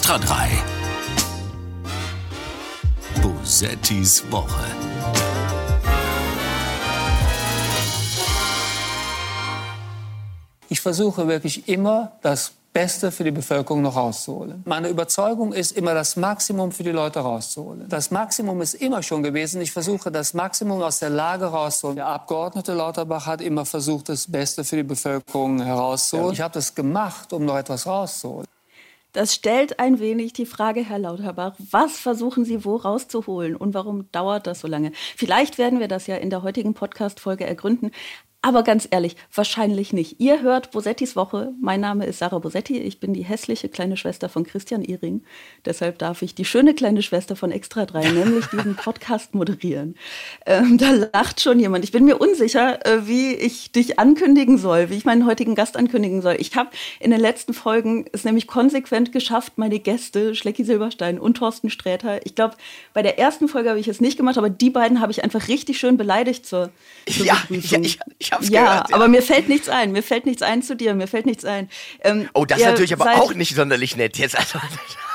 Extra 0.00 0.16
3. 0.16 0.48
Bosettis 3.20 4.24
Woche. 4.32 4.64
Ich 10.70 10.80
versuche 10.80 11.28
wirklich 11.28 11.68
immer, 11.68 12.12
das 12.22 12.52
Beste 12.72 13.12
für 13.12 13.24
die 13.24 13.30
Bevölkerung 13.30 13.82
noch 13.82 13.94
rauszuholen. 13.94 14.62
Meine 14.64 14.88
Überzeugung 14.88 15.52
ist 15.52 15.72
immer, 15.72 15.92
das 15.92 16.16
Maximum 16.16 16.72
für 16.72 16.82
die 16.82 16.92
Leute 16.92 17.20
rauszuholen. 17.20 17.86
Das 17.90 18.10
Maximum 18.10 18.62
ist 18.62 18.72
immer 18.72 19.02
schon 19.02 19.22
gewesen. 19.22 19.60
Ich 19.60 19.72
versuche, 19.72 20.10
das 20.10 20.32
Maximum 20.32 20.80
aus 20.80 21.00
der 21.00 21.10
Lage 21.10 21.44
rauszuholen. 21.44 21.96
Der 21.96 22.06
Abgeordnete 22.06 22.72
Lauterbach 22.72 23.26
hat 23.26 23.42
immer 23.42 23.66
versucht, 23.66 24.08
das 24.08 24.32
Beste 24.32 24.64
für 24.64 24.76
die 24.76 24.82
Bevölkerung 24.82 25.60
herauszuholen. 25.60 26.32
Ich 26.32 26.40
habe 26.40 26.54
das 26.54 26.74
gemacht, 26.74 27.34
um 27.34 27.44
noch 27.44 27.58
etwas 27.58 27.86
rauszuholen. 27.86 28.46
Das 29.12 29.34
stellt 29.34 29.80
ein 29.80 29.98
wenig 29.98 30.32
die 30.34 30.46
Frage, 30.46 30.84
Herr 30.84 30.98
Lauterbach, 30.98 31.56
was 31.58 31.98
versuchen 31.98 32.44
Sie 32.44 32.64
wo 32.64 32.76
rauszuholen 32.76 33.56
und 33.56 33.74
warum 33.74 34.10
dauert 34.12 34.46
das 34.46 34.60
so 34.60 34.68
lange? 34.68 34.92
Vielleicht 35.16 35.58
werden 35.58 35.80
wir 35.80 35.88
das 35.88 36.06
ja 36.06 36.16
in 36.16 36.30
der 36.30 36.42
heutigen 36.42 36.74
Podcast-Folge 36.74 37.44
ergründen. 37.44 37.90
Aber 38.42 38.62
ganz 38.62 38.88
ehrlich, 38.90 39.16
wahrscheinlich 39.34 39.92
nicht. 39.92 40.18
Ihr 40.18 40.40
hört 40.40 40.70
Bosettis 40.70 41.14
Woche. 41.14 41.52
Mein 41.60 41.82
Name 41.82 42.06
ist 42.06 42.20
Sarah 42.20 42.38
Bosetti. 42.38 42.78
Ich 42.78 42.98
bin 42.98 43.12
die 43.12 43.22
hässliche 43.22 43.68
kleine 43.68 43.98
Schwester 43.98 44.30
von 44.30 44.44
Christian 44.44 44.82
Ehring. 44.82 45.22
Deshalb 45.66 45.98
darf 45.98 46.22
ich 46.22 46.34
die 46.34 46.46
schöne 46.46 46.72
kleine 46.72 47.02
Schwester 47.02 47.36
von 47.36 47.52
Extra 47.52 47.84
3, 47.84 48.10
nämlich 48.12 48.46
diesen 48.46 48.76
Podcast 48.76 49.34
moderieren. 49.34 49.94
Ähm, 50.46 50.78
da 50.78 50.90
lacht 51.12 51.42
schon 51.42 51.60
jemand. 51.60 51.84
Ich 51.84 51.92
bin 51.92 52.06
mir 52.06 52.16
unsicher, 52.16 52.84
äh, 52.86 53.06
wie 53.06 53.34
ich 53.34 53.72
dich 53.72 53.98
ankündigen 53.98 54.56
soll, 54.56 54.88
wie 54.88 54.96
ich 54.96 55.04
meinen 55.04 55.26
heutigen 55.26 55.54
Gast 55.54 55.76
ankündigen 55.76 56.22
soll. 56.22 56.36
Ich 56.38 56.56
habe 56.56 56.70
in 56.98 57.10
den 57.10 57.20
letzten 57.20 57.52
Folgen 57.52 58.06
es 58.12 58.24
nämlich 58.24 58.46
konsequent 58.46 59.12
geschafft, 59.12 59.54
meine 59.56 59.80
Gäste, 59.80 60.34
Schlecki 60.34 60.64
Silberstein 60.64 61.18
und 61.18 61.36
Thorsten 61.36 61.68
Sträter, 61.68 62.24
ich 62.24 62.36
glaube, 62.36 62.56
bei 62.94 63.02
der 63.02 63.18
ersten 63.18 63.48
Folge 63.48 63.68
habe 63.68 63.80
ich 63.80 63.88
es 63.88 64.00
nicht 64.00 64.16
gemacht, 64.16 64.38
aber 64.38 64.48
die 64.48 64.70
beiden 64.70 65.02
habe 65.02 65.12
ich 65.12 65.22
einfach 65.22 65.48
richtig 65.48 65.78
schön 65.78 65.98
beleidigt 65.98 66.46
zur, 66.46 66.70
zur 67.06 67.26
ja, 67.26 67.36
ja, 67.50 67.80
ich, 67.80 67.98
ich 68.18 68.29
ich 68.30 68.36
hab's 68.36 68.48
ja, 68.48 68.64
gehört. 68.64 68.90
Ja, 68.90 68.94
aber 68.94 69.08
mir 69.08 69.22
fällt 69.22 69.48
nichts 69.48 69.68
ein. 69.68 69.92
Mir 69.92 70.02
fällt 70.02 70.24
nichts 70.24 70.42
ein 70.42 70.62
zu 70.62 70.76
dir. 70.76 70.94
Mir 70.94 71.08
fällt 71.08 71.26
nichts 71.26 71.44
ein. 71.44 71.68
Ähm, 72.02 72.28
oh, 72.32 72.44
das 72.44 72.58
ist 72.58 72.64
natürlich 72.64 72.92
aber 72.92 73.16
auch 73.16 73.34
nicht 73.34 73.56
sonderlich 73.56 73.96
nett 73.96 74.18
jetzt. 74.18 74.38
Also, 74.38 74.60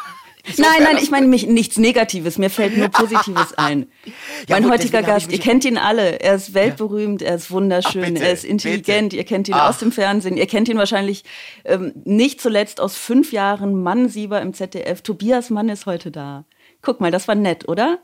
nein, 0.58 0.84
nein, 0.84 0.98
ich 1.02 1.12
meine 1.12 1.28
mich 1.28 1.48
nichts 1.48 1.78
Negatives. 1.78 2.38
Mir 2.38 2.50
fällt 2.50 2.78
nur 2.78 2.90
Positives 2.90 3.54
ein. 3.58 3.88
Ja, 4.06 4.12
mein 4.50 4.64
gut, 4.64 4.74
heutiger 4.74 5.02
Gast, 5.02 5.32
ihr 5.32 5.40
kennt 5.40 5.64
ihn 5.64 5.78
alle. 5.78 6.20
Er 6.20 6.36
ist 6.36 6.54
weltberühmt, 6.54 7.22
er 7.22 7.36
ist 7.36 7.52
wunderschön, 7.52 8.18
Ach, 8.18 8.22
er 8.22 8.34
ist 8.34 8.44
intelligent. 8.44 9.12
Bitte. 9.12 9.16
Ihr 9.18 9.24
kennt 9.24 9.48
ihn 9.48 9.56
Ach. 9.56 9.70
aus 9.70 9.78
dem 9.78 9.94
Fernsehen. 9.94 10.36
Ihr 10.36 10.48
kennt 10.48 10.68
ihn 10.68 10.78
wahrscheinlich 10.78 11.24
ähm, 11.64 11.94
nicht 12.04 12.42
zuletzt 12.42 12.82
aus 12.82 12.98
fünf 12.98 13.32
Jahren 13.32 13.82
Mann-Sieber 13.82 14.42
im 14.42 14.54
ZDF. 14.54 15.02
Tobias 15.02 15.50
Mann 15.50 15.70
ist 15.70 15.86
heute 15.86 16.12
da. 16.12 16.44
Guck 16.82 17.00
mal, 17.00 17.12
das 17.12 17.30
war 17.30 17.36
nett, 17.36 17.68
oder? 17.70 18.00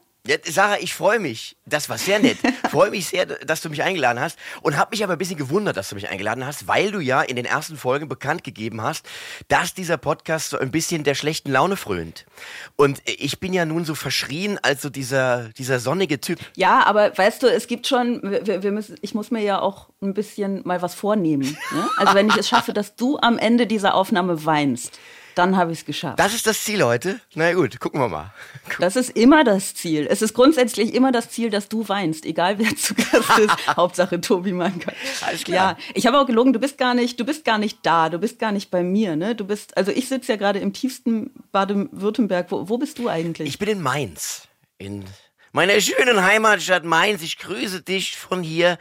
Sarah, 0.45 0.77
ich 0.79 0.93
freue 0.93 1.19
mich. 1.19 1.57
Das 1.65 1.89
war 1.89 1.97
sehr 1.97 2.19
nett. 2.19 2.37
freue 2.69 2.91
mich 2.91 3.07
sehr, 3.07 3.25
dass 3.25 3.61
du 3.61 3.69
mich 3.69 3.81
eingeladen 3.81 4.19
hast 4.19 4.37
und 4.61 4.77
habe 4.77 4.91
mich 4.91 5.03
aber 5.03 5.13
ein 5.13 5.17
bisschen 5.17 5.37
gewundert, 5.37 5.77
dass 5.77 5.89
du 5.89 5.95
mich 5.95 6.09
eingeladen 6.09 6.45
hast, 6.45 6.67
weil 6.67 6.91
du 6.91 6.99
ja 6.99 7.21
in 7.21 7.35
den 7.35 7.45
ersten 7.45 7.75
Folgen 7.75 8.07
bekannt 8.07 8.43
gegeben 8.43 8.81
hast, 8.81 9.09
dass 9.47 9.73
dieser 9.73 9.97
Podcast 9.97 10.51
so 10.51 10.59
ein 10.59 10.69
bisschen 10.69 11.03
der 11.03 11.15
schlechten 11.15 11.51
Laune 11.51 11.75
frönt. 11.75 12.27
Und 12.75 13.01
ich 13.05 13.39
bin 13.39 13.51
ja 13.51 13.65
nun 13.65 13.83
so 13.83 13.95
verschrien 13.95 14.59
als 14.61 14.83
so 14.83 14.91
dieser, 14.91 15.49
dieser 15.57 15.79
sonnige 15.79 16.21
Typ. 16.21 16.39
Ja, 16.55 16.85
aber 16.85 17.17
weißt 17.17 17.41
du, 17.41 17.47
es 17.47 17.65
gibt 17.65 17.87
schon, 17.87 18.21
wir, 18.21 18.61
wir 18.61 18.71
müssen, 18.71 18.97
ich 19.01 19.15
muss 19.15 19.31
mir 19.31 19.41
ja 19.41 19.59
auch 19.59 19.89
ein 20.03 20.13
bisschen 20.13 20.61
mal 20.65 20.83
was 20.83 20.93
vornehmen. 20.93 21.57
Ne? 21.73 21.89
Also 21.97 22.13
wenn 22.13 22.29
ich 22.29 22.37
es 22.37 22.47
schaffe, 22.47 22.73
dass 22.73 22.95
du 22.95 23.17
am 23.17 23.39
Ende 23.39 23.65
dieser 23.65 23.95
Aufnahme 23.95 24.45
weinst 24.45 24.99
dann 25.35 25.55
habe 25.55 25.71
ich 25.71 25.79
es 25.79 25.85
geschafft. 25.85 26.19
Das 26.19 26.33
ist 26.33 26.47
das 26.47 26.63
Ziel 26.63 26.83
heute? 26.83 27.19
Na 27.35 27.53
gut, 27.53 27.79
gucken 27.79 27.99
wir 27.99 28.09
mal. 28.09 28.33
Das 28.79 28.95
ist 28.95 29.09
immer 29.11 29.43
das 29.43 29.73
Ziel. 29.73 30.07
Es 30.09 30.21
ist 30.21 30.33
grundsätzlich 30.33 30.93
immer 30.93 31.11
das 31.11 31.29
Ziel, 31.29 31.49
dass 31.49 31.69
du 31.69 31.87
weinst, 31.87 32.25
egal 32.25 32.59
wer 32.59 32.75
zu 32.75 32.95
Gast 32.95 33.39
ist. 33.39 33.67
Hauptsache 33.75 34.21
Tobi 34.21 34.51
Manka. 34.53 34.91
Alles 35.25 35.43
klar. 35.43 35.77
Ja, 35.77 35.77
ich 35.93 36.07
habe 36.07 36.19
auch 36.19 36.25
gelogen, 36.25 36.53
du 36.53 36.59
bist 36.59 36.77
gar 36.77 36.93
nicht, 36.93 37.19
du 37.19 37.25
bist 37.25 37.45
gar 37.45 37.57
nicht 37.57 37.79
da, 37.83 38.09
du 38.09 38.19
bist 38.19 38.39
gar 38.39 38.51
nicht 38.51 38.71
bei 38.71 38.83
mir, 38.83 39.15
ne? 39.15 39.35
Du 39.35 39.45
bist, 39.45 39.77
also 39.77 39.91
ich 39.91 40.07
sitze 40.07 40.33
ja 40.33 40.37
gerade 40.37 40.59
im 40.59 40.73
tiefsten 40.73 41.31
Baden-Württemberg. 41.51 42.51
Wo, 42.51 42.69
wo 42.69 42.77
bist 42.77 42.99
du 42.99 43.09
eigentlich? 43.09 43.47
Ich 43.47 43.59
bin 43.59 43.69
in 43.69 43.81
Mainz. 43.81 44.47
In 44.77 45.05
meiner 45.51 45.79
schönen 45.79 46.23
Heimatstadt 46.23 46.83
Mainz. 46.83 47.21
Ich 47.21 47.37
grüße 47.37 47.81
dich 47.81 48.17
von 48.17 48.43
hier. 48.43 48.77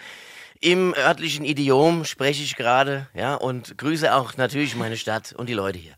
Im 0.63 0.95
örtlichen 0.95 1.47
Idiom 1.47 2.05
spreche 2.05 2.43
ich 2.43 2.55
gerade, 2.55 3.09
ja, 3.15 3.35
und 3.35 3.79
grüße 3.79 4.15
auch 4.15 4.37
natürlich 4.37 4.77
meine 4.77 4.99
Stadt 4.99 5.33
und 5.33 5.49
die 5.49 5.55
Leute 5.55 5.79
hier. 5.79 5.95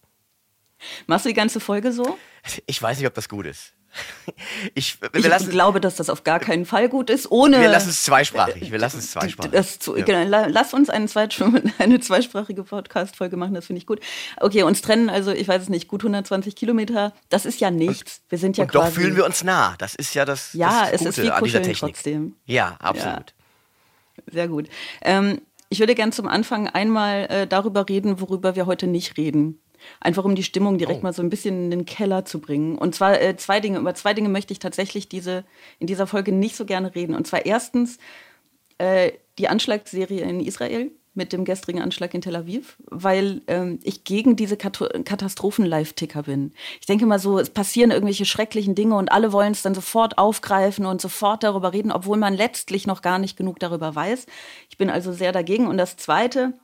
Machst 1.06 1.24
du 1.24 1.28
die 1.28 1.34
ganze 1.34 1.60
Folge 1.60 1.92
so? 1.92 2.18
Ich 2.66 2.82
weiß 2.82 2.98
nicht, 2.98 3.06
ob 3.06 3.14
das 3.14 3.28
gut 3.28 3.46
ist. 3.46 3.74
Ich, 4.74 4.98
ich 5.12 5.26
lassen, 5.26 5.50
glaube, 5.50 5.80
dass 5.80 5.96
das 5.96 6.08
auf 6.08 6.24
gar 6.24 6.38
keinen 6.38 6.64
Fall 6.64 6.88
gut 6.88 7.10
ist. 7.10 7.30
Ohne 7.30 7.60
wir 7.60 7.68
lassen 7.68 7.90
es 7.90 8.04
zweisprachig. 8.04 8.70
Wir 8.70 8.78
lassen 8.78 8.98
es 8.98 9.10
zweisprachig. 9.10 9.80
Zu, 9.80 9.96
ja. 9.96 10.04
genau, 10.04 10.46
lass 10.48 10.72
uns 10.72 10.88
eine, 10.88 11.08
eine 11.78 12.00
zweisprachige 12.00 12.62
Podcast-Folge 12.62 13.36
machen, 13.36 13.54
das 13.54 13.66
finde 13.66 13.78
ich 13.78 13.86
gut. 13.86 14.00
Okay, 14.40 14.62
uns 14.62 14.80
trennen 14.80 15.10
also, 15.10 15.32
ich 15.32 15.46
weiß 15.48 15.62
es 15.62 15.68
nicht, 15.68 15.88
gut 15.88 16.02
120 16.02 16.56
Kilometer. 16.56 17.12
Das 17.28 17.44
ist 17.44 17.60
ja 17.60 17.70
nichts. 17.70 18.18
Und, 18.18 18.30
wir 18.30 18.38
sind 18.38 18.56
ja 18.56 18.64
und 18.64 18.70
quasi. 18.70 18.86
Doch 18.86 18.94
fühlen 18.94 19.16
wir 19.16 19.26
uns 19.26 19.44
nah. 19.44 19.74
Das 19.78 19.94
ist 19.94 20.14
ja 20.14 20.24
das, 20.24 20.52
ja, 20.54 20.90
das 20.90 21.02
es 21.02 21.18
ist 21.18 21.22
wie 21.22 21.30
an 21.30 21.44
dieser 21.44 21.62
Technik. 21.62 21.94
Trotzdem. 21.94 22.36
Ja, 22.46 22.76
absolut. 22.78 23.34
Ja. 24.16 24.32
Sehr 24.32 24.48
gut. 24.48 24.68
Ähm, 25.02 25.42
ich 25.68 25.80
würde 25.80 25.94
gerne 25.94 26.12
zum 26.12 26.28
Anfang 26.28 26.68
einmal 26.68 27.26
äh, 27.30 27.46
darüber 27.46 27.88
reden, 27.88 28.20
worüber 28.20 28.56
wir 28.56 28.66
heute 28.66 28.86
nicht 28.86 29.16
reden. 29.16 29.61
Einfach 30.00 30.24
um 30.24 30.34
die 30.34 30.42
Stimmung 30.42 30.78
direkt 30.78 31.00
oh. 31.00 31.02
mal 31.02 31.12
so 31.12 31.22
ein 31.22 31.30
bisschen 31.30 31.64
in 31.64 31.70
den 31.70 31.86
Keller 31.86 32.24
zu 32.24 32.40
bringen. 32.40 32.76
Und 32.76 32.94
zwar 32.94 33.20
äh, 33.20 33.36
zwei 33.36 33.60
Dinge. 33.60 33.78
Über 33.78 33.94
zwei 33.94 34.14
Dinge 34.14 34.28
möchte 34.28 34.52
ich 34.52 34.58
tatsächlich 34.58 35.08
diese, 35.08 35.44
in 35.78 35.86
dieser 35.86 36.06
Folge 36.06 36.32
nicht 36.32 36.56
so 36.56 36.64
gerne 36.64 36.94
reden. 36.94 37.14
Und 37.14 37.26
zwar 37.26 37.46
erstens 37.46 37.98
äh, 38.78 39.12
die 39.38 39.48
Anschlagsserie 39.48 40.22
in 40.22 40.40
Israel 40.40 40.90
mit 41.14 41.32
dem 41.32 41.44
gestrigen 41.44 41.82
Anschlag 41.82 42.14
in 42.14 42.22
Tel 42.22 42.36
Aviv, 42.36 42.78
weil 42.86 43.42
ähm, 43.46 43.80
ich 43.82 44.04
gegen 44.04 44.34
diese 44.34 44.56
Katastrophen-Live-Ticker 44.56 46.22
bin. 46.22 46.52
Ich 46.80 46.86
denke 46.86 47.04
mal 47.04 47.18
so, 47.18 47.38
es 47.38 47.50
passieren 47.50 47.90
irgendwelche 47.90 48.24
schrecklichen 48.24 48.74
Dinge 48.74 48.96
und 48.96 49.12
alle 49.12 49.32
wollen 49.32 49.52
es 49.52 49.62
dann 49.62 49.74
sofort 49.74 50.16
aufgreifen 50.16 50.86
und 50.86 51.02
sofort 51.02 51.42
darüber 51.42 51.72
reden, 51.72 51.92
obwohl 51.92 52.16
man 52.16 52.34
letztlich 52.34 52.86
noch 52.86 53.02
gar 53.02 53.18
nicht 53.18 53.36
genug 53.36 53.58
darüber 53.58 53.94
weiß. 53.94 54.26
Ich 54.70 54.78
bin 54.78 54.88
also 54.88 55.12
sehr 55.12 55.32
dagegen. 55.32 55.66
Und 55.66 55.76
das 55.76 55.98
Zweite, 55.98 56.54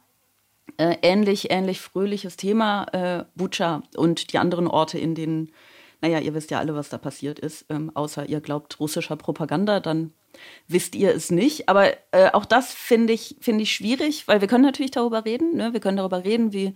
äh, 0.77 0.97
ähnlich, 1.03 1.51
ähnlich 1.51 1.81
fröhliches 1.81 2.37
Thema, 2.37 2.85
äh, 2.93 3.25
Bucha 3.35 3.83
und 3.97 4.33
die 4.33 4.39
anderen 4.39 4.67
Orte, 4.67 4.99
in 4.99 5.15
denen, 5.15 5.53
naja, 6.01 6.19
ihr 6.19 6.35
wisst 6.35 6.51
ja 6.51 6.59
alle, 6.59 6.75
was 6.75 6.89
da 6.89 6.99
passiert 6.99 7.39
ist, 7.39 7.67
ähm, 7.69 7.91
außer 7.95 8.29
ihr 8.29 8.41
glaubt 8.41 8.79
russischer 8.79 9.17
Propaganda, 9.17 9.81
dann 9.81 10.13
wisst 10.67 10.95
ihr 10.95 11.15
es 11.15 11.31
nicht. 11.31 11.69
Aber 11.69 11.91
äh, 12.13 12.31
auch 12.33 12.45
das 12.45 12.73
finde 12.73 13.13
ich, 13.13 13.37
find 13.41 13.61
ich 13.61 13.73
schwierig, 13.73 14.29
weil 14.29 14.41
wir 14.41 14.49
können 14.49 14.65
natürlich 14.65 14.93
darüber 14.93 15.25
reden. 15.25 15.57
Ne? 15.57 15.73
Wir 15.73 15.81
können 15.81 15.97
darüber 15.97 16.25
reden, 16.25 16.53
wie 16.53 16.75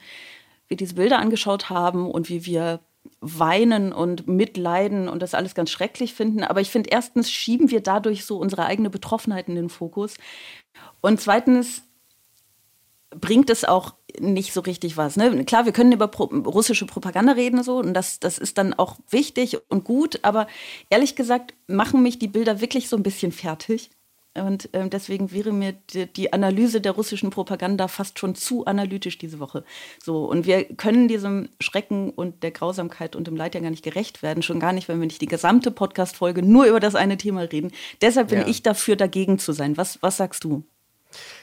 wir 0.68 0.76
diese 0.76 0.94
Bilder 0.94 1.18
angeschaut 1.18 1.70
haben 1.70 2.10
und 2.10 2.28
wie 2.28 2.46
wir 2.46 2.80
weinen 3.20 3.92
und 3.92 4.26
mitleiden 4.28 5.08
und 5.08 5.22
das 5.22 5.34
alles 5.34 5.54
ganz 5.54 5.70
schrecklich 5.70 6.14
finden. 6.14 6.44
Aber 6.44 6.60
ich 6.60 6.70
finde, 6.70 6.90
erstens 6.90 7.30
schieben 7.30 7.70
wir 7.70 7.80
dadurch 7.80 8.24
so 8.24 8.38
unsere 8.38 8.66
eigene 8.66 8.90
Betroffenheit 8.90 9.48
in 9.48 9.54
den 9.54 9.68
Fokus. 9.68 10.14
Und 11.00 11.20
zweitens 11.20 11.82
bringt 13.20 13.50
es 13.50 13.64
auch 13.64 13.94
nicht 14.18 14.52
so 14.52 14.60
richtig 14.60 14.96
was. 14.96 15.16
Ne? 15.16 15.44
Klar, 15.44 15.64
wir 15.64 15.72
können 15.72 15.92
über 15.92 16.08
pro 16.08 16.24
russische 16.24 16.86
Propaganda 16.86 17.32
reden 17.32 17.62
so 17.62 17.78
und 17.78 17.94
das, 17.94 18.20
das 18.20 18.38
ist 18.38 18.58
dann 18.58 18.74
auch 18.74 18.98
wichtig 19.10 19.58
und 19.70 19.84
gut, 19.84 20.20
aber 20.22 20.46
ehrlich 20.90 21.16
gesagt 21.16 21.54
machen 21.66 22.02
mich 22.02 22.18
die 22.18 22.28
Bilder 22.28 22.60
wirklich 22.60 22.88
so 22.88 22.96
ein 22.96 23.02
bisschen 23.02 23.32
fertig. 23.32 23.90
Und 24.34 24.70
ähm, 24.72 24.88
deswegen 24.88 25.30
wäre 25.30 25.52
mir 25.52 25.74
die, 25.92 26.06
die, 26.06 26.32
Analyse 26.32 26.80
der 26.80 26.92
russischen 26.92 27.28
Propaganda 27.28 27.86
fast 27.86 28.18
schon 28.18 28.34
zu 28.34 28.64
analytisch 28.64 29.18
diese 29.18 29.40
Woche. 29.40 29.62
So, 30.02 30.24
und 30.24 30.46
wir 30.46 30.64
können 30.64 31.06
diesem 31.06 31.50
Schrecken 31.60 32.08
und 32.08 32.42
der 32.42 32.50
Grausamkeit 32.50 33.14
und 33.14 33.26
dem 33.26 33.36
Leid 33.36 33.54
ja 33.54 33.60
gar 33.60 33.68
nicht 33.68 33.84
gerecht 33.84 34.22
werden, 34.22 34.42
schon 34.42 34.58
gar 34.58 34.72
nicht, 34.72 34.88
wenn 34.88 35.00
wir 35.00 35.06
nicht 35.06 35.20
die 35.20 35.26
gesamte 35.26 35.70
Podcast-Folge 35.70 36.42
nur 36.42 36.64
über 36.64 36.80
das 36.80 36.94
eine 36.94 37.18
Thema 37.18 37.42
reden. 37.42 37.72
Deshalb 38.00 38.28
bin 38.28 38.40
ja. 38.40 38.46
ich 38.46 38.62
dafür, 38.62 38.96
dagegen 38.96 39.38
zu 39.38 39.52
sein. 39.52 39.76
Was, 39.76 40.00
was 40.00 40.16
sagst 40.16 40.44
du? 40.44 40.64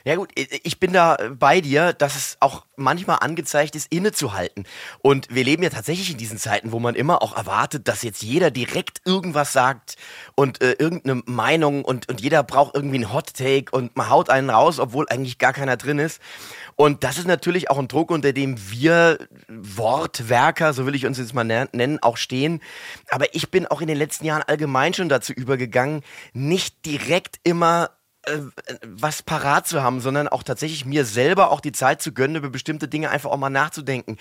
Ja 0.04 0.16
gut, 0.16 0.31
ich 0.36 0.80
bin 0.80 0.94
da 0.94 1.18
bei 1.38 1.62
dir, 1.62 1.94
dass 1.94 2.16
es 2.16 2.38
auch 2.39 2.66
manchmal 2.75 3.18
angezeigt 3.21 3.75
ist, 3.75 3.92
innezuhalten. 3.92 4.66
Und 5.01 5.27
wir 5.30 5.44
leben 5.44 5.63
ja 5.63 5.69
tatsächlich 5.69 6.12
in 6.12 6.18
diesen 6.18 6.38
Zeiten, 6.38 6.71
wo 6.71 6.80
man 6.80 6.95
immer 6.95 7.21
auch 7.21 7.36
erwartet, 7.36 7.88
dass 7.88 8.01
jetzt 8.01 8.24
jeder 8.24 8.51
direkt 8.51 9.01
irgendwas 9.06 9.54
sagt 9.54 9.95
und 10.36 10.62
äh, 10.62 10.74
irgendeine 10.74 11.21
Meinung 11.25 11.83
und, 11.83 12.10
und 12.10 12.21
jeder 12.21 12.44
braucht 12.44 12.75
irgendwie 12.75 12.98
einen 12.98 13.13
Hot 13.13 13.33
Take 13.33 13.71
und 13.71 13.95
man 13.95 14.10
haut 14.10 14.30
einen 14.30 14.50
raus, 14.50 14.80
obwohl 14.80 15.06
eigentlich 15.10 15.38
gar 15.38 15.54
keiner 15.54 15.77
drin 15.77 16.00
ist. 16.00 16.21
Und 16.75 17.04
das 17.04 17.18
ist 17.18 17.27
natürlich 17.27 17.69
auch 17.69 17.77
ein 17.77 17.89
Druck, 17.89 18.10
unter 18.10 18.31
dem 18.31 18.56
wir 18.71 19.27
Wortwerker, 19.50 20.71
so 20.71 20.86
will 20.86 20.95
ich 20.95 21.06
uns 21.06 21.18
jetzt 21.18 21.33
mal 21.33 21.44
nennen, 21.44 22.00
auch 22.01 22.16
stehen. 22.16 22.62
Aber 23.10 23.36
ich 23.36 23.51
bin 23.51 23.68
auch 23.68 23.81
in 23.81 23.88
den 23.88 23.98
letzten 23.98 24.25
Jahren 24.25 24.44
allgemein 24.44 24.94
schon 24.94 25.10
dazu 25.10 25.33
übergegangen, 25.33 26.04
nicht 26.33 26.86
direkt 26.86 27.39
immer 27.44 27.89
äh, 27.92 27.99
was 28.84 29.22
parat 29.24 29.68
zu 29.68 29.81
haben, 29.84 30.02
sondern 30.02 30.28
auch 30.28 30.44
tatsächlich 30.44 30.86
mir 30.86 31.06
selber 31.06 31.52
auch 31.52 31.62
die 31.62 31.72
Zeit 31.72 32.02
zu 32.02 32.14
gönnen, 32.14 32.38
über 32.38 32.50
bestimmte 32.50 32.88
Dinge 32.88 33.10
einfach 33.10 33.31
auch 33.31 33.38
mal 33.38 33.50
nachzudenken. 33.50 34.18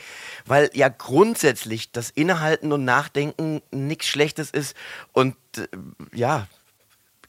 Weil 0.46 0.70
ja 0.74 0.88
grundsätzlich 0.88 1.92
das 1.92 2.10
Innehalten 2.10 2.72
und 2.72 2.84
Nachdenken 2.84 3.62
nichts 3.70 4.06
Schlechtes 4.06 4.50
ist 4.50 4.76
und 5.12 5.36
äh, 5.56 5.66
ja, 6.14 6.46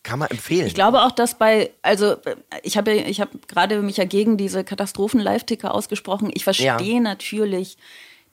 kann 0.03 0.19
man 0.19 0.29
empfehlen. 0.29 0.65
Ich 0.65 0.75
glaube 0.75 1.01
auch, 1.03 1.11
dass 1.11 1.37
bei, 1.37 1.71
also 1.81 2.15
ich 2.63 2.77
habe 2.77 2.93
ich 2.93 3.19
hab 3.21 3.47
gerade 3.47 3.81
mich 3.81 3.97
ja 3.97 4.05
gegen 4.05 4.37
diese 4.37 4.63
Katastrophen-Live-Ticker 4.63 5.73
ausgesprochen. 5.73 6.31
Ich 6.33 6.43
verstehe 6.43 6.95
ja. 6.95 6.99
natürlich 6.99 7.77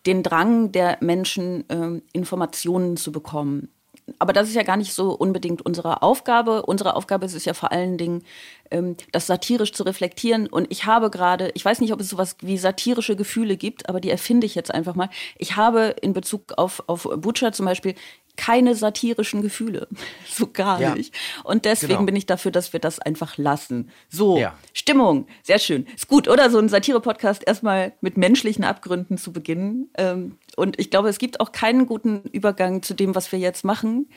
den 0.06 0.22
Drang 0.22 0.70
der 0.70 0.98
Menschen, 1.00 1.64
ähm, 1.68 2.02
Informationen 2.12 2.96
zu 2.96 3.10
bekommen 3.10 3.68
aber 4.18 4.32
das 4.32 4.48
ist 4.48 4.54
ja 4.54 4.62
gar 4.62 4.76
nicht 4.76 4.92
so 4.92 5.12
unbedingt 5.12 5.64
unsere 5.64 6.02
Aufgabe. 6.02 6.62
Unsere 6.62 6.96
Aufgabe 6.96 7.26
ist 7.26 7.34
es 7.34 7.44
ja 7.44 7.54
vor 7.54 7.72
allen 7.72 7.98
Dingen, 7.98 8.22
ähm, 8.70 8.96
das 9.12 9.26
satirisch 9.26 9.72
zu 9.72 9.82
reflektieren. 9.82 10.46
Und 10.46 10.70
ich 10.70 10.86
habe 10.86 11.10
gerade, 11.10 11.50
ich 11.54 11.64
weiß 11.64 11.80
nicht, 11.80 11.92
ob 11.92 12.00
es 12.00 12.08
sowas 12.08 12.36
wie 12.40 12.58
satirische 12.58 13.16
Gefühle 13.16 13.56
gibt, 13.56 13.88
aber 13.88 14.00
die 14.00 14.10
erfinde 14.10 14.46
ich 14.46 14.54
jetzt 14.54 14.72
einfach 14.72 14.94
mal. 14.94 15.10
Ich 15.38 15.56
habe 15.56 15.94
in 16.00 16.12
Bezug 16.12 16.52
auf, 16.56 16.82
auf 16.86 17.08
Butcher 17.16 17.52
zum 17.52 17.66
Beispiel 17.66 17.94
keine 18.36 18.74
satirischen 18.74 19.42
Gefühle. 19.42 19.88
so 20.28 20.46
gar 20.46 20.80
ja. 20.80 20.94
nicht. 20.94 21.14
Und 21.44 21.64
deswegen 21.64 21.94
genau. 21.94 22.06
bin 22.06 22.16
ich 22.16 22.26
dafür, 22.26 22.50
dass 22.50 22.72
wir 22.72 22.80
das 22.80 22.98
einfach 22.98 23.36
lassen. 23.38 23.90
So, 24.08 24.38
ja. 24.38 24.54
Stimmung, 24.72 25.26
sehr 25.42 25.58
schön. 25.58 25.86
Ist 25.94 26.08
gut, 26.08 26.28
oder? 26.28 26.50
So 26.50 26.58
ein 26.58 26.68
Satire-Podcast 26.68 27.46
erstmal 27.46 27.92
mit 28.00 28.16
menschlichen 28.16 28.64
Abgründen 28.64 29.18
zu 29.18 29.32
beginnen. 29.32 29.90
Ähm, 29.96 30.38
und 30.56 30.78
ich 30.78 30.90
glaube, 30.90 31.08
es 31.08 31.18
gibt 31.18 31.40
auch 31.40 31.52
keinen 31.52 31.86
guten 31.86 32.22
Übergang 32.32 32.82
zu 32.82 32.94
dem, 32.94 33.14
was 33.14 33.32
wir 33.32 33.38
jetzt 33.38 33.64
machen. 33.64 34.08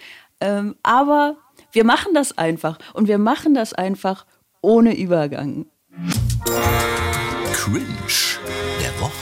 Ähm, 0.41 0.75
aber 0.83 1.37
wir 1.71 1.83
machen 1.83 2.13
das 2.13 2.37
einfach. 2.37 2.79
Und 2.93 3.07
wir 3.07 3.17
machen 3.17 3.53
das 3.53 3.73
einfach 3.73 4.25
ohne 4.61 4.97
Übergang. 4.97 5.65
Cringe 7.53 7.85
der 8.81 9.01
Woche. 9.01 9.18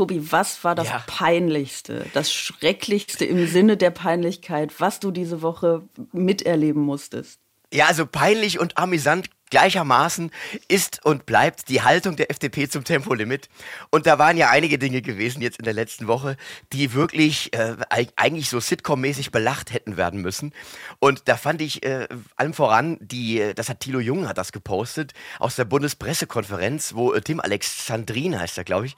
Tobi, 0.00 0.32
was 0.32 0.64
war 0.64 0.74
das 0.74 0.88
ja. 0.88 1.04
Peinlichste, 1.06 2.06
das 2.14 2.32
Schrecklichste 2.32 3.26
im 3.26 3.46
Sinne 3.46 3.76
der 3.76 3.90
Peinlichkeit, 3.90 4.80
was 4.80 4.98
du 4.98 5.10
diese 5.10 5.42
Woche 5.42 5.82
miterleben 6.12 6.80
musstest? 6.80 7.38
Ja, 7.70 7.84
also 7.84 8.06
peinlich 8.06 8.58
und 8.58 8.78
amüsant 8.78 9.28
gleichermaßen 9.50 10.30
ist 10.68 11.04
und 11.04 11.26
bleibt 11.26 11.68
die 11.68 11.82
Haltung 11.82 12.16
der 12.16 12.30
FDP 12.30 12.68
zum 12.68 12.84
Tempolimit. 12.84 13.48
Und 13.90 14.06
da 14.06 14.18
waren 14.18 14.36
ja 14.36 14.50
einige 14.50 14.78
Dinge 14.78 15.02
gewesen 15.02 15.42
jetzt 15.42 15.58
in 15.58 15.64
der 15.64 15.74
letzten 15.74 16.06
Woche, 16.06 16.36
die 16.72 16.94
wirklich 16.94 17.52
äh, 17.52 17.76
eigentlich 18.16 18.48
so 18.48 18.58
Sitcom-mäßig 18.58 19.30
belacht 19.30 19.72
hätten 19.72 19.96
werden 19.96 20.22
müssen. 20.22 20.52
Und 20.98 21.28
da 21.28 21.36
fand 21.36 21.60
ich 21.60 21.84
äh, 21.84 22.08
allem 22.36 22.54
voran, 22.54 22.96
die, 23.00 23.52
das 23.54 23.68
hat 23.68 23.80
Thilo 23.80 24.00
Jung 24.00 24.28
hat 24.28 24.38
das 24.38 24.52
gepostet, 24.52 25.12
aus 25.38 25.56
der 25.56 25.64
Bundespressekonferenz, 25.64 26.94
wo 26.94 27.12
äh, 27.12 27.20
Tim 27.20 27.40
Alexandrin 27.40 28.38
heißt 28.38 28.58
er, 28.58 28.64
glaube 28.64 28.86
ich. 28.86 28.96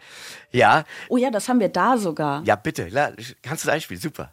Ja. 0.50 0.84
Oh 1.08 1.16
ja, 1.16 1.30
das 1.30 1.48
haben 1.48 1.60
wir 1.60 1.68
da 1.68 1.96
sogar. 1.96 2.42
Ja, 2.44 2.56
bitte, 2.56 2.88
kannst 3.42 3.64
du 3.64 3.66
das 3.66 3.74
einspielen, 3.74 4.00
super 4.00 4.32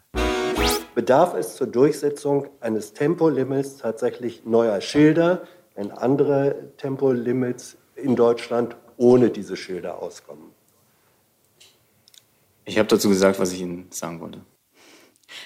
bedarf 0.94 1.34
es 1.34 1.56
zur 1.56 1.66
Durchsetzung 1.66 2.48
eines 2.60 2.92
Tempolimits 2.92 3.78
tatsächlich 3.78 4.44
neuer 4.44 4.80
Schilder, 4.80 5.42
wenn 5.80 5.92
andere 5.92 6.74
Tempolimits 6.76 7.78
in 7.96 8.14
Deutschland 8.14 8.76
ohne 8.98 9.30
diese 9.30 9.56
Schilder 9.56 10.02
auskommen. 10.02 10.50
Ich 12.66 12.76
habe 12.78 12.86
dazu 12.86 13.08
gesagt, 13.08 13.40
was 13.40 13.54
ich 13.54 13.62
Ihnen 13.62 13.86
sagen 13.90 14.20
wollte. 14.20 14.42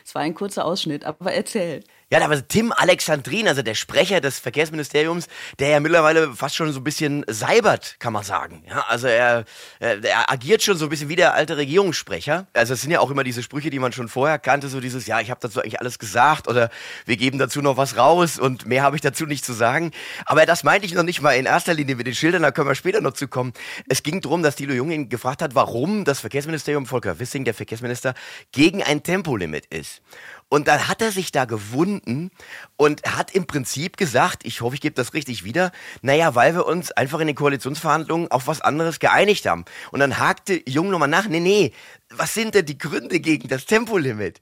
Es 0.04 0.12
war 0.12 0.22
ein 0.22 0.34
kurzer 0.34 0.64
Ausschnitt, 0.64 1.04
aber 1.04 1.32
erzählt. 1.32 1.86
Ja, 2.14 2.24
aber 2.24 2.46
Tim 2.46 2.70
Alexandrin, 2.70 3.48
also 3.48 3.62
der 3.62 3.74
Sprecher 3.74 4.20
des 4.20 4.38
Verkehrsministeriums, 4.38 5.26
der 5.58 5.70
ja 5.70 5.80
mittlerweile 5.80 6.32
fast 6.32 6.54
schon 6.54 6.72
so 6.72 6.78
ein 6.78 6.84
bisschen 6.84 7.24
seibert, 7.26 7.96
kann 7.98 8.12
man 8.12 8.22
sagen. 8.22 8.62
Ja, 8.68 8.84
also 8.86 9.08
er, 9.08 9.44
er 9.80 10.30
agiert 10.30 10.62
schon 10.62 10.76
so 10.76 10.86
ein 10.86 10.90
bisschen 10.90 11.08
wie 11.08 11.16
der 11.16 11.34
alte 11.34 11.56
Regierungssprecher. 11.56 12.46
Also 12.52 12.74
es 12.74 12.82
sind 12.82 12.92
ja 12.92 13.00
auch 13.00 13.10
immer 13.10 13.24
diese 13.24 13.42
Sprüche, 13.42 13.68
die 13.68 13.80
man 13.80 13.90
schon 13.90 14.06
vorher 14.06 14.38
kannte, 14.38 14.68
so 14.68 14.78
dieses, 14.78 15.08
ja, 15.08 15.18
ich 15.18 15.28
habe 15.28 15.40
dazu 15.42 15.58
eigentlich 15.58 15.80
alles 15.80 15.98
gesagt 15.98 16.46
oder 16.46 16.70
wir 17.04 17.16
geben 17.16 17.40
dazu 17.40 17.60
noch 17.60 17.76
was 17.76 17.96
raus 17.96 18.38
und 18.38 18.64
mehr 18.64 18.84
habe 18.84 18.94
ich 18.94 19.02
dazu 19.02 19.26
nicht 19.26 19.44
zu 19.44 19.52
sagen. 19.52 19.90
Aber 20.24 20.46
das 20.46 20.62
meinte 20.62 20.86
ich 20.86 20.94
noch 20.94 21.02
nicht 21.02 21.20
mal 21.20 21.32
in 21.32 21.46
erster 21.46 21.74
Linie 21.74 21.96
mit 21.96 22.06
den 22.06 22.14
Schildern, 22.14 22.42
da 22.42 22.52
können 22.52 22.68
wir 22.68 22.76
später 22.76 23.00
noch 23.00 23.14
zu 23.14 23.26
kommen. 23.26 23.54
Es 23.88 24.04
ging 24.04 24.20
darum, 24.20 24.44
dass 24.44 24.54
Thilo 24.54 24.72
Jung 24.72 24.92
ihn 24.92 25.08
gefragt 25.08 25.42
hat, 25.42 25.56
warum 25.56 26.04
das 26.04 26.20
Verkehrsministerium, 26.20 26.86
Volker 26.86 27.18
Wissing, 27.18 27.42
der 27.44 27.54
Verkehrsminister, 27.54 28.14
gegen 28.52 28.84
ein 28.84 29.02
Tempolimit 29.02 29.66
ist. 29.66 30.00
Und 30.48 30.68
dann 30.68 30.88
hat 30.88 31.02
er 31.02 31.10
sich 31.10 31.32
da 31.32 31.46
gewunden 31.46 32.30
und 32.76 33.02
hat 33.16 33.34
im 33.34 33.46
Prinzip 33.46 33.96
gesagt, 33.96 34.42
ich 34.44 34.60
hoffe, 34.60 34.74
ich 34.74 34.80
gebe 34.80 34.94
das 34.94 35.14
richtig 35.14 35.44
wieder, 35.44 35.72
naja, 36.02 36.34
weil 36.34 36.54
wir 36.54 36.66
uns 36.66 36.92
einfach 36.92 37.20
in 37.20 37.26
den 37.26 37.36
Koalitionsverhandlungen 37.36 38.30
auf 38.30 38.46
was 38.46 38.60
anderes 38.60 39.00
geeinigt 39.00 39.46
haben. 39.46 39.64
Und 39.90 40.00
dann 40.00 40.18
hakte 40.18 40.62
Jung 40.68 40.90
nochmal 40.90 41.08
nach, 41.08 41.26
nee, 41.26 41.40
nee, 41.40 41.72
was 42.10 42.34
sind 42.34 42.54
denn 42.54 42.66
die 42.66 42.78
Gründe 42.78 43.20
gegen 43.20 43.48
das 43.48 43.66
Tempolimit? 43.66 44.40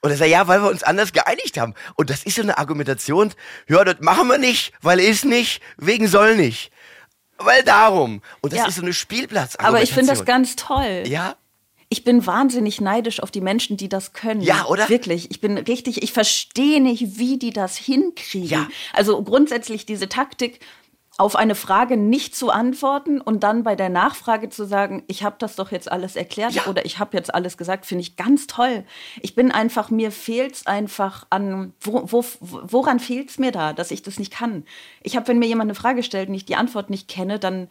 Und 0.00 0.10
er 0.10 0.16
sagt, 0.18 0.30
ja, 0.30 0.46
weil 0.48 0.62
wir 0.62 0.68
uns 0.68 0.82
anders 0.82 1.12
geeinigt 1.12 1.58
haben. 1.58 1.74
Und 1.94 2.10
das 2.10 2.24
ist 2.24 2.36
so 2.36 2.42
eine 2.42 2.58
Argumentation, 2.58 3.32
ja, 3.68 3.84
das 3.84 4.00
machen 4.00 4.28
wir 4.28 4.38
nicht, 4.38 4.72
weil 4.82 5.00
ist 5.00 5.24
nicht, 5.24 5.62
wegen 5.78 6.08
soll 6.08 6.36
nicht. 6.36 6.72
Weil 7.38 7.62
darum. 7.62 8.20
Und 8.42 8.52
das 8.52 8.58
ja. 8.60 8.66
ist 8.66 8.76
so 8.76 8.82
eine 8.82 8.92
Spielplatz. 8.92 9.56
Aber 9.56 9.82
ich 9.82 9.92
finde 9.92 10.12
das 10.12 10.24
ganz 10.24 10.56
toll. 10.56 11.04
Ja 11.06 11.36
ich 11.88 12.04
bin 12.04 12.26
wahnsinnig 12.26 12.80
neidisch 12.80 13.20
auf 13.20 13.30
die 13.30 13.40
Menschen, 13.40 13.76
die 13.76 13.88
das 13.88 14.12
können. 14.12 14.40
Ja, 14.40 14.66
oder? 14.66 14.88
Wirklich. 14.88 15.30
Ich 15.30 15.40
bin 15.40 15.58
richtig, 15.58 16.02
ich 16.02 16.12
verstehe 16.12 16.80
nicht, 16.80 17.18
wie 17.18 17.38
die 17.38 17.52
das 17.52 17.76
hinkriegen. 17.76 18.48
Ja. 18.48 18.68
Also 18.92 19.22
grundsätzlich 19.22 19.86
diese 19.86 20.08
Taktik, 20.08 20.60
auf 21.16 21.36
eine 21.36 21.54
Frage 21.54 21.96
nicht 21.96 22.34
zu 22.34 22.50
antworten 22.50 23.20
und 23.20 23.44
dann 23.44 23.62
bei 23.62 23.76
der 23.76 23.88
Nachfrage 23.88 24.48
zu 24.48 24.66
sagen, 24.66 25.04
ich 25.06 25.22
habe 25.22 25.36
das 25.38 25.54
doch 25.54 25.70
jetzt 25.70 25.90
alles 25.90 26.16
erklärt 26.16 26.52
ja. 26.52 26.66
oder 26.66 26.84
ich 26.84 26.98
habe 26.98 27.16
jetzt 27.16 27.32
alles 27.32 27.56
gesagt, 27.56 27.86
finde 27.86 28.02
ich 28.02 28.16
ganz 28.16 28.48
toll. 28.48 28.84
Ich 29.20 29.36
bin 29.36 29.52
einfach, 29.52 29.90
mir 29.90 30.10
fehlt 30.10 30.54
es 30.54 30.66
einfach 30.66 31.26
an, 31.30 31.72
wo, 31.80 32.02
wo, 32.10 32.24
woran 32.40 32.98
fehlt 32.98 33.30
es 33.30 33.38
mir 33.38 33.52
da, 33.52 33.72
dass 33.72 33.92
ich 33.92 34.02
das 34.02 34.18
nicht 34.18 34.32
kann? 34.32 34.64
Ich 35.02 35.14
habe, 35.14 35.28
wenn 35.28 35.38
mir 35.38 35.46
jemand 35.46 35.68
eine 35.68 35.76
Frage 35.76 36.02
stellt 36.02 36.28
und 36.28 36.34
ich 36.34 36.46
die 36.46 36.56
Antwort 36.56 36.90
nicht 36.90 37.06
kenne, 37.06 37.38
dann 37.38 37.68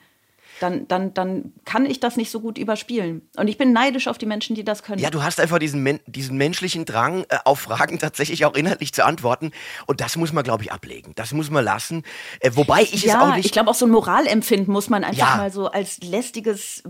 dann, 0.63 0.87
dann, 0.87 1.13
dann 1.13 1.53
kann 1.65 1.85
ich 1.85 1.99
das 1.99 2.15
nicht 2.15 2.31
so 2.31 2.39
gut 2.39 2.57
überspielen. 2.57 3.27
Und 3.35 3.49
ich 3.49 3.57
bin 3.57 3.73
neidisch 3.73 4.07
auf 4.07 4.17
die 4.17 4.25
Menschen, 4.25 4.55
die 4.55 4.63
das 4.63 4.81
können. 4.81 4.99
Ja, 4.99 5.09
du 5.09 5.21
hast 5.21 5.39
einfach 5.39 5.59
diesen, 5.59 5.83
men 5.83 5.99
diesen 6.05 6.37
menschlichen 6.37 6.85
Drang, 6.85 7.25
äh, 7.29 7.39
auf 7.43 7.59
Fragen 7.59 7.99
tatsächlich 7.99 8.45
auch 8.45 8.55
inhaltlich 8.55 8.93
zu 8.93 9.05
antworten. 9.05 9.51
Und 9.85 9.99
das 9.99 10.15
muss 10.15 10.31
man, 10.31 10.43
glaube 10.43 10.63
ich, 10.63 10.71
ablegen. 10.71 11.11
Das 11.15 11.33
muss 11.33 11.51
man 11.51 11.65
lassen. 11.65 12.03
Äh, 12.39 12.51
wobei 12.53 12.83
ich 12.83 13.03
ja, 13.03 13.15
es 13.15 13.21
auch 13.21 13.35
nicht. 13.35 13.45
Ich 13.45 13.51
glaube, 13.51 13.69
auch 13.69 13.75
so 13.75 13.85
ein 13.85 13.91
Moralempfinden 13.91 14.71
muss 14.71 14.89
man 14.89 15.03
einfach 15.03 15.33
ja. 15.33 15.37
mal 15.37 15.51
so 15.51 15.67
als 15.67 16.01
lästiges 16.01 16.83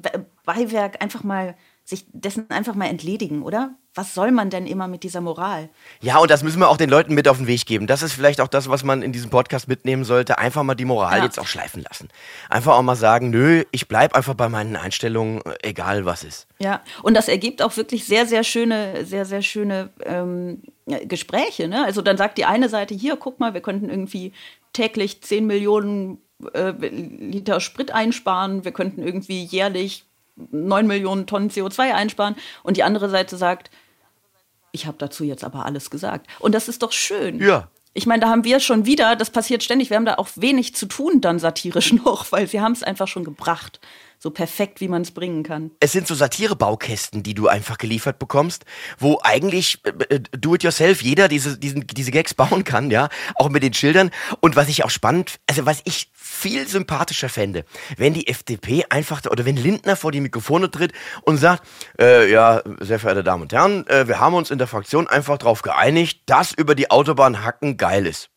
Beiwerk 0.46 1.02
einfach 1.02 1.24
mal 1.24 1.56
sich 1.86 2.06
dessen 2.12 2.50
einfach 2.50 2.76
mal 2.76 2.86
entledigen, 2.86 3.44
oder? 3.44 3.76
Was 3.96 4.16
soll 4.16 4.32
man 4.32 4.50
denn 4.50 4.66
immer 4.66 4.88
mit 4.88 5.04
dieser 5.04 5.22
Moral? 5.22 5.70
Ja, 6.02 6.18
und 6.18 6.32
das 6.32 6.42
müssen 6.42 6.60
wir 6.60 6.70
auch 6.70 6.78
den 6.78 6.90
Leuten 6.90 7.14
mit 7.14 7.28
auf 7.28 7.38
den 7.38 7.46
Weg 7.46 7.66
geben. 7.66 7.86
Das 7.86 8.02
ist 8.02 8.14
vielleicht 8.14 8.42
auch 8.42 8.48
das, 8.48 8.70
was 8.70 8.84
man 8.84 9.04
in 9.04 9.12
diesem 9.12 9.30
Podcast 9.30 9.68
mitnehmen 9.68 10.04
sollte. 10.04 10.40
Einfach 10.40 10.64
mal 10.64 10.76
die 10.76 10.86
Moral 10.86 11.20
ja. 11.20 11.26
jetzt 11.26 11.40
auch 11.40 11.46
schleifen 11.46 11.84
lassen. 11.84 12.08
Einfach 12.50 12.74
auch 12.74 12.82
mal 12.82 12.96
sagen, 12.96 13.30
nö, 13.30 13.66
ich 13.72 13.88
bleibe 13.88 14.16
einfach 14.16 14.34
bei 14.34 14.50
meinen 14.50 14.76
Einstellungen, 14.76 15.44
egal 15.62 16.06
was 16.06 16.24
ist. 16.24 16.48
Ja, 16.60 16.82
und 17.04 17.16
das 17.16 17.28
ergibt 17.28 17.62
auch 17.62 17.76
wirklich 17.78 18.06
sehr, 18.06 18.26
sehr 18.26 18.44
schöne, 18.44 19.06
sehr, 19.06 19.26
sehr 19.26 19.42
schöne 19.42 19.90
ähm, 20.06 20.64
Gespräche. 21.04 21.68
Ne? 21.68 21.84
Also 21.86 22.02
dann 22.02 22.18
sagt 22.18 22.38
die 22.38 22.46
eine 22.46 22.70
Seite, 22.70 22.96
hier, 22.96 23.18
guck 23.18 23.40
mal, 23.40 23.54
wir 23.54 23.62
könnten 23.62 23.90
irgendwie 23.90 24.32
täglich 24.72 25.22
10 25.22 25.46
Millionen 25.46 26.18
äh, 26.54 26.72
Liter 26.72 27.60
Sprit 27.60 27.92
einsparen, 27.92 28.66
wir 28.66 28.72
könnten 28.72 29.04
irgendwie 29.04 29.44
jährlich 29.44 30.06
9 30.36 30.88
Millionen 30.88 31.28
Tonnen 31.28 31.50
CO2 31.50 31.94
einsparen. 31.94 32.36
Und 32.64 32.78
die 32.78 32.84
andere 32.84 33.10
Seite 33.10 33.38
sagt, 33.38 33.72
ich 34.72 34.88
habe 34.88 34.98
dazu 34.98 35.24
jetzt 35.24 35.44
aber 35.44 35.66
alles 35.66 35.90
gesagt. 35.90 36.28
Und 36.40 36.54
das 36.54 36.68
ist 36.68 36.82
doch 36.84 36.92
schön. 36.92 37.40
Ja. 37.40 37.70
Ich 37.94 38.08
meine, 38.08 38.22
da 38.22 38.30
haben 38.30 38.44
wir 38.44 38.60
schon 38.60 38.88
wieder, 38.88 39.16
das 39.16 39.30
passiert 39.30 39.64
ständig, 39.64 39.92
wir 39.92 39.98
haben 39.98 40.06
da 40.06 40.16
auch 40.16 40.30
wenig 40.36 40.74
zu 40.74 40.88
tun 40.88 41.22
dann 41.22 41.38
satirisch 41.38 41.94
noch, 42.06 42.32
weil 42.32 42.48
sie 42.48 42.60
haben 42.60 42.72
es 42.72 42.84
einfach 42.84 43.08
schon 43.08 43.24
gebracht 43.24 43.80
so 44.24 44.32
perfekt, 44.32 44.80
wie 44.80 44.88
man 44.88 45.02
es 45.02 45.12
bringen 45.12 45.44
kann. 45.44 45.72
Es 45.82 45.92
sind 45.92 46.08
so 46.08 46.16
Satirebaukästen, 46.16 47.24
die 47.24 47.34
du 47.34 47.50
einfach 47.50 47.78
geliefert 47.78 48.20
bekommst, 48.20 48.64
wo 48.98 49.20
eigentlich 49.22 49.82
äh, 49.84 50.16
äh, 50.16 50.20
do-it-yourself 50.32 51.02
jeder 51.02 51.28
diese, 51.28 51.60
diesen, 51.60 51.86
diese 51.88 52.12
Gags 52.12 52.34
bauen 52.34 52.64
kann, 52.64 52.90
ja, 52.90 53.10
auch 53.36 53.50
mit 53.50 53.64
den 53.64 53.74
Schildern. 53.74 54.12
Und 54.40 54.56
was 54.56 54.70
ich 54.70 54.86
auch 54.86 54.90
spannend, 54.90 55.42
also 55.50 55.66
was 55.66 55.82
ich 55.84 56.10
viel 56.14 56.66
sympathischer 56.70 57.28
fände, 57.28 57.66
wenn 57.98 58.14
die 58.14 58.28
FDP 58.28 58.86
einfach, 58.90 59.22
oder 59.30 59.44
wenn 59.44 59.58
Lindner 59.58 59.98
vor 59.98 60.14
die 60.14 60.22
Mikrofone 60.22 60.72
tritt 60.72 60.94
und 61.24 61.36
sagt, 61.36 61.68
äh, 62.00 62.32
ja, 62.32 62.62
sehr 62.80 63.00
verehrte 63.00 63.26
Damen 63.26 63.44
und 63.44 63.52
Herren, 63.52 63.86
äh, 63.88 64.08
wir 64.08 64.22
haben 64.22 64.36
uns 64.36 64.52
in 64.52 64.58
der 64.58 64.68
Fraktion 64.68 65.06
einfach 65.06 65.38
darauf 65.38 65.64
geeinigt, 65.64 66.22
dass 66.28 66.54
über 66.54 66.76
die 66.76 66.90
Autobahn 66.90 67.44
hacken 67.44 67.76
geil 67.76 68.06
ist. 68.08 68.30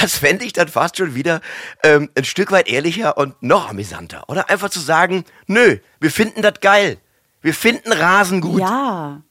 Das 0.00 0.18
fände 0.18 0.44
ich 0.44 0.52
dann 0.52 0.68
fast 0.68 0.96
schon 0.96 1.14
wieder 1.14 1.40
ähm, 1.82 2.10
ein 2.16 2.24
Stück 2.24 2.50
weit 2.52 2.68
ehrlicher 2.68 3.16
und 3.16 3.42
noch 3.42 3.70
amüsanter. 3.70 4.24
Oder 4.28 4.50
einfach 4.50 4.70
zu 4.70 4.80
sagen, 4.80 5.24
nö, 5.46 5.78
wir 6.00 6.10
finden 6.10 6.42
das 6.42 6.60
geil. 6.60 6.98
Wir 7.40 7.54
finden 7.54 7.92
Rasen 7.92 8.40
gut. 8.40 8.60
Ja. 8.60 9.22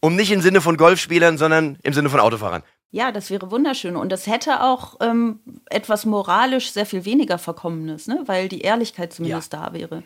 Und 0.00 0.16
nicht 0.16 0.30
im 0.30 0.40
Sinne 0.40 0.60
von 0.60 0.76
Golfspielern, 0.76 1.38
sondern 1.38 1.78
im 1.82 1.92
Sinne 1.92 2.10
von 2.10 2.20
Autofahrern. 2.20 2.62
Ja, 2.92 3.10
das 3.10 3.30
wäre 3.30 3.50
wunderschön. 3.50 3.96
Und 3.96 4.10
das 4.10 4.26
hätte 4.26 4.62
auch 4.62 4.94
ähm, 5.00 5.40
etwas 5.68 6.06
moralisch 6.06 6.70
sehr 6.70 6.86
viel 6.86 7.04
weniger 7.04 7.36
Verkommenes, 7.36 8.06
ne? 8.06 8.22
weil 8.26 8.48
die 8.48 8.60
Ehrlichkeit 8.60 9.12
zumindest 9.12 9.52
ja. 9.52 9.66
da 9.66 9.72
wäre. 9.74 10.02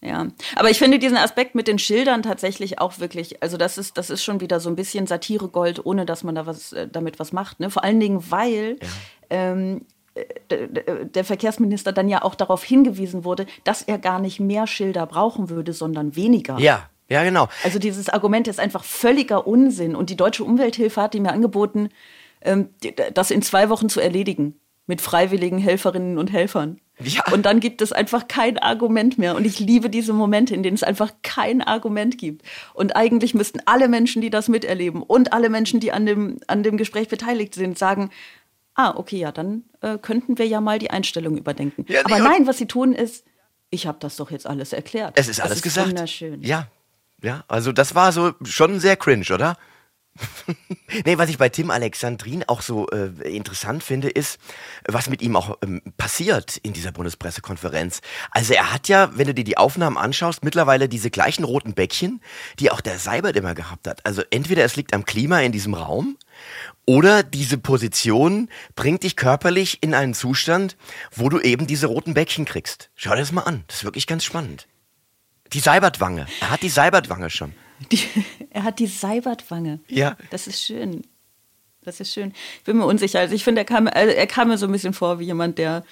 Ja. 0.00 0.26
Aber 0.56 0.68
ich 0.68 0.78
finde 0.78 0.98
diesen 0.98 1.16
Aspekt 1.16 1.54
mit 1.54 1.68
den 1.68 1.78
Schildern 1.78 2.22
tatsächlich 2.22 2.80
auch 2.80 2.98
wirklich, 2.98 3.42
also 3.42 3.56
das 3.56 3.78
ist, 3.78 3.96
das 3.96 4.10
ist 4.10 4.24
schon 4.24 4.40
wieder 4.40 4.58
so 4.58 4.68
ein 4.68 4.76
bisschen 4.76 5.06
Satiregold, 5.06 5.86
ohne 5.86 6.04
dass 6.04 6.24
man 6.24 6.34
da 6.34 6.44
was 6.44 6.72
äh, 6.72 6.86
damit 6.86 7.18
was 7.20 7.32
macht. 7.32 7.60
Ne? 7.60 7.70
Vor 7.70 7.84
allen 7.84 8.00
Dingen, 8.00 8.30
weil 8.30 8.78
ja. 8.82 8.88
Ähm, 9.30 9.82
der 11.14 11.24
Verkehrsminister 11.24 11.92
dann 11.92 12.08
ja 12.08 12.22
auch 12.22 12.34
darauf 12.34 12.62
hingewiesen 12.62 13.24
wurde, 13.24 13.46
dass 13.64 13.82
er 13.82 13.98
gar 13.98 14.20
nicht 14.20 14.38
mehr 14.38 14.66
Schilder 14.66 15.06
brauchen 15.06 15.48
würde, 15.50 15.72
sondern 15.72 16.14
weniger. 16.14 16.58
Ja, 16.58 16.88
ja, 17.08 17.24
genau. 17.24 17.48
Also 17.64 17.78
dieses 17.78 18.08
Argument 18.08 18.48
ist 18.48 18.60
einfach 18.60 18.84
völliger 18.84 19.46
Unsinn. 19.46 19.94
Und 19.94 20.10
die 20.10 20.16
Deutsche 20.16 20.44
Umwelthilfe 20.44 21.02
hat 21.02 21.14
ihm 21.14 21.26
ja 21.26 21.32
angeboten, 21.32 21.90
ähm, 22.42 22.68
das 23.12 23.30
in 23.30 23.42
zwei 23.42 23.68
Wochen 23.68 23.88
zu 23.88 24.00
erledigen 24.00 24.58
mit 24.86 25.00
freiwilligen 25.00 25.58
Helferinnen 25.58 26.18
und 26.18 26.32
Helfern. 26.32 26.80
Ja. 27.00 27.22
Und 27.32 27.44
dann 27.46 27.58
gibt 27.58 27.82
es 27.82 27.92
einfach 27.92 28.28
kein 28.28 28.58
Argument 28.58 29.18
mehr. 29.18 29.34
Und 29.34 29.46
ich 29.46 29.58
liebe 29.58 29.90
diese 29.90 30.12
Momente, 30.12 30.54
in 30.54 30.62
denen 30.62 30.76
es 30.76 30.82
einfach 30.82 31.12
kein 31.22 31.60
Argument 31.62 32.18
gibt. 32.18 32.42
Und 32.72 32.94
eigentlich 32.94 33.34
müssten 33.34 33.60
alle 33.66 33.88
Menschen, 33.88 34.22
die 34.22 34.30
das 34.30 34.48
miterleben 34.48 35.02
und 35.02 35.32
alle 35.32 35.48
Menschen, 35.50 35.80
die 35.80 35.90
an 35.90 36.06
dem, 36.06 36.38
an 36.46 36.62
dem 36.62 36.76
Gespräch 36.76 37.08
beteiligt 37.08 37.54
sind, 37.54 37.78
sagen, 37.78 38.10
ah, 38.74 38.94
okay, 38.96 39.18
ja, 39.18 39.32
dann 39.32 39.64
äh, 39.80 39.98
könnten 39.98 40.38
wir 40.38 40.46
ja 40.46 40.60
mal 40.60 40.78
die 40.78 40.90
Einstellung 40.90 41.36
überdenken. 41.36 41.84
Ja, 41.88 42.04
Aber 42.04 42.18
nein, 42.18 42.46
was 42.46 42.58
sie 42.58 42.66
tun 42.66 42.92
ist, 42.92 43.24
ich 43.70 43.86
habe 43.86 43.98
das 44.00 44.16
doch 44.16 44.30
jetzt 44.30 44.46
alles 44.46 44.72
erklärt. 44.72 45.14
Es 45.16 45.28
ist 45.28 45.40
alles 45.40 45.50
das 45.50 45.58
ist 45.58 45.62
gesagt. 45.62 45.88
Wunderschön. 45.88 46.42
Ja, 46.42 46.68
ja, 47.22 47.44
also 47.48 47.72
das 47.72 47.94
war 47.94 48.12
so 48.12 48.32
schon 48.44 48.80
sehr 48.80 48.96
cringe, 48.96 49.26
oder? 49.32 49.56
nee, 51.04 51.18
was 51.18 51.28
ich 51.28 51.38
bei 51.38 51.48
Tim 51.48 51.70
Alexandrin 51.70 52.44
auch 52.46 52.62
so 52.62 52.88
äh, 52.90 53.08
interessant 53.34 53.82
finde, 53.82 54.08
ist, 54.08 54.38
was 54.86 55.10
mit 55.10 55.22
ihm 55.22 55.34
auch 55.34 55.58
ähm, 55.62 55.82
passiert 55.96 56.56
in 56.58 56.72
dieser 56.72 56.92
Bundespressekonferenz. 56.92 58.00
Also 58.30 58.54
er 58.54 58.72
hat 58.72 58.88
ja, 58.88 59.16
wenn 59.16 59.26
du 59.26 59.34
dir 59.34 59.42
die 59.42 59.56
Aufnahmen 59.56 59.96
anschaust, 59.96 60.44
mittlerweile 60.44 60.88
diese 60.88 61.10
gleichen 61.10 61.42
roten 61.42 61.74
Bäckchen, 61.74 62.20
die 62.60 62.70
auch 62.70 62.80
der 62.80 62.98
Seibert 63.00 63.36
immer 63.36 63.54
gehabt 63.54 63.88
hat. 63.88 64.06
Also 64.06 64.22
entweder 64.30 64.64
es 64.64 64.76
liegt 64.76 64.94
am 64.94 65.04
Klima 65.04 65.40
in 65.40 65.50
diesem 65.50 65.74
Raum 65.74 66.16
oder 66.86 67.22
diese 67.22 67.58
Position 67.58 68.48
bringt 68.76 69.02
dich 69.02 69.16
körperlich 69.16 69.78
in 69.80 69.94
einen 69.94 70.14
Zustand, 70.14 70.76
wo 71.12 71.28
du 71.28 71.40
eben 71.40 71.66
diese 71.66 71.86
roten 71.86 72.14
Bäckchen 72.14 72.44
kriegst. 72.44 72.90
Schau 72.94 73.10
dir 73.10 73.20
das 73.20 73.32
mal 73.32 73.42
an. 73.42 73.64
Das 73.66 73.78
ist 73.78 73.84
wirklich 73.84 74.06
ganz 74.06 74.24
spannend. 74.24 74.66
Die 75.52 75.60
Seibertwange. 75.60 76.26
Er 76.40 76.50
hat 76.50 76.62
die 76.62 76.68
Seibertwange 76.68 77.30
schon. 77.30 77.52
Die, 77.92 78.00
er 78.50 78.64
hat 78.64 78.78
die 78.78 78.86
Seibertwange. 78.86 79.80
Ja. 79.88 80.16
Das 80.30 80.46
ist 80.46 80.62
schön. 80.62 81.02
Das 81.82 82.00
ist 82.00 82.12
schön. 82.12 82.32
Ich 82.58 82.64
bin 82.64 82.78
mir 82.78 82.86
unsicher. 82.86 83.20
Also 83.20 83.34
ich 83.34 83.44
finde, 83.44 83.60
er 83.60 83.64
kam, 83.64 83.86
also 83.86 84.12
er 84.12 84.26
kam 84.26 84.48
mir 84.48 84.58
so 84.58 84.66
ein 84.66 84.72
bisschen 84.72 84.94
vor 84.94 85.18
wie 85.18 85.24
jemand, 85.24 85.58
der, 85.58 85.84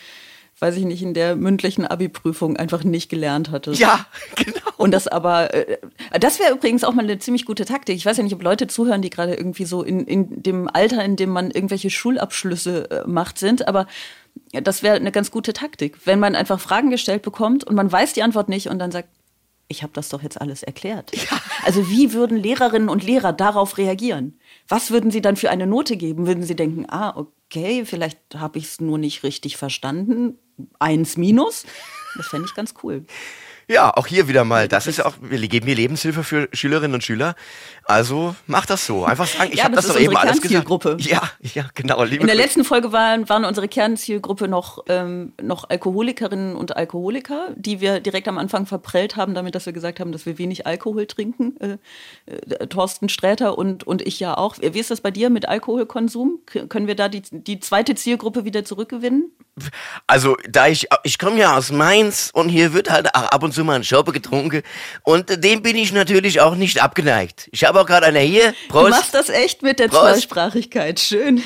weiß 0.59 0.77
ich 0.77 0.85
nicht, 0.85 1.03
in 1.03 1.15
der 1.15 1.37
mündlichen 1.37 1.87
Abi-Prüfung 1.87 2.57
einfach 2.57 2.83
nicht 2.83 3.09
gelernt 3.09 3.51
hatte. 3.51 3.73
Ja, 3.73 4.07
genau. 4.37 4.62
Und 4.83 4.91
das 4.91 5.07
aber, 5.07 5.55
äh, 5.55 5.79
das 6.19 6.41
wäre 6.41 6.53
übrigens 6.53 6.83
auch 6.83 6.93
mal 6.93 7.05
eine 7.05 7.17
ziemlich 7.21 7.45
gute 7.45 7.65
Taktik. 7.65 7.95
Ich 7.95 8.05
weiß 8.05 8.17
ja 8.17 8.25
nicht, 8.25 8.35
ob 8.35 8.43
Leute 8.43 8.67
zuhören, 8.67 9.01
die 9.01 9.11
gerade 9.11 9.33
irgendwie 9.33 9.65
so 9.65 9.85
in, 9.85 10.05
in 10.09 10.43
dem 10.43 10.69
Alter, 10.69 11.05
in 11.05 11.15
dem 11.15 11.31
man 11.31 11.53
irgendwelche 11.53 11.89
Schulabschlüsse 11.89 12.91
äh, 12.91 13.05
macht, 13.07 13.39
sind, 13.39 13.69
aber 13.69 13.87
das 14.51 14.83
wäre 14.83 14.97
eine 14.97 15.13
ganz 15.13 15.31
gute 15.31 15.53
Taktik, 15.53 16.05
wenn 16.05 16.19
man 16.19 16.35
einfach 16.35 16.59
Fragen 16.59 16.91
gestellt 16.91 17.23
bekommt 17.23 17.63
und 17.63 17.77
man 17.77 17.93
weiß 17.93 18.13
die 18.15 18.25
Antwort 18.25 18.49
nicht 18.49 18.71
und 18.71 18.81
dann 18.81 18.91
sagt, 18.91 19.09
ich 19.69 19.85
habe 19.85 19.93
das 19.95 20.09
doch 20.09 20.21
jetzt 20.21 20.41
alles 20.41 20.65
erklärt. 20.65 21.15
Ja. 21.15 21.39
Also 21.65 21.89
wie 21.89 22.13
würden 22.13 22.37
Lehrerinnen 22.37 22.89
und 22.89 23.05
Lehrer 23.05 23.33
darauf 23.33 23.79
reagieren? 23.79 24.41
Was 24.67 24.91
würden 24.91 25.13
sie 25.13 25.23
dann 25.23 25.37
für 25.37 25.51
eine 25.51 25.69
Note 25.69 25.97
geben? 25.97 26.27
Würden 26.27 26.43
sie 26.43 26.57
denken, 26.57 26.87
ah, 26.89 27.17
okay, 27.17 27.85
vielleicht 27.85 28.19
habe 28.35 28.59
ich 28.59 28.65
es 28.65 28.81
nur 28.81 28.99
nicht 28.99 29.23
richtig 29.23 29.57
verstanden, 29.57 30.41
eins 30.81 31.17
minus? 31.17 31.67
Das 32.17 32.27
fände 32.27 32.49
ich 32.49 32.55
ganz 32.57 32.75
cool. 32.83 33.07
Ja, 33.69 33.91
auch 33.97 34.07
hier 34.07 34.29
wieder 34.29 34.45
mal. 34.45 34.69
Das 34.69 34.87
ist 34.87 35.05
auch, 35.05 35.15
wir 35.21 35.39
geben 35.49 35.67
hier 35.67 35.77
Lebenshilfe 35.77 36.25
für 36.25 36.49
Schülerinnen 36.53 36.95
und 36.95 37.05
Schüler. 37.05 37.35
Also 37.85 38.37
mach 38.47 38.67
das 38.67 38.87
so. 38.87 39.05
Einfach 39.05 39.27
sagen, 39.27 39.51
ich 39.53 39.59
ja, 39.59 39.65
habe 39.65 39.75
das, 39.75 39.87
das 39.87 39.95
doch 39.95 40.01
eben 40.01 40.17
alles 40.17 40.41
gesagt. 40.41 40.69
Ja, 41.01 41.23
ja, 41.55 41.65
genau. 41.75 42.03
Liebe 42.05 42.21
In 42.21 42.27
der 42.27 42.37
letzten 42.37 42.65
Folge 42.65 42.93
waren, 42.93 43.29
waren 43.29 43.45
unsere 43.45 43.69
Kernzielgruppe 43.69 44.49
noch, 44.49 44.85
ähm, 44.89 45.33
noch 45.41 45.69
Alkoholikerinnen 45.69 46.55
und 46.55 46.77
Alkoholiker, 46.77 47.49
die 47.57 47.81
wir 47.81 48.01
direkt 48.01 48.29
am 48.29 48.39
Anfang 48.39 48.67
verprellt 48.67 49.17
haben, 49.17 49.35
damit, 49.35 49.55
dass 49.55 49.67
wir 49.67 49.73
gesagt 49.73 50.01
haben, 50.01 50.13
dass 50.13 50.27
wir 50.27 50.39
wenig 50.39 50.67
Alkohol 50.67 51.07
trinken. 51.07 51.57
Äh, 51.61 51.79
äh, 52.27 52.67
Thorsten 52.67 53.09
Sträter 53.09 53.59
und, 53.59 53.85
und 53.85 54.03
ich 54.03 54.21
ja 54.21 54.37
auch. 54.37 54.57
Wie 54.61 54.79
ist 54.79 54.91
das 54.91 55.01
bei 55.01 55.11
dir 55.11 55.31
mit 55.31 55.49
Alkoholkonsum? 55.49 56.41
Können 56.69 56.87
wir 56.87 56.95
da 56.95 57.09
die, 57.09 57.23
die 57.31 57.61
zweite 57.61 57.95
Zielgruppe 57.95 58.45
wieder 58.45 58.65
zurückgewinnen? 58.65 59.33
Also, 60.07 60.37
da 60.49 60.69
ich, 60.69 60.89
ich 61.05 61.19
komme 61.19 61.39
ja 61.39 61.57
aus 61.57 61.71
Mainz 61.73 62.31
und 62.33 62.49
hier 62.49 62.73
wird 62.73 62.91
halt 62.91 63.15
ab 63.15 63.43
und 63.43 63.52
zu 63.53 63.65
mal 63.65 63.77
ein 63.77 63.85
Schoppe 63.85 64.13
getrunken 64.13 64.63
und 65.03 65.45
dem 65.45 65.63
bin 65.63 65.77
ich 65.77 65.93
natürlich 65.93 66.41
auch 66.41 66.55
nicht 66.55 66.83
abgeneigt. 66.83 67.49
Ich 67.53 67.65
habe 67.65 67.81
auch 67.81 67.87
gerade 67.87 68.07
einer 68.07 68.21
hier. 68.21 68.55
Prost. 68.69 68.87
Du 68.87 68.91
machst 68.91 69.15
das 69.15 69.29
echt 69.29 69.63
mit 69.63 69.79
der 69.79 69.89
Prost. 69.89 70.03
Zweisprachigkeit. 70.03 70.99
Schön. 71.01 71.43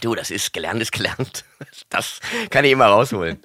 Du, 0.00 0.14
das 0.14 0.30
ist 0.30 0.52
gelernt, 0.52 0.82
ist 0.82 0.92
gelernt. 0.92 1.44
Das 1.88 2.20
kann 2.50 2.64
ich 2.64 2.72
immer 2.72 2.86
rausholen. 2.86 3.40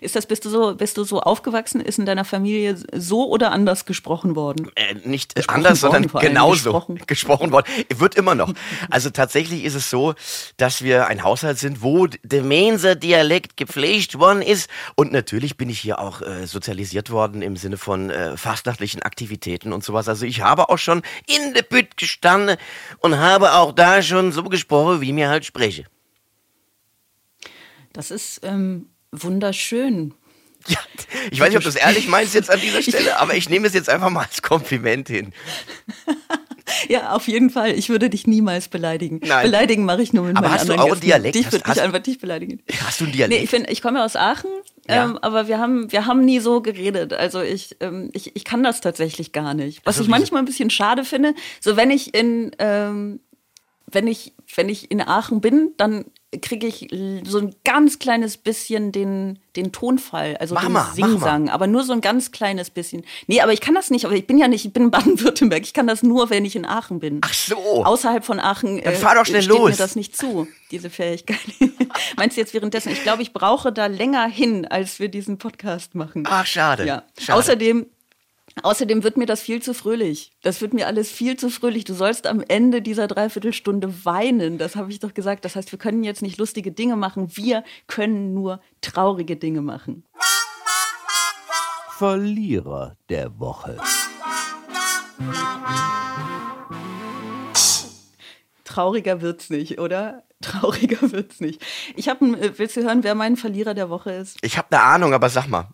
Ist 0.00 0.16
das, 0.16 0.26
bist 0.26 0.44
du 0.44 0.50
so, 0.50 0.74
bist 0.74 0.96
du 0.96 1.04
so 1.04 1.20
aufgewachsen? 1.20 1.80
Ist 1.80 1.98
in 1.98 2.06
deiner 2.06 2.24
Familie 2.24 2.76
so 2.92 3.28
oder 3.28 3.52
anders 3.52 3.84
gesprochen 3.84 4.36
worden? 4.36 4.70
Äh, 4.74 4.94
nicht 5.04 5.34
gesprochen 5.34 5.56
anders, 5.56 5.82
worden, 5.82 6.08
sondern 6.08 6.22
genauso 6.22 6.72
gesprochen. 6.72 7.00
gesprochen 7.06 7.52
worden. 7.52 7.66
Wird 7.94 8.14
immer 8.14 8.34
noch. 8.34 8.52
Also 8.90 9.10
tatsächlich 9.10 9.64
ist 9.64 9.74
es 9.74 9.90
so, 9.90 10.14
dass 10.56 10.82
wir 10.82 11.06
ein 11.06 11.22
Haushalt 11.22 11.58
sind, 11.58 11.82
wo 11.82 12.06
der 12.06 12.42
Mainzer 12.42 12.94
Dialekt 12.94 13.56
gepflegt 13.56 14.18
worden 14.18 14.42
ist. 14.42 14.68
Und 14.94 15.12
natürlich 15.12 15.56
bin 15.56 15.70
ich 15.70 15.80
hier 15.80 15.98
auch 15.98 16.22
äh, 16.22 16.46
sozialisiert 16.46 17.10
worden 17.10 17.42
im 17.42 17.56
Sinne 17.56 17.76
von 17.76 18.10
äh, 18.10 18.36
fastnachtlichen 18.36 19.02
Aktivitäten 19.02 19.72
und 19.72 19.84
sowas. 19.84 20.08
Also 20.08 20.26
ich 20.26 20.42
habe 20.42 20.68
auch 20.68 20.78
schon 20.78 21.02
in 21.26 21.54
der 21.54 21.62
Bütt 21.62 21.96
gestanden 21.96 22.56
und 22.98 23.18
habe 23.18 23.52
auch 23.54 23.72
da 23.72 24.02
schon 24.02 24.32
so 24.32 24.44
gesprochen, 24.44 25.00
wie 25.00 25.12
mir 25.12 25.28
halt 25.28 25.44
spreche. 25.44 25.86
Das 27.92 28.10
ist 28.10 28.40
ähm, 28.42 28.88
wunderschön. 29.12 30.14
Ja, 30.68 30.78
ich 31.30 31.40
weiß 31.40 31.48
nicht, 31.48 31.58
ob 31.58 31.62
du 31.64 31.68
es 31.68 31.76
ehrlich 31.76 32.08
meinst 32.08 32.34
jetzt 32.34 32.50
an 32.50 32.60
dieser 32.60 32.82
Stelle, 32.82 33.18
aber 33.18 33.34
ich 33.34 33.48
nehme 33.48 33.66
es 33.66 33.74
jetzt 33.74 33.88
einfach 33.88 34.10
mal 34.10 34.22
als 34.22 34.42
Kompliment 34.42 35.08
hin. 35.08 35.32
Ja, 36.88 37.12
auf 37.12 37.28
jeden 37.28 37.50
Fall. 37.50 37.72
Ich 37.78 37.88
würde 37.88 38.10
dich 38.10 38.26
niemals 38.26 38.68
beleidigen. 38.68 39.20
Nein. 39.24 39.44
Beleidigen 39.44 39.84
mache 39.84 40.02
ich 40.02 40.12
nur 40.12 40.24
mit 40.24 40.36
aber 40.36 40.48
meinen 40.48 40.58
hast 40.58 40.68
du 40.68 40.74
auch 40.74 40.90
einen 40.90 41.00
Dialekt? 41.00 41.34
Dich 41.34 41.52
würde 41.52 41.64
ich 41.72 41.80
einfach 41.80 41.98
dich 41.98 42.18
beleidigen. 42.18 42.60
Hast 42.84 43.00
du 43.00 43.04
einen 43.04 43.12
Dialekt? 43.12 43.52
Nee, 43.52 43.58
ich, 43.62 43.70
ich 43.70 43.82
komme 43.82 44.02
aus 44.04 44.16
Aachen, 44.16 44.50
ja. 44.88 45.04
ähm, 45.04 45.18
aber 45.18 45.48
wir 45.48 45.58
haben, 45.58 45.90
wir 45.92 46.06
haben 46.06 46.24
nie 46.24 46.40
so 46.40 46.60
geredet. 46.60 47.12
Also 47.12 47.40
ich, 47.40 47.76
ähm, 47.80 48.10
ich, 48.12 48.34
ich 48.34 48.44
kann 48.44 48.62
das 48.62 48.80
tatsächlich 48.80 49.32
gar 49.32 49.54
nicht. 49.54 49.84
Was 49.84 49.96
also 49.96 50.04
ich 50.04 50.08
manchmal 50.08 50.42
ein 50.42 50.46
bisschen 50.46 50.70
schade 50.70 51.04
finde, 51.04 51.34
so 51.60 51.76
wenn 51.76 51.90
ich 51.90 52.14
in, 52.14 52.52
ähm, 52.58 53.20
wenn 53.86 54.06
ich, 54.06 54.32
wenn 54.54 54.68
ich 54.68 54.90
in 54.90 55.00
Aachen 55.00 55.40
bin, 55.40 55.72
dann 55.76 56.06
kriege 56.40 56.66
ich 56.66 56.88
so 57.24 57.38
ein 57.38 57.54
ganz 57.64 57.98
kleines 57.98 58.38
bisschen 58.38 58.90
den, 58.90 59.38
den 59.54 59.70
Tonfall, 59.70 60.36
also 60.38 60.54
mach 60.54 60.62
den 60.64 60.72
mal, 60.72 60.92
Singsang, 60.94 61.50
aber 61.50 61.66
nur 61.66 61.84
so 61.84 61.92
ein 61.92 62.00
ganz 62.00 62.32
kleines 62.32 62.70
bisschen. 62.70 63.04
Nee, 63.26 63.42
aber 63.42 63.52
ich 63.52 63.60
kann 63.60 63.74
das 63.74 63.90
nicht, 63.90 64.06
aber 64.06 64.14
ich 64.14 64.26
bin 64.26 64.38
ja 64.38 64.48
nicht, 64.48 64.64
ich 64.64 64.72
bin 64.72 64.84
in 64.84 64.90
Baden-Württemberg, 64.90 65.62
ich 65.62 65.74
kann 65.74 65.86
das 65.86 66.02
nur, 66.02 66.30
wenn 66.30 66.46
ich 66.46 66.56
in 66.56 66.64
Aachen 66.64 67.00
bin. 67.00 67.20
Ach 67.22 67.34
so. 67.34 67.84
Außerhalb 67.84 68.24
von 68.24 68.40
Aachen 68.40 68.80
Dann 68.82 68.94
fahr 68.94 69.14
doch 69.14 69.26
schnell 69.26 69.42
steht 69.42 69.54
los. 69.58 69.70
mir 69.72 69.76
das 69.76 69.94
nicht 69.94 70.16
zu, 70.16 70.48
diese 70.70 70.88
Fähigkeit. 70.88 71.38
Meinst 72.16 72.36
du 72.36 72.40
jetzt 72.40 72.54
währenddessen? 72.54 72.92
Ich 72.92 73.02
glaube, 73.02 73.20
ich 73.20 73.34
brauche 73.34 73.70
da 73.70 73.86
länger 73.86 74.26
hin, 74.26 74.64
als 74.64 75.00
wir 75.00 75.08
diesen 75.08 75.36
Podcast 75.36 75.94
machen. 75.94 76.24
Ach, 76.26 76.46
schade. 76.46 76.86
Ja. 76.86 77.02
Schade. 77.18 77.38
Außerdem 77.38 77.86
Außerdem 78.62 79.02
wird 79.02 79.16
mir 79.16 79.26
das 79.26 79.40
viel 79.40 79.62
zu 79.62 79.72
fröhlich. 79.72 80.30
Das 80.42 80.60
wird 80.60 80.74
mir 80.74 80.86
alles 80.86 81.10
viel 81.10 81.36
zu 81.36 81.48
fröhlich. 81.48 81.84
Du 81.84 81.94
sollst 81.94 82.26
am 82.26 82.42
Ende 82.46 82.82
dieser 82.82 83.08
Dreiviertelstunde 83.08 84.04
weinen. 84.04 84.58
Das 84.58 84.76
habe 84.76 84.90
ich 84.90 84.98
doch 85.00 85.14
gesagt. 85.14 85.44
Das 85.44 85.56
heißt, 85.56 85.72
wir 85.72 85.78
können 85.78 86.04
jetzt 86.04 86.22
nicht 86.22 86.38
lustige 86.38 86.70
Dinge 86.70 86.96
machen. 86.96 87.34
Wir 87.36 87.64
können 87.86 88.34
nur 88.34 88.60
traurige 88.82 89.36
Dinge 89.36 89.62
machen. 89.62 90.04
Verlierer 91.96 92.96
der 93.08 93.38
Woche. 93.38 93.78
Trauriger 98.64 99.20
wird's 99.20 99.50
nicht, 99.50 99.78
oder? 99.78 100.24
Trauriger 100.40 101.12
wird's 101.12 101.40
nicht. 101.40 101.62
Ich 101.96 102.08
habe, 102.08 102.24
äh, 102.38 102.58
willst 102.58 102.76
du 102.76 102.82
hören, 102.82 103.04
wer 103.04 103.14
mein 103.14 103.36
Verlierer 103.36 103.74
der 103.74 103.90
Woche 103.90 104.12
ist? 104.12 104.38
Ich 104.42 104.58
habe 104.58 104.68
eine 104.70 104.82
Ahnung, 104.82 105.14
aber 105.14 105.28
sag 105.28 105.46
mal. 105.46 105.68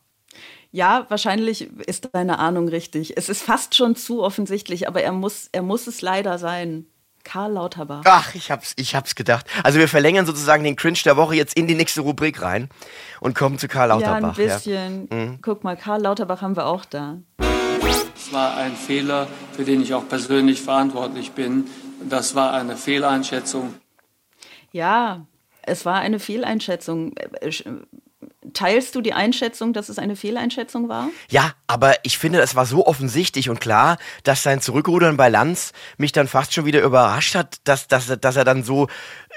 Ja, 0.70 1.06
wahrscheinlich 1.08 1.70
ist 1.86 2.10
deine 2.12 2.38
Ahnung 2.38 2.68
richtig. 2.68 3.16
Es 3.16 3.28
ist 3.28 3.42
fast 3.42 3.74
schon 3.74 3.96
zu 3.96 4.22
offensichtlich, 4.22 4.86
aber 4.86 5.02
er 5.02 5.12
muss, 5.12 5.48
er 5.52 5.62
muss 5.62 5.86
es 5.86 6.02
leider 6.02 6.38
sein. 6.38 6.86
Karl 7.24 7.52
Lauterbach. 7.52 8.02
Ach, 8.06 8.34
ich 8.34 8.50
hab's, 8.50 8.72
ich 8.76 8.94
hab's 8.94 9.14
gedacht. 9.14 9.46
Also 9.62 9.78
wir 9.78 9.88
verlängern 9.88 10.24
sozusagen 10.24 10.64
den 10.64 10.76
Cringe 10.76 10.98
der 11.04 11.16
Woche 11.16 11.34
jetzt 11.34 11.56
in 11.58 11.66
die 11.66 11.74
nächste 11.74 12.00
Rubrik 12.00 12.40
rein 12.40 12.68
und 13.20 13.34
kommen 13.34 13.58
zu 13.58 13.68
Karl 13.68 13.88
Lauterbach. 13.88 14.38
Ja, 14.38 14.44
ein 14.44 14.56
bisschen. 14.56 15.08
Ja. 15.10 15.16
Mhm. 15.16 15.38
Guck 15.42 15.64
mal, 15.64 15.76
Karl 15.76 16.02
Lauterbach 16.02 16.40
haben 16.40 16.56
wir 16.56 16.66
auch 16.66 16.84
da. 16.84 17.18
Das 17.36 18.32
war 18.32 18.56
ein 18.56 18.74
Fehler, 18.74 19.26
für 19.52 19.64
den 19.64 19.82
ich 19.82 19.94
auch 19.94 20.08
persönlich 20.08 20.62
verantwortlich 20.62 21.32
bin. 21.32 21.66
Das 22.08 22.34
war 22.34 22.52
eine 22.52 22.76
Fehleinschätzung. 22.76 23.74
Ja, 24.72 25.26
es 25.62 25.84
war 25.84 25.96
eine 25.96 26.20
Fehleinschätzung. 26.20 27.14
Teilst 28.52 28.94
du 28.94 29.00
die 29.00 29.12
Einschätzung, 29.12 29.72
dass 29.72 29.88
es 29.88 29.98
eine 29.98 30.16
Fehleinschätzung 30.16 30.88
war? 30.88 31.08
Ja, 31.30 31.52
aber 31.66 31.94
ich 32.04 32.18
finde, 32.18 32.40
es 32.40 32.54
war 32.54 32.66
so 32.66 32.86
offensichtlich 32.86 33.50
und 33.50 33.60
klar, 33.60 33.98
dass 34.22 34.42
sein 34.42 34.60
Zurückrudern 34.60 35.16
bei 35.16 35.28
Lanz 35.28 35.72
mich 35.96 36.12
dann 36.12 36.28
fast 36.28 36.54
schon 36.54 36.64
wieder 36.64 36.82
überrascht 36.82 37.34
hat, 37.34 37.56
dass, 37.64 37.88
dass, 37.88 38.06
dass 38.20 38.36
er 38.36 38.44
dann 38.44 38.64
so, 38.64 38.88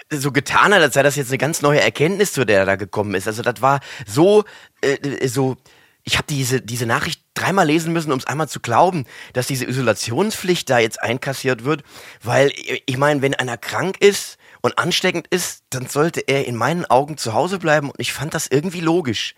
so 0.10 0.32
getan 0.32 0.74
hat, 0.74 0.82
als 0.82 0.94
sei 0.94 1.04
das 1.04 1.16
jetzt 1.16 1.30
eine 1.30 1.38
ganz 1.38 1.62
neue 1.62 1.82
Erkenntnis, 1.82 2.34
zu 2.34 2.46
der 2.46 2.60
er 2.60 2.66
da 2.66 2.76
gekommen 2.76 3.16
ist. 3.16 3.28
Also 3.28 3.42
das 3.42 3.62
war 3.62 3.80
so, 4.06 4.44
äh, 4.82 5.28
so, 5.28 5.58
ich 6.04 6.18
habe 6.18 6.26
diese, 6.28 6.62
diese 6.62 6.86
Nachricht 6.86 7.22
dreimal 7.34 7.68
lesen 7.68 7.94
müssen, 7.94 8.12
um 8.12 8.18
es 8.18 8.26
einmal 8.26 8.50
zu 8.50 8.60
glauben, 8.60 9.06
dass 9.34 9.48
diese 9.48 9.66
Isolationspflicht 9.66 10.70
da 10.70 10.80
jetzt 10.80 11.02
einkassiert 11.02 11.64
wird. 11.64 11.84
Weil, 12.24 12.52
ich 12.86 12.98
meine, 12.98 13.22
wenn 13.22 13.36
einer 13.36 13.58
krank 13.58 13.98
ist 14.00 14.38
und 14.62 14.78
ansteckend 14.78 15.28
ist, 15.30 15.64
dann 15.72 15.88
sollte 15.88 16.22
er 16.22 16.48
in 16.48 16.56
meinen 16.56 16.86
Augen 16.86 17.18
zu 17.18 17.34
Hause 17.34 17.58
bleiben. 17.60 17.88
Und 17.90 18.00
ich 18.00 18.14
fand 18.14 18.34
das 18.34 18.48
irgendwie 18.48 18.82
logisch. 18.82 19.36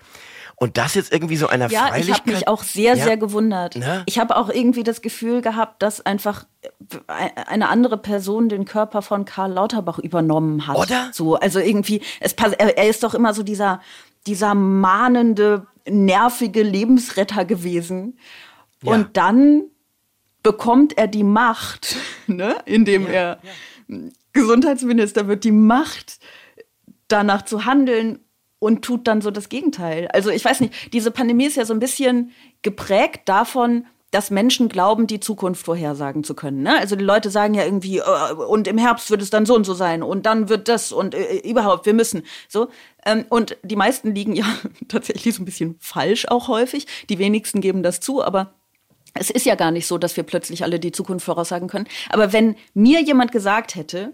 Und 0.56 0.78
das 0.78 0.94
jetzt 0.96 1.12
irgendwie 1.12 1.36
so 1.36 1.48
einer 1.48 1.70
ja, 1.70 1.88
Freilichkeit. 1.88 2.08
ich 2.10 2.22
habe 2.22 2.32
mich 2.32 2.48
auch 2.48 2.64
sehr, 2.64 2.96
Ja. 2.96 3.04
sehr 3.04 3.18
gewundert. 3.18 3.76
Ne? 3.76 4.04
Ich 4.06 4.20
habe 4.20 4.36
auch 4.36 4.50
irgendwie 4.50 4.84
das 4.84 5.02
Gefühl 5.02 5.42
gehabt, 5.42 5.82
dass 5.82 6.06
einfach 6.06 6.46
äh, 6.62 7.30
eine 7.48 7.70
andere 7.70 7.98
Person 7.98 8.50
den 8.50 8.66
Körper 8.66 9.02
von 9.02 9.26
Karl 9.26 9.52
Lauterbach 9.54 9.98
übernommen 10.00 10.68
hat. 10.68 10.78
Oder? 10.78 11.10
So, 11.12 11.36
also 11.36 11.60
irgendwie, 11.60 12.02
es 12.20 12.34
pass- 12.36 12.54
er, 12.54 12.78
er 12.78 12.88
ist 12.88 13.04
doch 13.04 13.16
immer 13.16 13.34
so 13.34 13.42
dieser, 13.44 13.82
dieser 14.28 14.54
mahnende, 14.54 15.66
nervige 15.90 16.62
Lebensretter 16.64 17.46
gewesen. 17.46 18.20
Ja. 18.84 18.92
Und 18.94 19.18
dann 19.18 19.64
bekommt 20.44 20.98
er 20.98 21.08
die 21.08 21.24
Macht, 21.24 21.96
ne, 22.28 22.58
indem 22.66 23.08
er 23.08 23.40
Gesundheitsminister 24.34 25.28
wird, 25.28 25.44
die 25.44 25.52
Macht, 25.52 26.20
danach 27.08 27.44
zu 27.44 27.66
handeln 27.66 28.20
und 28.60 28.84
tut 28.84 29.08
dann 29.08 29.22
so 29.22 29.30
das 29.30 29.50
Gegenteil. 29.50 30.08
Also 30.14 30.30
ich 30.30 30.44
weiß 30.44 30.62
nicht, 30.62 30.94
diese 30.94 31.12
Pandemie 31.12 31.46
ist 31.46 31.58
ja 31.58 31.66
so 31.66 31.74
ein 31.74 31.80
bisschen 31.80 32.32
geprägt 32.62 33.22
davon, 33.26 33.86
dass 34.14 34.30
Menschen 34.30 34.70
glauben, 34.70 35.08
die 35.08 35.20
Zukunft 35.20 35.66
vorhersagen 35.66 36.24
zu 36.24 36.36
können. 36.36 36.62
Ne? 36.62 36.78
Also 36.78 36.96
die 36.96 37.04
Leute 37.04 37.32
sagen 37.32 37.56
ja 37.56 37.66
irgendwie, 37.66 37.98
äh, 37.98 38.34
und 38.48 38.68
im 38.68 38.78
Herbst 38.78 39.10
wird 39.10 39.24
es 39.24 39.32
dann 39.32 39.48
so 39.48 39.56
und 39.56 39.64
so 39.64 39.74
sein 39.74 40.04
und 40.04 40.28
dann 40.28 40.50
wird 40.50 40.68
das 40.68 40.92
und 40.92 41.16
äh, 41.16 41.38
überhaupt, 41.40 41.88
wir 41.88 41.96
müssen. 41.96 42.22
So. 42.48 42.70
Ähm, 43.06 43.26
und 43.30 43.58
die 43.64 43.76
meisten 43.76 44.14
liegen 44.14 44.36
ja 44.36 44.46
tatsächlich 44.88 45.34
so 45.34 45.42
ein 45.42 45.46
bisschen 45.46 45.78
falsch 45.80 46.28
auch 46.28 46.48
häufig. 46.48 46.86
Die 47.10 47.18
wenigsten 47.18 47.60
geben 47.60 47.82
das 47.82 48.02
zu, 48.02 48.24
aber 48.24 48.54
es 49.16 49.32
ist 49.32 49.46
ja 49.48 49.56
gar 49.56 49.72
nicht 49.72 49.88
so, 49.88 49.98
dass 49.98 50.16
wir 50.16 50.24
plötzlich 50.24 50.64
alle 50.64 50.80
die 50.80 50.92
Zukunft 50.92 51.26
voraussagen 51.26 51.68
können. 51.68 51.88
Aber 52.10 52.34
wenn 52.34 52.56
mir 52.76 53.02
jemand 53.02 53.32
gesagt 53.32 53.76
hätte, 53.76 54.14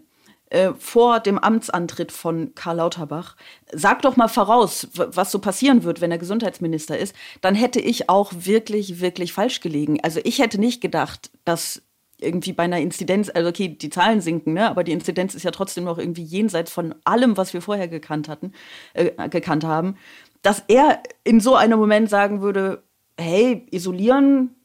äh, 0.50 0.72
vor 0.78 1.20
dem 1.20 1.38
Amtsantritt 1.38 2.12
von 2.12 2.54
Karl 2.56 2.78
Lauterbach, 2.78 3.36
sag 3.72 4.02
doch 4.02 4.16
mal 4.16 4.28
voraus, 4.28 4.88
was 4.94 5.32
so 5.32 5.40
passieren 5.40 5.84
wird, 5.84 6.02
wenn 6.02 6.12
er 6.12 6.18
Gesundheitsminister 6.18 6.98
ist, 6.98 7.16
dann 7.42 7.56
hätte 7.56 7.80
ich 7.80 8.10
auch 8.10 8.32
wirklich, 8.36 9.00
wirklich 9.00 9.34
falsch 9.34 9.62
gelegen. 9.62 10.00
Also 10.02 10.20
ich 10.24 10.40
hätte 10.40 10.60
nicht 10.60 10.82
gedacht, 10.82 11.30
dass 11.46 11.82
irgendwie 12.22 12.54
bei 12.54 12.64
einer 12.64 12.80
Inzidenz, 12.80 13.32
also 13.34 13.50
okay, 13.50 13.70
die 13.70 13.90
Zahlen 13.90 14.22
sinken, 14.22 14.54
ne, 14.54 14.70
aber 14.70 14.84
die 14.84 14.92
Inzidenz 14.92 15.36
ist 15.36 15.44
ja 15.44 15.52
trotzdem 15.52 15.86
noch 15.86 15.98
irgendwie 15.98 16.24
jenseits 16.24 16.72
von 16.72 16.96
allem, 17.06 17.38
was 17.38 17.54
wir 17.54 17.62
vorher 17.62 17.88
gekannt 17.88 18.28
hatten, 18.28 18.54
äh, 18.94 19.30
gekannt 19.30 19.64
haben, 19.64 19.96
dass 20.42 20.64
er 20.68 21.02
in 21.24 21.40
so 21.40 21.56
einem 21.56 21.80
Moment 21.80 22.10
sagen 22.10 22.42
würde, 22.42 22.84
hey, 23.18 23.66
isolieren, 23.72 24.56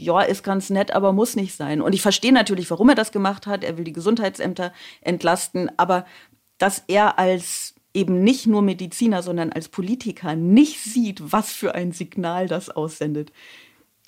ja, 0.00 0.20
ist 0.22 0.42
ganz 0.42 0.70
nett, 0.70 0.92
aber 0.92 1.12
muss 1.12 1.36
nicht 1.36 1.54
sein. 1.54 1.80
Und 1.82 1.94
ich 1.94 2.02
verstehe 2.02 2.32
natürlich, 2.32 2.70
warum 2.70 2.88
er 2.88 2.94
das 2.94 3.12
gemacht 3.12 3.46
hat. 3.46 3.64
Er 3.64 3.76
will 3.76 3.84
die 3.84 3.92
Gesundheitsämter 3.92 4.72
entlasten, 5.00 5.70
aber 5.76 6.06
dass 6.58 6.84
er 6.88 7.18
als 7.18 7.74
eben 7.94 8.22
nicht 8.22 8.46
nur 8.46 8.62
Mediziner, 8.62 9.22
sondern 9.22 9.52
als 9.52 9.68
Politiker 9.68 10.36
nicht 10.36 10.80
sieht, 10.80 11.32
was 11.32 11.52
für 11.52 11.74
ein 11.74 11.92
Signal 11.92 12.46
das 12.46 12.70
aussendet, 12.70 13.32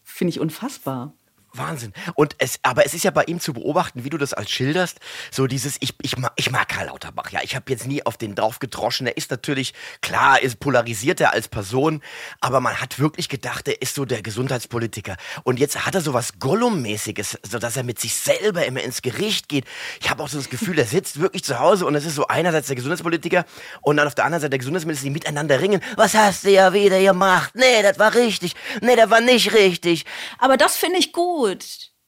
finde 0.05 0.31
ich 0.31 0.41
unfassbar. 0.41 1.15
Wahnsinn. 1.55 1.93
Und 2.15 2.35
es, 2.39 2.59
aber 2.63 2.87
es 2.87 2.95
ist 2.95 3.05
ja 3.05 3.11
bei 3.11 3.25
ihm 3.25 3.41
zu 3.41 3.53
beobachten, 3.53 4.05
wie 4.05 4.11
du 4.11 4.17
das 4.17 4.33
als 4.33 4.51
schilderst, 4.51 4.99
so 5.31 5.47
dieses, 5.47 5.77
ich, 5.81 5.95
ich, 6.01 6.17
mag, 6.17 6.33
ich 6.37 6.51
mag 6.51 6.69
Karl 6.69 6.87
Lauterbach, 6.87 7.31
ja, 7.31 7.41
ich 7.43 7.55
habe 7.55 7.71
jetzt 7.71 7.87
nie 7.87 8.05
auf 8.05 8.17
den 8.17 8.35
drauf 8.35 8.59
gedroschen. 8.59 9.07
Er 9.07 9.17
ist 9.17 9.31
natürlich, 9.31 9.75
klar, 10.01 10.41
ist 10.41 10.61
polarisiert 10.61 11.21
er 11.21 11.33
als 11.33 11.49
Person, 11.49 12.03
aber 12.41 12.61
man 12.61 12.81
hat 12.81 12.99
wirklich 12.99 13.29
gedacht, 13.29 13.69
er 13.69 13.81
ist 13.83 13.95
so 13.95 14.05
der 14.05 14.23
Gesundheitspolitiker. 14.23 15.17
Und 15.45 15.59
jetzt 15.59 15.85
hat 15.85 15.95
er 15.95 16.01
so 16.01 16.15
was 16.15 16.39
Gollum-mäßiges, 16.39 17.39
so 17.43 17.59
dass 17.59 17.77
er 17.77 17.83
mit 17.83 18.01
sich 18.01 18.15
selber 18.15 18.65
immer 18.65 18.83
ins 18.83 19.03
Gericht 19.03 19.49
geht. 19.49 19.67
Ich 20.01 20.11
habe 20.11 20.23
auch 20.23 20.29
so 20.29 20.39
das 20.39 20.49
Gefühl, 20.49 20.79
er 20.79 20.87
sitzt 20.87 21.21
wirklich 21.21 21.45
zu 21.45 21.59
Hause 21.59 21.85
und 21.87 21.95
es 21.95 22.07
ist 22.07 22.15
so 22.15 22.27
einerseits 22.29 22.69
der 22.69 22.77
Gesundheitspolitiker 22.77 23.45
und 23.83 23.99
dann 23.99 24.07
auf 24.07 24.15
der 24.15 24.25
anderen 24.25 24.41
Seite 24.41 24.51
der 24.51 24.59
Gesundheitsminister, 24.59 25.05
die 25.05 25.11
miteinander 25.11 25.61
ringen. 25.61 25.83
Was 25.97 26.15
hast 26.15 26.45
du 26.45 26.51
ja 26.51 26.73
wieder 26.73 27.01
gemacht? 27.01 27.53
Nee, 27.55 27.83
das 27.83 27.99
war 27.99 28.15
richtig. 28.15 28.55
Nee, 28.81 28.97
das 28.97 29.11
war 29.11 29.21
nicht 29.21 29.53
richtig. 29.53 30.05
Aber 30.39 30.57
das 30.57 30.77
finde 30.77 30.99
ich 30.99 31.13
gut. 31.13 31.42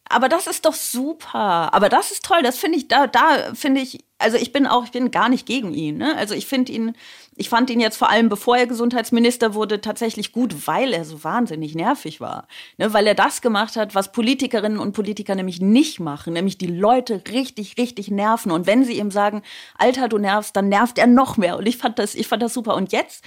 Aber 0.09 0.29
das 0.29 0.47
ist 0.47 0.67
doch 0.67 0.75
super. 0.75 1.73
Aber 1.73 1.89
das 1.89 2.11
ist 2.11 2.25
toll. 2.25 2.43
Das 2.43 2.59
finde 2.59 2.79
ich, 2.79 2.89
da, 2.89 3.07
da 3.07 3.55
finde 3.55 3.81
ich, 3.81 4.05
also 4.19 4.37
ich 4.37 4.53
bin 4.53 4.67
auch, 4.67 4.85
ich 4.85 4.91
bin 4.91 5.11
gar 5.11 5.29
nicht 5.29 5.47
gegen 5.47 5.73
ihn. 5.73 5.97
Ne? 5.97 6.17
Also 6.17 6.35
ich 6.35 6.47
finde 6.47 6.73
ihn, 6.73 6.95
ich 7.37 7.49
fand 7.49 7.69
ihn 7.71 7.81
jetzt 7.81 7.97
vor 7.97 8.11
allem, 8.11 8.29
bevor 8.29 8.57
er 8.57 8.67
Gesundheitsminister 8.67 9.55
wurde, 9.55 9.81
tatsächlich 9.81 10.33
gut, 10.33 10.67
weil 10.67 10.93
er 10.93 11.05
so 11.05 11.25
wahnsinnig 11.25 11.75
nervig 11.75 12.21
war. 12.21 12.47
Ne? 12.77 12.93
Weil 12.93 13.07
er 13.07 13.15
das 13.15 13.41
gemacht 13.41 13.77
hat, 13.77 13.95
was 13.95 14.13
Politikerinnen 14.13 14.79
und 14.79 14.93
Politiker 14.93 15.35
nämlich 15.35 15.61
nicht 15.61 16.01
machen, 16.01 16.35
nämlich 16.35 16.59
die 16.59 16.67
Leute 16.67 17.23
richtig, 17.29 17.77
richtig 17.79 18.11
nerven. 18.11 18.53
Und 18.53 18.67
wenn 18.67 18.85
sie 18.85 18.99
ihm 18.99 19.11
sagen, 19.11 19.43
Alter, 19.79 20.09
du 20.09 20.19
nervst, 20.19 20.55
dann 20.55 20.69
nervt 20.69 20.99
er 20.99 21.07
noch 21.07 21.39
mehr. 21.39 21.57
Und 21.57 21.67
ich 21.67 21.79
fand 21.79 21.99
das, 21.99 22.15
ich 22.15 22.29
fand 22.29 22.43
das 22.43 22.55
super. 22.55 22.77
Und 22.77 22.93
jetzt 22.93 23.25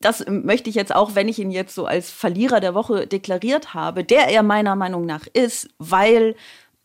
das 0.00 0.24
möchte 0.28 0.70
ich 0.70 0.76
jetzt 0.76 0.94
auch, 0.94 1.14
wenn 1.14 1.28
ich 1.28 1.38
ihn 1.38 1.50
jetzt 1.50 1.74
so 1.74 1.86
als 1.86 2.10
Verlierer 2.10 2.60
der 2.60 2.74
Woche 2.74 3.06
deklariert 3.06 3.74
habe, 3.74 4.04
der 4.04 4.28
er 4.28 4.42
meiner 4.42 4.76
Meinung 4.76 5.06
nach 5.06 5.26
ist, 5.32 5.68
weil 5.78 6.36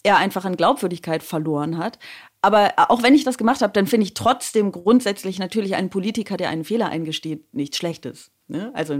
er 0.03 0.17
einfach 0.17 0.45
an 0.45 0.57
Glaubwürdigkeit 0.57 1.23
verloren 1.23 1.77
hat. 1.77 1.99
Aber 2.41 2.73
auch 2.77 3.03
wenn 3.03 3.13
ich 3.13 3.23
das 3.23 3.37
gemacht 3.37 3.61
habe, 3.61 3.73
dann 3.73 3.85
finde 3.85 4.05
ich 4.05 4.13
trotzdem 4.15 4.71
grundsätzlich 4.71 5.37
natürlich 5.37 5.75
einen 5.75 5.91
Politiker, 5.91 6.37
der 6.37 6.49
einen 6.49 6.63
Fehler 6.63 6.89
eingesteht, 6.89 7.53
nichts 7.53 7.77
Schlechtes. 7.77 8.31
Ne? 8.51 8.69
Also 8.73 8.93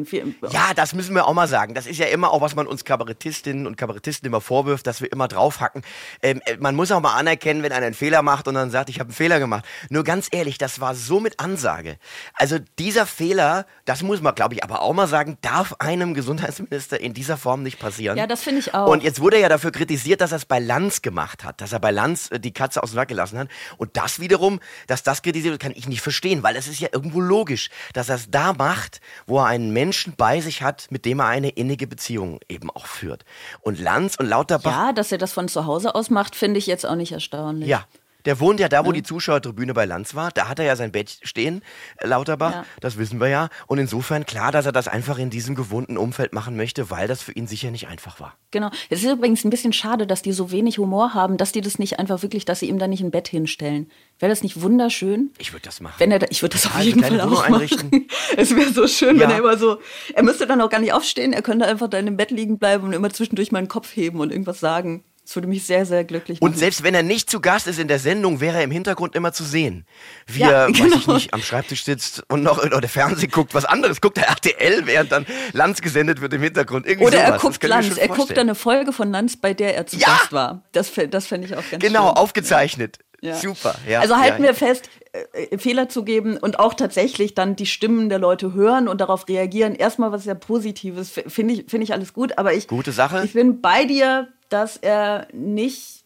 Ja, 0.54 0.74
das 0.74 0.94
müssen 0.96 1.14
wir 1.14 1.28
auch 1.28 1.34
mal 1.34 1.50
sagen. 1.50 1.74
Das 1.74 1.86
ist 1.86 1.98
ja 1.98 2.06
immer 2.06 2.32
auch, 2.32 2.40
was 2.40 2.56
man 2.56 2.68
uns 2.68 2.86
Kabarettistinnen 2.86 3.68
und 3.68 3.76
Kabarettisten 3.76 4.26
immer 4.26 4.40
vorwirft, 4.40 4.88
dass 4.88 5.02
wir 5.02 5.12
immer 5.12 5.28
draufhacken. 5.28 5.82
Ähm, 6.22 6.42
äh, 6.46 6.56
man 6.58 6.74
muss 6.74 6.90
auch 6.90 7.02
mal 7.02 7.16
anerkennen, 7.16 7.62
wenn 7.62 7.74
einer 7.74 7.88
einen 7.88 7.94
Fehler 7.94 8.22
macht 8.22 8.48
und 8.48 8.54
dann 8.54 8.72
sagt, 8.72 8.90
ich 8.90 9.02
habe 9.02 9.10
einen 9.10 9.14
Fehler 9.14 9.40
gemacht. 9.40 9.66
Nur 9.90 10.06
ganz 10.06 10.30
ehrlich, 10.32 10.58
das 10.58 10.80
war 10.80 10.96
so 10.96 11.20
mit 11.20 11.42
Ansage. 11.42 11.98
Also 12.34 12.60
dieser 12.80 13.06
Fehler, 13.06 13.66
das 13.84 14.04
muss 14.04 14.22
man, 14.22 14.34
glaube 14.36 14.56
ich, 14.56 14.64
aber 14.64 14.82
auch 14.82 14.94
mal 14.94 15.08
sagen, 15.08 15.38
darf 15.42 15.76
einem 15.80 16.14
Gesundheitsminister 16.14 17.02
in 17.02 17.14
dieser 17.14 17.36
Form 17.36 17.62
nicht 17.62 17.78
passieren. 17.78 18.18
Ja, 18.18 18.28
das 18.28 18.44
finde 18.44 18.62
ich 18.62 18.74
auch. 18.74 18.88
Und 18.88 19.04
jetzt 19.04 19.20
wurde 19.20 19.36
er 19.36 19.42
ja 19.42 19.50
dafür 19.50 19.72
kritisiert, 19.72 20.22
dass 20.22 20.32
er 20.32 20.38
es 20.38 20.46
bei 20.46 20.60
Lanz 20.60 21.02
gemacht 21.02 21.44
hat, 21.44 21.60
dass 21.60 21.74
er 21.74 21.82
bei 21.82 21.92
Lanz 21.92 22.32
äh, 22.32 22.40
die 22.40 22.54
Katze 22.54 22.82
aus 22.82 22.92
dem 22.92 22.96
Sack 22.96 23.10
gelassen 23.10 23.38
hat. 23.38 23.50
Und 23.76 23.98
das 23.98 24.22
wiederum, 24.22 24.62
dass 24.88 25.04
das 25.04 25.22
kritisiert 25.22 25.52
wird, 25.52 25.62
kann 25.62 25.74
ich 25.76 25.90
nicht 25.90 26.02
verstehen, 26.02 26.42
weil 26.42 26.56
es 26.56 26.70
ist 26.70 26.80
ja 26.80 26.88
irgendwo 26.94 27.20
logisch, 27.20 27.70
dass 27.92 28.08
er 28.08 28.16
es 28.16 28.32
da 28.32 28.54
macht, 28.54 29.02
wo 29.26 29.41
er 29.42 29.48
einen 29.48 29.72
Menschen 29.72 30.14
bei 30.16 30.42
sich 30.42 30.62
hat, 30.62 30.88
mit 30.90 31.06
dem 31.06 31.20
er 31.20 31.28
eine 31.28 31.50
innige 31.50 31.88
Beziehung 31.88 32.40
eben 32.50 32.70
auch 32.70 32.86
führt. 32.86 33.26
Und 33.62 33.80
Lanz 33.80 34.16
und 34.16 34.28
Lauterbach, 34.28 34.72
ja, 34.88 34.94
dass 34.94 35.12
er 35.12 35.18
das 35.18 35.34
von 35.34 35.48
zu 35.48 35.66
Hause 35.66 35.96
aus 35.96 36.10
macht, 36.10 36.36
finde 36.36 36.58
ich 36.58 36.68
jetzt 36.68 36.86
auch 36.86 36.96
nicht 36.96 37.12
erstaunlich. 37.12 37.70
ja. 37.70 37.86
Der 38.26 38.40
wohnt 38.40 38.60
ja 38.60 38.70
da, 38.70 38.86
wo 38.86 38.92
die 38.92 39.04
Zuschauertribüne 39.04 39.74
bei 39.74 39.86
Lanz 39.86 40.16
war. 40.16 40.32
Da 40.32 40.48
hat 40.48 40.60
er 40.60 40.66
ja 40.66 40.76
sein 40.76 40.92
Bett 40.92 41.18
stehen, 41.24 41.62
äh, 41.98 42.08
Lauterbach. 42.08 42.52
Ja. 42.54 42.66
Das 42.80 42.98
wissen 42.98 43.20
wir 43.20 43.28
ja. 43.30 43.50
Und 43.68 43.78
insofern 43.80 44.26
klar, 44.26 44.52
dass 44.52 44.66
er 44.66 44.72
das 44.72 44.88
einfach 44.88 45.18
in 45.18 45.30
diesem 45.30 45.56
gewohnten 45.56 45.98
Umfeld 45.98 46.34
machen 46.34 46.56
möchte, 46.58 46.90
weil 46.90 47.08
das 47.08 47.22
für 47.22 47.32
ihn 47.32 47.48
sicher 47.48 47.72
nicht 47.72 47.88
einfach 47.88 48.20
war. 48.20 48.36
Genau. 48.52 48.70
Es 48.90 49.04
ist 49.04 49.12
übrigens 49.12 49.44
ein 49.44 49.50
bisschen 49.50 49.74
schade, 49.74 50.06
dass 50.08 50.22
die 50.22 50.32
so 50.34 50.52
wenig 50.52 50.78
Humor 50.78 51.14
haben, 51.14 51.38
dass 51.38 51.52
die 51.52 51.62
das 51.62 51.80
nicht 51.80 52.00
einfach 52.00 52.22
wirklich, 52.22 52.46
dass 52.46 52.60
sie 52.60 52.70
ihm 52.70 52.80
da 52.80 52.88
nicht 52.88 53.02
ein 53.04 53.12
Bett 53.12 53.28
hinstellen. 53.28 53.90
Wäre 54.20 54.30
das 54.30 54.44
nicht 54.44 54.62
wunderschön? 54.62 55.32
Ich 55.38 55.54
würde 55.54 55.64
das 55.66 55.80
machen. 55.82 55.96
Wenn 55.98 56.12
er, 56.12 56.20
da, 56.20 56.28
ich 56.30 56.42
würde 56.42 56.54
das 56.54 56.66
auf 56.68 56.76
Also 56.76 56.88
jeden 56.88 57.02
Fall 57.04 57.20
auch 57.22 57.30
machen. 57.32 57.54
einrichten. 57.56 58.08
Es 58.38 58.56
wäre 58.56 58.72
so 58.72 58.88
schön, 58.88 59.20
wenn 59.20 59.30
Ja. 59.30 59.36
er 59.36 59.40
immer 59.40 59.58
so, 59.58 59.80
er 60.14 60.24
müsste 60.24 60.48
dann 60.48 60.62
auch 60.62 60.70
gar 60.70 60.80
nicht 60.80 60.94
aufstehen, 60.94 61.34
er 61.34 61.42
könnte 61.42 61.66
einfach 61.66 61.88
da 61.90 61.98
in 61.98 62.06
dem 62.06 62.18
Bett 62.18 62.32
liegen 62.32 62.58
bleiben 62.60 62.86
und 62.86 62.94
immer 62.94 63.10
zwischendurch 63.10 63.52
meinen 63.52 63.68
Kopf 63.68 63.96
heben 63.96 64.20
und 64.20 64.32
irgendwas 64.32 64.60
sagen. 64.60 65.04
Das 65.32 65.38
würde 65.38 65.48
mich 65.48 65.64
sehr, 65.66 65.86
sehr 65.86 66.04
glücklich 66.04 66.42
machen. 66.42 66.52
Und 66.52 66.60
selbst 66.60 66.84
wenn 66.84 66.94
er 66.94 67.04
nicht 67.04 67.30
zu 67.30 67.40
Gast 67.40 67.66
ist 67.66 67.80
in 67.80 67.88
der 67.88 68.00
Sendung, 68.00 68.42
wäre 68.42 68.58
er 68.58 68.64
im 68.66 68.72
Hintergrund 68.72 69.16
immer 69.16 69.32
zu 69.32 69.46
sehen. 69.46 69.86
Wie 70.28 70.42
Ja, 70.42 70.52
er, 70.52 70.68
weiß 70.70 70.78
ich 70.78 71.02
genau. 71.06 71.14
nicht, 71.14 71.34
am 71.34 71.42
Schreibtisch 71.42 71.86
sitzt 71.86 72.22
und 72.28 72.44
noch 72.44 72.62
oder 72.62 72.90
Fernsehen 72.90 73.32
guckt, 73.32 73.54
was 73.54 73.64
anderes 73.64 74.02
guckt, 74.02 74.18
der 74.18 74.28
RTL, 74.28 74.86
während 74.88 75.14
dann 75.14 75.26
Lanz 75.54 75.80
gesendet 75.82 76.20
wird 76.20 76.34
im 76.34 76.42
Hintergrund. 76.42 76.86
Irgendwie 76.86 77.08
Oder 77.08 77.20
er 77.20 77.28
sowas. 77.28 77.42
Das 77.44 77.52
guckt 77.54 77.64
Lanz, 77.64 77.98
er 77.98 78.08
guckt 78.10 78.32
dann 78.32 78.40
eine 78.40 78.56
Folge 78.56 78.92
von 78.92 79.10
Lanz, 79.10 79.38
bei 79.38 79.54
der 79.54 79.74
er 79.78 79.88
zu 79.88 79.96
Ja! 79.96 80.08
Gast 80.08 80.34
war. 80.34 80.64
Das, 80.74 80.92
das 81.10 81.28
fände 81.28 81.48
ich 81.48 81.56
auch 81.56 81.64
ganz 81.72 81.82
Genau, 81.82 82.08
schön. 82.10 82.18
aufgezeichnet. 82.18 83.00
Ja. 83.22 83.36
Super. 83.36 83.76
Ja, 83.88 84.02
also 84.02 84.18
halten 84.18 84.44
ja, 84.44 84.50
wir 84.50 84.56
fest, 84.56 84.90
äh, 85.14 85.44
äh, 85.46 85.58
Fehler 85.60 85.88
zu 85.88 86.04
geben 86.04 86.36
und 86.36 86.60
auch 86.60 86.74
tatsächlich 86.74 87.36
dann 87.36 87.56
die 87.56 87.68
Stimmen 87.68 88.10
der 88.10 88.20
Leute 88.20 88.54
hören 88.54 88.90
und 88.90 89.00
darauf 89.00 89.30
reagieren. 89.30 89.76
Erstmal 89.76 90.12
was 90.12 90.24
sehr 90.26 90.36
Positives, 90.36 91.12
finde 91.28 91.54
ich, 91.54 91.66
finde 91.70 91.86
ich 91.86 91.94
alles 91.94 92.12
gut, 92.14 92.38
aber 92.38 92.54
ich, 92.54 92.68
Gute 92.68 92.92
Sache. 92.92 93.22
ich 93.24 93.32
bin 93.34 93.62
bei 93.62 93.86
dir, 93.86 94.28
dass 94.52 94.78
er 94.78 95.28
nicht, 95.34 96.04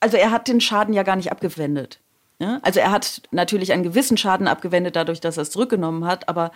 also 0.00 0.16
er 0.16 0.30
hat 0.30 0.48
den 0.48 0.60
Schaden 0.60 0.94
ja 0.94 1.02
gar 1.02 1.16
nicht 1.16 1.32
abgewendet. 1.32 2.00
Ja? 2.38 2.60
Also 2.62 2.80
er 2.80 2.90
hat 2.90 3.22
natürlich 3.30 3.72
einen 3.72 3.82
gewissen 3.82 4.16
Schaden 4.16 4.46
abgewendet 4.46 4.96
dadurch, 4.96 5.20
dass 5.20 5.36
er 5.36 5.42
es 5.42 5.50
zurückgenommen 5.50 6.04
hat, 6.04 6.28
aber 6.28 6.52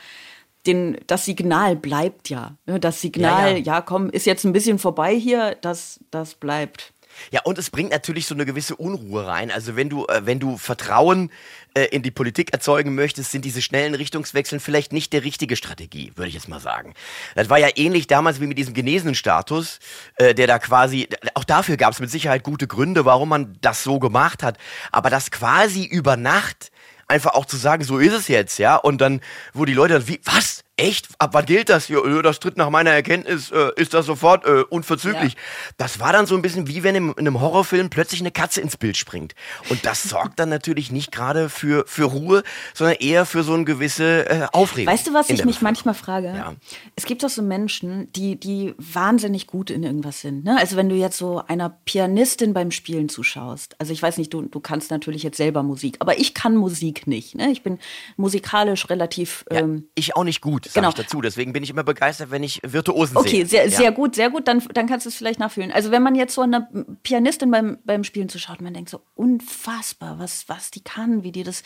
den, 0.66 0.98
das 1.06 1.24
Signal 1.24 1.74
bleibt 1.74 2.28
ja. 2.28 2.56
Das 2.66 3.00
Signal, 3.00 3.52
ja, 3.52 3.56
ja. 3.56 3.74
ja, 3.74 3.80
komm, 3.80 4.10
ist 4.10 4.26
jetzt 4.26 4.44
ein 4.44 4.52
bisschen 4.52 4.78
vorbei 4.78 5.14
hier, 5.14 5.56
das, 5.60 6.00
das 6.10 6.34
bleibt. 6.34 6.92
Ja, 7.30 7.40
und 7.44 7.58
es 7.58 7.70
bringt 7.70 7.90
natürlich 7.90 8.26
so 8.26 8.34
eine 8.34 8.44
gewisse 8.44 8.76
Unruhe 8.76 9.26
rein. 9.26 9.50
Also 9.50 9.76
wenn 9.76 9.88
du, 9.88 10.06
äh, 10.06 10.22
wenn 10.24 10.38
du 10.38 10.58
Vertrauen 10.58 11.30
äh, 11.74 11.84
in 11.84 12.02
die 12.02 12.10
Politik 12.10 12.52
erzeugen 12.52 12.94
möchtest, 12.94 13.30
sind 13.30 13.44
diese 13.44 13.62
schnellen 13.62 13.94
Richtungswechseln 13.94 14.60
vielleicht 14.60 14.92
nicht 14.92 15.12
der 15.12 15.24
richtige 15.24 15.56
Strategie, 15.56 16.12
würde 16.16 16.28
ich 16.28 16.34
jetzt 16.34 16.48
mal 16.48 16.60
sagen. 16.60 16.94
Das 17.34 17.48
war 17.48 17.58
ja 17.58 17.68
ähnlich 17.76 18.06
damals 18.06 18.40
wie 18.40 18.46
mit 18.46 18.58
diesem 18.58 18.74
genesenen 18.74 19.14
Status, 19.14 19.78
äh, 20.16 20.34
der 20.34 20.46
da 20.46 20.58
quasi, 20.58 21.08
auch 21.34 21.44
dafür 21.44 21.76
gab 21.76 21.92
es 21.92 22.00
mit 22.00 22.10
Sicherheit 22.10 22.42
gute 22.42 22.66
Gründe, 22.66 23.04
warum 23.04 23.28
man 23.28 23.56
das 23.60 23.82
so 23.82 23.98
gemacht 23.98 24.42
hat. 24.42 24.58
Aber 24.90 25.10
das 25.10 25.30
quasi 25.30 25.84
über 25.84 26.16
Nacht 26.16 26.70
einfach 27.08 27.34
auch 27.34 27.46
zu 27.46 27.56
sagen, 27.56 27.84
so 27.84 27.98
ist 27.98 28.12
es 28.12 28.28
jetzt, 28.28 28.58
ja, 28.58 28.76
und 28.76 29.00
dann, 29.00 29.20
wo 29.52 29.64
die 29.64 29.74
Leute, 29.74 30.08
wie, 30.08 30.20
was? 30.24 30.64
Echt? 30.82 31.08
Ab 31.18 31.30
wann 31.32 31.46
gilt 31.46 31.68
das 31.68 31.86
hier? 31.86 32.02
Das 32.22 32.40
tritt 32.40 32.56
nach 32.56 32.68
meiner 32.68 32.90
Erkenntnis, 32.90 33.52
äh, 33.52 33.70
ist 33.76 33.94
das 33.94 34.04
sofort 34.04 34.44
äh, 34.44 34.64
unverzüglich. 34.68 35.34
Ja. 35.34 35.38
Das 35.76 36.00
war 36.00 36.12
dann 36.12 36.26
so 36.26 36.34
ein 36.34 36.42
bisschen 36.42 36.66
wie 36.66 36.82
wenn 36.82 36.96
in, 36.96 37.08
in, 37.10 37.18
einem 37.18 37.40
Horrorfilm 37.40 37.88
plötzlich 37.88 38.20
eine 38.20 38.32
Katze 38.32 38.60
ins 38.60 38.76
Bild 38.76 38.96
springt. 38.96 39.36
Und 39.68 39.86
das 39.86 40.02
sorgt 40.08 40.40
dann 40.40 40.48
natürlich 40.48 40.90
nicht 40.90 41.12
gerade 41.12 41.48
für, 41.48 41.84
für 41.86 42.04
Ruhe, 42.04 42.42
sondern 42.74 42.96
eher 42.96 43.26
für 43.26 43.44
so 43.44 43.54
eine 43.54 43.62
gewisse 43.62 44.28
äh, 44.28 44.46
Aufregung. 44.52 44.92
Weißt 44.92 45.06
du, 45.06 45.14
was 45.14 45.30
ich 45.30 45.44
mich 45.44 45.62
manchmal 45.62 45.94
frage? 45.94 46.34
Ja. 46.36 46.54
Es 46.96 47.04
gibt 47.04 47.22
doch 47.22 47.28
so 47.28 47.42
Menschen, 47.42 48.10
die, 48.14 48.34
die 48.34 48.74
wahnsinnig 48.76 49.46
gut 49.46 49.70
in 49.70 49.84
irgendwas 49.84 50.20
sind. 50.20 50.44
Ne? 50.44 50.58
Also 50.58 50.76
wenn 50.76 50.88
du 50.88 50.96
jetzt 50.96 51.16
so 51.16 51.44
einer 51.46 51.70
Pianistin 51.84 52.54
beim 52.54 52.72
Spielen 52.72 53.08
zuschaust. 53.08 53.76
Also 53.78 53.92
ich 53.92 54.02
weiß 54.02 54.18
nicht, 54.18 54.34
du, 54.34 54.42
du 54.42 54.58
kannst 54.58 54.90
natürlich 54.90 55.22
jetzt 55.22 55.36
selber 55.36 55.62
Musik, 55.62 55.98
aber 56.00 56.18
ich 56.18 56.34
kann 56.34 56.56
Musik 56.56 57.06
nicht. 57.06 57.36
Ne? 57.36 57.52
Ich 57.52 57.62
bin 57.62 57.78
musikalisch 58.16 58.90
relativ... 58.90 59.44
Ähm, 59.48 59.74
ja, 59.76 59.82
ich 59.94 60.16
auch 60.16 60.24
nicht 60.24 60.40
gut 60.40 60.71
sage 60.72 60.86
genau. 60.86 60.88
ich 60.90 60.94
dazu. 60.94 61.20
Deswegen 61.20 61.52
bin 61.52 61.62
ich 61.62 61.70
immer 61.70 61.84
begeistert, 61.84 62.30
wenn 62.30 62.42
ich 62.42 62.60
Virtuosen 62.62 63.16
okay, 63.16 63.28
sehe. 63.28 63.40
Okay, 63.40 63.48
sehr, 63.48 63.64
ja. 63.64 63.76
sehr 63.76 63.92
gut, 63.92 64.14
sehr 64.14 64.30
gut. 64.30 64.48
Dann, 64.48 64.62
dann 64.72 64.86
kannst 64.86 65.06
du 65.06 65.10
es 65.10 65.16
vielleicht 65.16 65.40
nachfühlen. 65.40 65.72
Also 65.72 65.90
wenn 65.90 66.02
man 66.02 66.14
jetzt 66.14 66.34
so 66.34 66.42
eine 66.42 66.68
Pianistin 67.02 67.50
beim, 67.50 67.78
beim 67.84 68.04
Spielen 68.04 68.28
zuschaut, 68.28 68.60
man 68.60 68.74
denkt 68.74 68.90
so, 68.90 69.00
unfassbar, 69.14 70.18
was, 70.18 70.48
was 70.48 70.70
die 70.70 70.82
kann, 70.82 71.22
wie 71.22 71.32
die 71.32 71.42
das, 71.42 71.62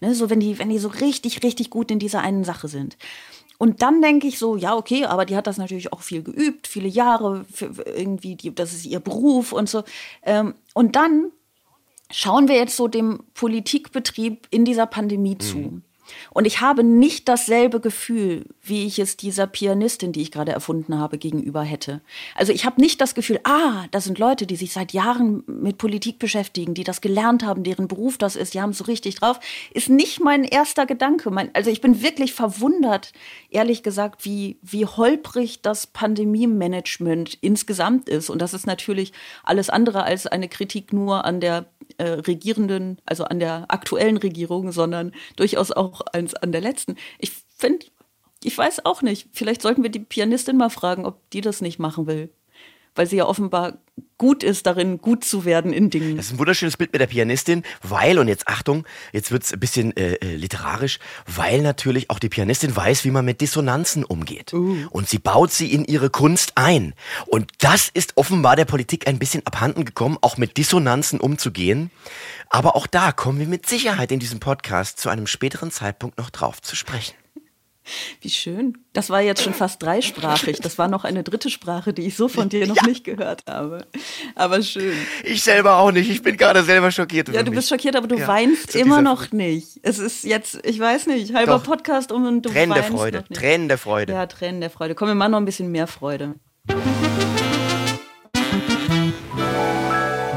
ne, 0.00 0.14
so 0.14 0.30
wenn 0.30 0.40
die, 0.40 0.58
wenn 0.58 0.68
die 0.68 0.78
so 0.78 0.88
richtig, 0.88 1.42
richtig 1.42 1.70
gut 1.70 1.90
in 1.90 1.98
dieser 1.98 2.20
einen 2.20 2.44
Sache 2.44 2.68
sind. 2.68 2.96
Und 3.58 3.82
dann 3.82 4.00
denke 4.00 4.26
ich 4.26 4.38
so, 4.38 4.56
ja, 4.56 4.74
okay, 4.74 5.04
aber 5.04 5.26
die 5.26 5.36
hat 5.36 5.46
das 5.46 5.58
natürlich 5.58 5.92
auch 5.92 6.00
viel 6.00 6.22
geübt, 6.22 6.66
viele 6.66 6.88
Jahre, 6.88 7.44
irgendwie, 7.84 8.34
die, 8.34 8.54
das 8.54 8.72
ist 8.72 8.86
ihr 8.86 9.00
Beruf 9.00 9.52
und 9.52 9.68
so. 9.68 9.84
Ähm, 10.22 10.54
und 10.72 10.96
dann 10.96 11.30
schauen 12.10 12.48
wir 12.48 12.56
jetzt 12.56 12.76
so 12.76 12.88
dem 12.88 13.20
Politikbetrieb 13.34 14.48
in 14.50 14.64
dieser 14.64 14.86
Pandemie 14.86 15.34
mhm. 15.34 15.82
Und 16.30 16.46
ich 16.46 16.60
habe 16.60 16.84
nicht 16.84 17.28
dasselbe 17.28 17.80
Gefühl, 17.80 18.44
wie 18.62 18.86
ich 18.86 18.98
es 18.98 19.16
dieser 19.16 19.46
Pianistin, 19.46 20.12
die 20.12 20.22
ich 20.22 20.30
gerade 20.30 20.52
erfunden 20.52 20.98
habe, 20.98 21.18
gegenüber 21.18 21.62
hätte. 21.62 22.00
Also 22.34 22.52
ich 22.52 22.64
habe 22.64 22.80
nicht 22.80 23.00
das 23.00 23.14
Gefühl, 23.14 23.40
ah, 23.44 23.86
das 23.90 24.04
sind 24.04 24.18
Leute, 24.18 24.46
die 24.46 24.56
sich 24.56 24.72
seit 24.72 24.92
Jahren 24.92 25.42
mit 25.46 25.78
Politik 25.78 26.18
beschäftigen, 26.18 26.74
die 26.74 26.84
das 26.84 27.00
gelernt 27.00 27.44
haben, 27.44 27.62
deren 27.62 27.88
Beruf 27.88 28.18
das 28.18 28.36
ist, 28.36 28.54
die 28.54 28.60
haben 28.60 28.70
es 28.70 28.78
so 28.78 28.84
richtig 28.84 29.16
drauf. 29.16 29.40
Ist 29.72 29.88
nicht 29.88 30.20
mein 30.20 30.44
erster 30.44 30.86
Gedanke. 30.86 31.30
Mein, 31.30 31.54
also 31.54 31.70
ich 31.70 31.80
bin 31.80 32.02
wirklich 32.02 32.32
verwundert, 32.32 33.12
ehrlich 33.50 33.82
gesagt, 33.82 34.24
wie, 34.24 34.58
wie 34.62 34.86
holprig 34.86 35.62
das 35.62 35.86
Pandemie-Management 35.86 37.38
insgesamt 37.40 38.08
ist. 38.08 38.30
Und 38.30 38.40
das 38.40 38.54
ist 38.54 38.66
natürlich 38.66 39.12
alles 39.42 39.70
andere 39.70 40.04
als 40.04 40.26
eine 40.26 40.48
Kritik 40.48 40.92
nur 40.92 41.24
an 41.24 41.40
der 41.40 41.66
äh, 41.98 42.08
regierenden, 42.08 43.00
also 43.06 43.24
an 43.24 43.40
der 43.40 43.66
aktuellen 43.68 44.16
Regierung, 44.16 44.72
sondern 44.72 45.12
durchaus 45.36 45.72
auch 45.72 46.02
als 46.12 46.34
an 46.34 46.52
der 46.52 46.60
letzten. 46.60 46.96
Ich 47.18 47.32
finde, 47.56 47.86
ich 48.42 48.56
weiß 48.56 48.84
auch 48.86 49.02
nicht. 49.02 49.28
Vielleicht 49.32 49.62
sollten 49.62 49.82
wir 49.82 49.90
die 49.90 50.00
Pianistin 50.00 50.56
mal 50.56 50.70
fragen, 50.70 51.06
ob 51.06 51.28
die 51.30 51.40
das 51.40 51.60
nicht 51.60 51.78
machen 51.78 52.06
will 52.06 52.30
weil 52.94 53.06
sie 53.06 53.16
ja 53.16 53.26
offenbar 53.26 53.78
gut 54.20 54.42
ist 54.42 54.66
darin, 54.66 54.98
gut 54.98 55.24
zu 55.24 55.46
werden 55.46 55.72
in 55.72 55.88
Dingen. 55.88 56.18
Das 56.18 56.26
ist 56.26 56.32
ein 56.32 56.38
wunderschönes 56.38 56.76
Bild 56.76 56.92
mit 56.92 57.00
der 57.00 57.06
Pianistin, 57.06 57.62
weil, 57.82 58.18
und 58.18 58.28
jetzt 58.28 58.48
Achtung, 58.48 58.84
jetzt 59.14 59.32
wird 59.32 59.44
es 59.44 59.52
ein 59.54 59.58
bisschen 59.58 59.96
äh, 59.96 60.16
äh, 60.16 60.36
literarisch, 60.36 60.98
weil 61.26 61.62
natürlich 61.62 62.10
auch 62.10 62.18
die 62.18 62.28
Pianistin 62.28 62.76
weiß, 62.76 63.06
wie 63.06 63.10
man 63.10 63.24
mit 63.24 63.40
Dissonanzen 63.40 64.04
umgeht. 64.04 64.52
Uh. 64.52 64.76
Und 64.90 65.08
sie 65.08 65.18
baut 65.18 65.52
sie 65.52 65.72
in 65.72 65.86
ihre 65.86 66.10
Kunst 66.10 66.52
ein. 66.56 66.92
Und 67.28 67.50
das 67.60 67.88
ist 67.88 68.18
offenbar 68.18 68.56
der 68.56 68.66
Politik 68.66 69.08
ein 69.08 69.18
bisschen 69.18 69.46
abhanden 69.46 69.86
gekommen, 69.86 70.18
auch 70.20 70.36
mit 70.36 70.58
Dissonanzen 70.58 71.18
umzugehen. 71.18 71.90
Aber 72.50 72.76
auch 72.76 72.86
da 72.86 73.12
kommen 73.12 73.38
wir 73.38 73.46
mit 73.46 73.66
Sicherheit 73.66 74.12
in 74.12 74.20
diesem 74.20 74.38
Podcast 74.38 75.00
zu 75.00 75.08
einem 75.08 75.26
späteren 75.26 75.70
Zeitpunkt 75.70 76.18
noch 76.18 76.28
drauf 76.28 76.60
zu 76.60 76.76
sprechen. 76.76 77.14
Wie 78.20 78.30
schön. 78.30 78.78
Das 78.92 79.10
war 79.10 79.20
jetzt 79.20 79.42
schon 79.42 79.54
fast 79.54 79.82
dreisprachig. 79.82 80.58
Das 80.60 80.78
war 80.78 80.88
noch 80.88 81.04
eine 81.04 81.22
dritte 81.22 81.50
Sprache, 81.50 81.92
die 81.92 82.02
ich 82.02 82.16
so 82.16 82.28
von 82.28 82.48
dir 82.48 82.66
noch 82.66 82.76
ja. 82.76 82.86
nicht 82.86 83.04
gehört 83.04 83.44
habe. 83.46 83.86
Aber 84.34 84.62
schön. 84.62 84.94
Ich 85.24 85.42
selber 85.42 85.76
auch 85.76 85.92
nicht. 85.92 86.10
Ich 86.10 86.22
bin 86.22 86.36
gerade 86.36 86.62
selber 86.62 86.90
schockiert. 86.90 87.28
Ja, 87.28 87.42
du 87.42 87.52
bist 87.52 87.68
schockiert, 87.68 87.96
aber 87.96 88.08
du 88.08 88.16
ja, 88.16 88.26
weinst 88.26 88.74
immer 88.74 89.02
noch 89.02 89.32
nicht. 89.32 89.78
Es 89.82 89.98
ist 89.98 90.24
jetzt, 90.24 90.60
ich 90.64 90.78
weiß 90.78 91.06
nicht, 91.06 91.34
halber 91.34 91.58
Doch. 91.58 91.64
Podcast 91.64 92.12
um 92.12 92.26
und 92.26 92.42
du 92.42 92.50
Tränen 92.50 92.70
weinst 92.70 92.88
der 92.88 92.96
Freude. 92.96 93.18
Noch 93.18 93.28
nicht. 93.28 93.40
Tränen 93.40 93.68
der 93.68 93.78
Freude. 93.78 94.12
Ja, 94.12 94.26
Tränen 94.26 94.60
der 94.60 94.70
Freude. 94.70 94.94
Komm, 94.94 95.08
wir 95.08 95.14
machen 95.14 95.32
noch 95.32 95.38
ein 95.38 95.44
bisschen 95.44 95.70
mehr 95.70 95.86
Freude. 95.86 96.34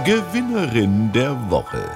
Gewinnerin 0.05 1.11
der 1.13 1.49
Woche. 1.49 1.89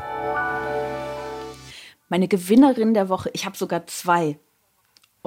Meine 2.09 2.29
Gewinnerin 2.29 2.93
der 2.93 3.09
Woche, 3.09 3.29
ich 3.33 3.45
habe 3.45 3.57
sogar 3.57 3.85
zwei. 3.87 4.39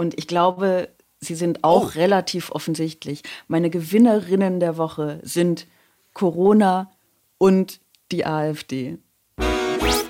Und 0.00 0.18
ich 0.18 0.26
glaube, 0.26 0.88
sie 1.20 1.34
sind 1.34 1.62
auch 1.62 1.82
oh. 1.82 1.98
relativ 1.98 2.50
offensichtlich. 2.52 3.22
Meine 3.48 3.68
Gewinnerinnen 3.68 4.58
der 4.58 4.78
Woche 4.78 5.20
sind 5.22 5.66
Corona 6.14 6.90
und 7.36 7.80
die 8.10 8.24
AfD. 8.24 8.96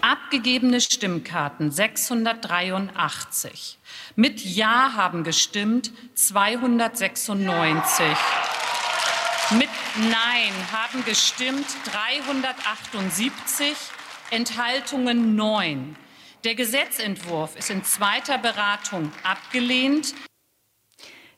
Abgegebene 0.00 0.81
Stimmkarten 0.81 1.72
683. 1.72 3.81
Mit 4.14 4.44
Ja 4.44 4.92
haben 4.94 5.24
gestimmt 5.24 5.90
296. 6.14 8.07
Mit 9.59 9.70
Nein 9.96 10.53
haben 10.70 11.05
gestimmt 11.05 11.66
378. 11.92 13.74
Enthaltungen 14.31 15.35
9. 15.35 15.96
Der 16.44 16.55
Gesetzentwurf 16.55 17.55
ist 17.57 17.68
in 17.68 17.85
zweiter 17.85 18.38
Beratung 18.38 19.12
abgelehnt. 19.22 20.14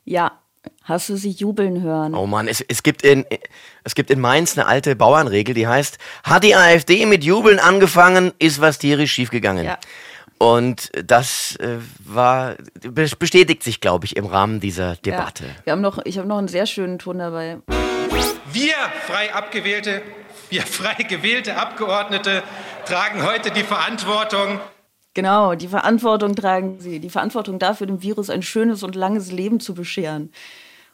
Ja, 0.05 0.39
Hast 0.83 1.09
du 1.09 1.17
sie 1.17 1.31
jubeln 1.31 1.81
hören? 1.81 2.13
Oh 2.13 2.25
Mann, 2.25 2.47
es, 2.47 2.61
es, 2.61 2.83
gibt 2.83 3.03
in, 3.03 3.25
es 3.83 3.95
gibt 3.95 4.09
in 4.09 4.21
Mainz 4.21 4.57
eine 4.57 4.65
alte 4.65 4.95
Bauernregel, 4.95 5.53
die 5.53 5.67
heißt, 5.67 5.97
hat 6.23 6.45
die 6.45 6.55
AfD 6.55 7.05
mit 7.05 7.25
Jubeln 7.25 7.59
angefangen, 7.59 8.31
ist 8.39 8.61
was 8.61 8.79
tierisch 8.79 9.11
schiefgegangen. 9.11 9.65
Ja. 9.65 9.77
Und 10.37 10.89
das 11.05 11.57
äh, 11.57 11.79
war, 11.99 12.55
bestätigt 12.93 13.61
sich, 13.61 13.81
glaube 13.81 14.05
ich, 14.05 14.15
im 14.15 14.25
Rahmen 14.25 14.61
dieser 14.61 14.95
Debatte. 14.95 15.43
Ja. 15.43 15.65
Wir 15.65 15.73
haben 15.73 15.81
noch, 15.81 15.99
ich 16.05 16.17
habe 16.17 16.29
noch 16.29 16.37
einen 16.37 16.47
sehr 16.47 16.65
schönen 16.65 16.97
Ton 16.97 17.19
dabei. 17.19 17.59
Wir 18.51 18.75
frei 19.05 19.33
abgewählte, 19.33 20.01
wir 20.49 20.61
frei 20.61 21.03
gewählte 21.03 21.57
Abgeordnete 21.57 22.43
tragen 22.85 23.23
heute 23.23 23.51
die 23.51 23.63
Verantwortung 23.63 24.59
Genau, 25.13 25.53
die 25.53 25.67
Verantwortung 25.67 26.35
tragen 26.35 26.79
sie. 26.79 26.99
Die 26.99 27.09
Verantwortung 27.09 27.59
dafür, 27.59 27.87
dem 27.87 28.01
Virus 28.01 28.29
ein 28.29 28.41
schönes 28.41 28.81
und 28.83 28.95
langes 28.95 29.31
Leben 29.31 29.59
zu 29.59 29.73
bescheren. 29.73 30.31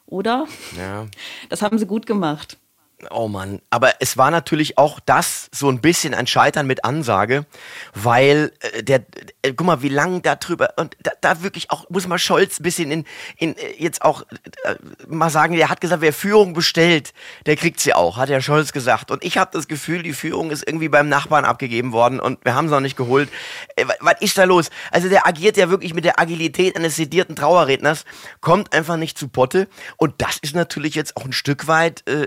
Oder? 0.06 0.46
Ja. 0.76 1.06
Das 1.48 1.62
haben 1.62 1.78
sie 1.78 1.86
gut 1.86 2.06
gemacht. 2.06 2.58
Oh 3.08 3.28
Mann, 3.28 3.62
aber 3.70 3.94
es 4.00 4.18
war 4.18 4.30
natürlich 4.30 4.76
auch 4.76 5.00
das 5.00 5.48
so 5.52 5.70
ein 5.70 5.80
bisschen 5.80 6.12
ein 6.12 6.26
Scheitern 6.26 6.66
mit 6.66 6.84
Ansage, 6.84 7.46
weil 7.94 8.52
äh, 8.60 8.82
der, 8.82 9.06
äh, 9.40 9.54
guck 9.54 9.66
mal, 9.66 9.80
wie 9.80 9.88
lang 9.88 10.20
da 10.20 10.36
drüber 10.36 10.74
und 10.76 10.96
da, 11.02 11.12
da 11.22 11.42
wirklich 11.42 11.70
auch 11.70 11.88
muss 11.88 12.06
man 12.06 12.18
Scholz 12.18 12.60
ein 12.60 12.62
bisschen 12.62 12.90
in, 12.90 13.04
in 13.38 13.56
äh, 13.56 13.72
jetzt 13.78 14.02
auch 14.02 14.22
äh, 14.64 14.74
mal 15.08 15.30
sagen, 15.30 15.56
der 15.56 15.70
hat 15.70 15.80
gesagt, 15.80 16.02
wer 16.02 16.12
Führung 16.12 16.52
bestellt, 16.52 17.14
der 17.46 17.56
kriegt 17.56 17.80
sie 17.80 17.94
auch, 17.94 18.18
hat 18.18 18.28
der 18.28 18.42
Scholz 18.42 18.72
gesagt. 18.72 19.10
Und 19.10 19.24
ich 19.24 19.38
habe 19.38 19.50
das 19.52 19.66
Gefühl, 19.66 20.02
die 20.02 20.12
Führung 20.12 20.50
ist 20.50 20.66
irgendwie 20.66 20.90
beim 20.90 21.08
Nachbarn 21.08 21.46
abgegeben 21.46 21.92
worden 21.92 22.20
und 22.20 22.44
wir 22.44 22.54
haben 22.54 22.68
sie 22.68 22.74
noch 22.74 22.80
nicht 22.80 22.98
geholt. 22.98 23.30
Äh, 23.76 23.86
was 24.00 24.20
ist 24.20 24.36
da 24.36 24.44
los? 24.44 24.68
Also 24.90 25.08
der 25.08 25.26
agiert 25.26 25.56
ja 25.56 25.70
wirklich 25.70 25.94
mit 25.94 26.04
der 26.04 26.20
Agilität 26.20 26.76
eines 26.76 26.96
sedierten 26.96 27.34
Trauerredners, 27.34 28.04
kommt 28.42 28.74
einfach 28.74 28.98
nicht 28.98 29.16
zu 29.16 29.28
Potte 29.28 29.68
und 29.96 30.16
das 30.18 30.36
ist 30.42 30.54
natürlich 30.54 30.94
jetzt 30.94 31.16
auch 31.16 31.24
ein 31.24 31.32
Stück 31.32 31.66
weit 31.66 32.06
äh, 32.06 32.26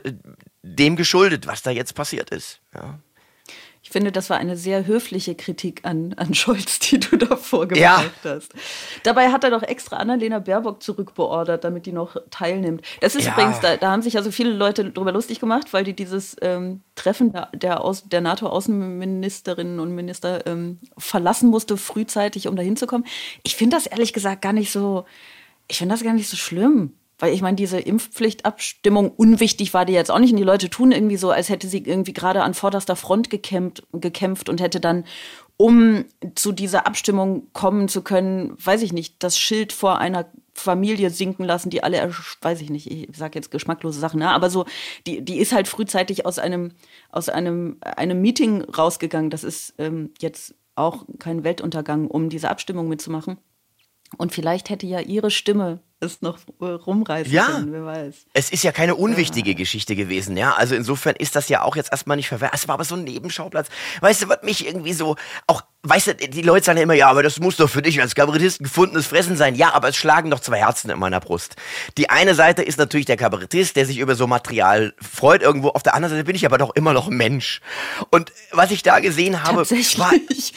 dem 0.63 0.95
geschuldet, 0.95 1.45
was 1.45 1.61
da 1.61 1.69
jetzt 1.69 1.93
passiert 1.93 2.31
ist. 2.31 2.59
Ja. 2.73 2.99
finde, 3.93 4.11
das 4.11 4.29
war 4.29 4.37
eine 4.37 4.57
sehr 4.57 4.87
höfliche 4.87 5.35
Kritik 5.35 5.81
an, 5.83 6.13
an 6.17 6.33
Scholz, 6.33 6.79
die 6.79 6.99
du 6.99 7.15
da 7.15 7.37
vorgebracht 7.37 7.79
ja. 7.79 8.03
hast. 8.23 8.51
Dabei 9.03 9.31
hat 9.31 9.43
er 9.43 9.51
doch 9.51 9.61
extra 9.61 9.97
Annalena 9.97 10.39
Baerbock 10.39 10.83
zurückbeordert, 10.83 11.63
damit 11.63 11.85
die 11.85 11.93
noch 11.93 12.17
teilnimmt. 12.31 12.81
Das 12.99 13.15
ist 13.15 13.25
ja. 13.25 13.33
übrigens, 13.33 13.59
da, 13.61 13.77
da, 13.77 13.91
haben 13.91 14.01
sich 14.01 14.17
also 14.17 14.31
viele 14.31 14.51
Leute 14.51 14.91
drüber 14.91 15.11
lustig 15.11 15.39
gemacht, 15.39 15.71
weil 15.71 15.83
die 15.83 15.93
dieses 15.93 16.35
ähm, 16.41 16.81
Treffen 16.95 17.31
der, 17.31 17.49
der, 17.53 17.83
der 18.05 18.21
NATO-Außenministerinnen 18.21 19.79
und 19.79 19.93
Minister 19.93 20.45
ähm, 20.47 20.79
verlassen 20.97 21.49
musste, 21.49 21.77
frühzeitig, 21.77 22.47
um 22.47 22.55
da 22.55 22.63
hinzukommen. 22.63 23.05
Ich 23.43 23.55
finde 23.55 23.77
das 23.77 23.85
ehrlich 23.85 24.11
gesagt 24.11 24.41
gar 24.41 24.53
nicht 24.53 24.71
so, 24.71 25.05
ich 25.67 25.77
finde 25.77 25.93
das 25.93 26.03
gar 26.03 26.13
nicht 26.13 26.29
so 26.29 26.35
schlimm. 26.35 26.93
Weil 27.19 27.33
ich 27.33 27.41
meine, 27.41 27.55
diese 27.55 27.79
Impfpflichtabstimmung 27.79 29.11
unwichtig 29.11 29.73
war 29.73 29.85
die 29.85 29.93
jetzt 29.93 30.11
auch 30.11 30.19
nicht. 30.19 30.31
Und 30.31 30.37
die 30.37 30.43
Leute 30.43 30.69
tun 30.69 30.91
irgendwie 30.91 31.17
so, 31.17 31.31
als 31.31 31.49
hätte 31.49 31.67
sie 31.67 31.79
irgendwie 31.79 32.13
gerade 32.13 32.43
an 32.43 32.53
vorderster 32.53 32.95
Front 32.95 33.29
gekämpft, 33.29 33.83
gekämpft 33.93 34.49
und 34.49 34.59
hätte 34.61 34.79
dann, 34.79 35.05
um 35.57 36.05
zu 36.35 36.51
dieser 36.51 36.87
Abstimmung 36.87 37.47
kommen 37.53 37.87
zu 37.87 38.01
können, 38.01 38.57
weiß 38.63 38.81
ich 38.81 38.93
nicht, 38.93 39.21
das 39.23 39.37
Schild 39.37 39.71
vor 39.71 39.99
einer 39.99 40.25
Familie 40.53 41.09
sinken 41.09 41.45
lassen, 41.45 41.69
die 41.69 41.83
alle, 41.83 42.11
weiß 42.41 42.61
ich 42.61 42.69
nicht, 42.69 42.89
ich 42.89 43.15
sage 43.15 43.35
jetzt 43.35 43.51
geschmacklose 43.51 43.99
Sachen, 43.99 44.19
ne? 44.19 44.29
aber 44.31 44.49
so, 44.49 44.65
die, 45.07 45.23
die 45.23 45.39
ist 45.39 45.51
halt 45.51 45.67
frühzeitig 45.67 46.25
aus 46.25 46.37
einem, 46.37 46.71
aus 47.09 47.29
einem, 47.29 47.77
einem 47.81 48.21
Meeting 48.21 48.61
rausgegangen. 48.61 49.29
Das 49.29 49.43
ist 49.43 49.73
ähm, 49.77 50.11
jetzt 50.19 50.55
auch 50.75 51.05
kein 51.19 51.43
Weltuntergang, 51.43 52.07
um 52.07 52.29
diese 52.29 52.49
Abstimmung 52.49 52.87
mitzumachen. 52.87 53.37
Und 54.17 54.31
vielleicht 54.31 54.69
hätte 54.69 54.85
ja 54.85 54.99
ihre 54.99 55.31
Stimme 55.31 55.79
es 56.03 56.21
noch 56.21 56.37
äh, 56.61 56.65
rumreißen 56.65 57.33
ja. 57.33 57.45
können, 57.45 57.71
wer 57.71 57.85
weiß. 57.85 58.15
Es 58.33 58.51
ist 58.51 58.63
ja 58.63 58.71
keine 58.71 58.95
unwichtige 58.95 59.51
ja. 59.51 59.57
Geschichte 59.57 59.95
gewesen, 59.95 60.37
ja. 60.37 60.53
Also 60.53 60.75
insofern 60.75 61.15
ist 61.15 61.35
das 61.35 61.49
ja 61.49 61.63
auch 61.63 61.75
jetzt 61.75 61.91
erstmal 61.91 62.17
nicht 62.17 62.27
verwehrt. 62.27 62.51
Es 62.53 62.67
war 62.67 62.75
aber 62.75 62.83
so 62.83 62.95
ein 62.95 63.03
Nebenschauplatz. 63.03 63.67
Weißt 64.01 64.23
du, 64.23 64.29
was 64.29 64.43
mich 64.43 64.67
irgendwie 64.67 64.93
so 64.93 65.15
auch 65.47 65.63
weißt 65.83 66.07
du, 66.07 66.15
die 66.15 66.41
Leute 66.41 66.65
sagen 66.65 66.77
ja 66.77 66.83
immer, 66.83 66.93
ja, 66.93 67.09
aber 67.09 67.23
das 67.23 67.39
muss 67.39 67.57
doch 67.57 67.69
für 67.69 67.81
dich 67.81 67.99
als 67.99 68.15
Kabarettist 68.15 68.59
gefundenes 68.59 69.05
Fressen 69.05 69.35
sein. 69.35 69.55
Ja, 69.55 69.73
aber 69.73 69.89
es 69.89 69.97
schlagen 69.97 70.29
doch 70.31 70.39
zwei 70.39 70.59
Herzen 70.59 70.89
in 70.89 70.97
meiner 70.97 71.19
Brust. 71.19 71.55
Die 71.97 72.09
eine 72.09 72.35
Seite 72.35 72.63
ist 72.63 72.77
natürlich 72.77 73.05
der 73.05 73.17
Kabarettist, 73.17 73.75
der 73.75 73.85
sich 73.85 73.97
über 73.97 74.15
so 74.15 74.25
Material 74.25 74.93
freut 75.01 75.41
irgendwo. 75.41 75.69
Auf 75.69 75.83
der 75.83 75.93
anderen 75.93 76.15
Seite 76.15 76.23
bin 76.23 76.35
ich 76.35 76.45
aber 76.45 76.57
doch 76.57 76.73
immer 76.75 76.93
noch 76.93 77.09
Mensch. 77.09 77.59
Und 78.11 78.31
was 78.51 78.71
ich 78.71 78.81
da 78.81 78.99
gesehen 78.99 79.43
habe, 79.43 79.69
war 79.69 80.13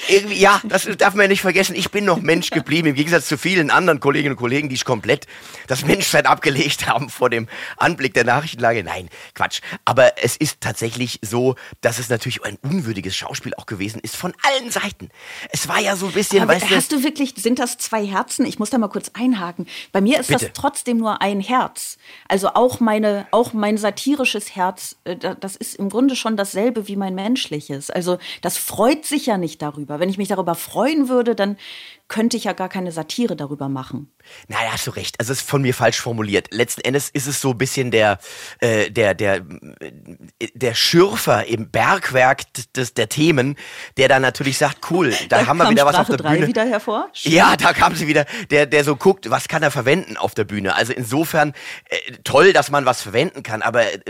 irgendwie, 0.08 0.38
ja, 0.38 0.60
das 0.64 0.88
darf 0.96 1.14
man 1.14 1.24
ja 1.24 1.28
nicht 1.28 1.42
vergessen. 1.42 1.74
Ich 1.74 1.90
bin 1.90 2.04
noch 2.04 2.20
Mensch 2.20 2.50
geblieben, 2.52 2.88
im 2.88 2.94
Gegensatz 2.94 3.26
zu 3.26 3.36
vielen 3.36 3.70
anderen 3.70 3.98
Kolleginnen 3.98 4.34
und 4.34 4.40
Kollegen, 4.40 4.68
die 4.68 4.76
ich 4.76 4.84
komplett 4.84 5.26
das 5.66 5.84
Menschsein 5.84 6.26
abgelegt 6.26 6.86
haben 6.86 7.08
vor 7.08 7.30
dem 7.30 7.48
Anblick 7.76 8.14
der 8.14 8.24
Nachrichtenlage. 8.24 8.84
Nein, 8.84 9.08
Quatsch. 9.34 9.60
Aber 9.84 10.22
es 10.22 10.36
ist 10.36 10.60
tatsächlich 10.60 11.18
so, 11.22 11.56
dass 11.80 11.98
es 11.98 12.08
natürlich 12.08 12.44
ein 12.44 12.58
unwürdiges 12.62 13.16
Schauspiel 13.16 13.54
auch 13.54 13.66
gewesen 13.66 14.00
ist 14.00 14.16
von 14.16 14.32
allen 14.42 14.70
Seiten. 14.70 15.10
Es 15.50 15.68
war 15.68 15.80
ja 15.80 15.96
so 15.96 16.06
ein 16.06 16.12
bisschen, 16.12 16.42
Aber 16.42 16.54
weißt 16.54 16.70
hast 16.70 16.92
du, 16.92 17.02
wirklich, 17.02 17.34
sind 17.36 17.58
das 17.58 17.78
zwei 17.78 18.06
Herzen? 18.06 18.46
Ich 18.46 18.58
muss 18.58 18.70
da 18.70 18.78
mal 18.78 18.88
kurz 18.88 19.10
einhaken. 19.14 19.66
Bei 19.92 20.00
mir 20.00 20.20
ist 20.20 20.28
Bitte. 20.28 20.46
das 20.46 20.52
trotzdem 20.54 20.98
nur 20.98 21.22
ein 21.22 21.40
Herz. 21.40 21.98
Also 22.28 22.48
auch 22.54 22.80
meine, 22.80 23.26
auch 23.30 23.52
mein 23.52 23.78
satirisches 23.78 24.54
Herz, 24.54 24.96
äh, 25.04 25.16
das 25.16 25.56
ist 25.56 25.74
im 25.76 25.88
Grunde 25.88 26.16
schon 26.16 26.36
dasselbe 26.36 26.88
wie 26.88 26.96
mein 26.96 27.14
menschliches. 27.14 27.90
Also 27.90 28.18
das 28.42 28.56
freut 28.56 29.04
sich 29.04 29.26
ja 29.26 29.38
nicht 29.38 29.62
darüber. 29.62 30.00
Wenn 30.00 30.08
ich 30.08 30.18
mich 30.18 30.28
darüber 30.28 30.54
freuen 30.54 31.08
würde, 31.08 31.34
dann 31.34 31.56
könnte 32.08 32.36
ich 32.36 32.44
ja 32.44 32.52
gar 32.52 32.68
keine 32.68 32.92
Satire 32.92 33.36
darüber 33.36 33.68
machen. 33.68 34.10
Naja, 34.48 34.70
hast 34.72 34.86
du 34.86 34.90
recht. 34.90 35.18
Also 35.18 35.32
es 35.32 35.40
ist 35.40 35.48
von 35.48 35.62
mir 35.62 35.74
falsch 35.74 36.00
formuliert. 36.00 36.48
Letzten 36.50 36.82
Endes 36.82 37.10
ist 37.10 37.26
es 37.26 37.40
so 37.40 37.50
ein 37.50 37.58
bisschen 37.58 37.90
der, 37.90 38.18
äh, 38.60 38.90
der, 38.90 39.14
der, 39.14 39.40
der 40.54 40.74
Schürfer 40.74 41.46
im 41.46 41.70
Bergwerk 41.70 42.42
des, 42.74 42.94
der 42.94 43.08
Themen, 43.08 43.56
der 43.96 44.08
dann 44.08 44.22
natürlich 44.22 44.58
sagt, 44.58 44.90
cool, 44.90 45.10
da, 45.28 45.40
da 45.40 45.46
haben 45.46 45.58
wir 45.58 45.70
wieder 45.70 45.86
was 45.86 45.96
auf 45.96 46.08
der 46.08 46.18
Bühne. 46.18 46.46
wieder 46.46 46.64
hervor? 46.64 47.10
Ja, 47.22 47.56
da 47.56 47.72
kam 47.72 47.94
sie 47.94 48.06
wieder, 48.06 48.26
der, 48.50 48.66
der 48.66 48.84
so 48.84 48.96
guckt, 48.96 49.30
was 49.30 49.48
kann 49.48 49.62
er 49.62 49.70
verwenden 49.70 50.16
auf 50.16 50.34
der 50.34 50.44
Bühne. 50.44 50.74
Also 50.74 50.92
insofern 50.92 51.52
äh, 51.88 51.96
toll, 52.24 52.52
dass 52.52 52.70
man 52.70 52.86
was 52.86 53.02
verwenden 53.02 53.42
kann, 53.42 53.62
aber 53.62 53.92
äh, 53.92 54.00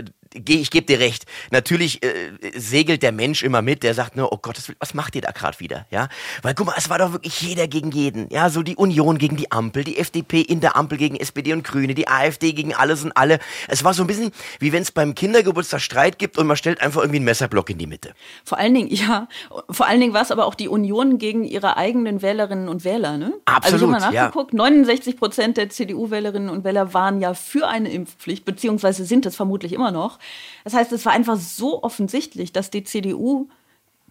ich 0.45 0.71
gebe 0.71 0.85
dir 0.85 0.99
recht. 0.99 1.25
Natürlich 1.51 2.03
äh, 2.03 2.31
segelt 2.55 3.03
der 3.03 3.11
Mensch 3.11 3.43
immer 3.43 3.61
mit, 3.61 3.83
der 3.83 3.93
sagt 3.93 4.15
nur, 4.15 4.31
oh 4.31 4.37
Gott, 4.37 4.57
was 4.79 4.93
macht 4.93 5.15
ihr 5.15 5.21
da 5.21 5.31
gerade 5.31 5.59
wieder? 5.59 5.85
Ja, 5.91 6.09
weil 6.41 6.53
guck 6.53 6.67
mal, 6.67 6.75
es 6.77 6.89
war 6.89 6.97
doch 6.97 7.11
wirklich 7.13 7.41
jeder 7.41 7.67
gegen 7.67 7.91
jeden. 7.91 8.29
Ja, 8.29 8.49
so 8.49 8.63
die 8.63 8.75
Union 8.75 9.17
gegen 9.17 9.37
die 9.37 9.51
Ampel, 9.51 9.83
die 9.83 9.97
FDP 9.97 10.41
in 10.41 10.59
der 10.59 10.75
Ampel 10.75 10.97
gegen 10.97 11.15
SPD 11.15 11.53
und 11.53 11.63
Grüne, 11.63 11.93
die 11.93 12.07
AfD 12.07 12.53
gegen 12.53 12.73
alles 12.73 13.03
und 13.03 13.11
alle. 13.15 13.39
Es 13.67 13.83
war 13.83 13.93
so 13.93 14.03
ein 14.03 14.07
bisschen 14.07 14.31
wie 14.59 14.71
wenn 14.71 14.81
es 14.81 14.91
beim 14.91 15.15
Kindergeburtstag 15.15 15.81
Streit 15.81 16.19
gibt 16.19 16.37
und 16.37 16.47
man 16.47 16.57
stellt 16.57 16.81
einfach 16.81 17.01
irgendwie 17.01 17.17
einen 17.17 17.25
Messerblock 17.25 17.69
in 17.69 17.77
die 17.77 17.87
Mitte. 17.87 18.13
Vor 18.43 18.57
allen 18.57 18.73
Dingen, 18.73 18.89
ja, 18.89 19.27
vor 19.69 19.87
allen 19.87 19.99
Dingen 19.99 20.13
war 20.13 20.21
es 20.21 20.31
aber 20.31 20.45
auch 20.45 20.55
die 20.55 20.67
Union 20.67 21.17
gegen 21.17 21.43
ihre 21.43 21.77
eigenen 21.77 22.21
Wählerinnen 22.21 22.69
und 22.69 22.83
Wähler, 22.83 23.17
ne? 23.17 23.33
Absolut. 23.45 23.63
Also 23.65 23.75
ich 23.75 23.81
habe 23.81 23.91
mal 23.91 24.21
nachgeguckt, 24.21 24.53
ja. 24.53 24.57
69 24.57 25.17
Prozent 25.17 25.57
der 25.57 25.69
CDU-Wählerinnen 25.69 26.49
und 26.49 26.63
Wähler 26.63 26.93
waren 26.93 27.21
ja 27.21 27.33
für 27.33 27.67
eine 27.67 27.91
Impfpflicht, 27.91 28.45
beziehungsweise 28.45 29.05
sind 29.05 29.25
es 29.25 29.35
vermutlich 29.35 29.73
immer 29.73 29.91
noch. 29.91 30.19
Das 30.63 30.73
heißt, 30.73 30.91
es 30.91 31.05
war 31.05 31.13
einfach 31.13 31.37
so 31.37 31.81
offensichtlich, 31.83 32.51
dass 32.51 32.69
die 32.69 32.83
CDU 32.83 33.47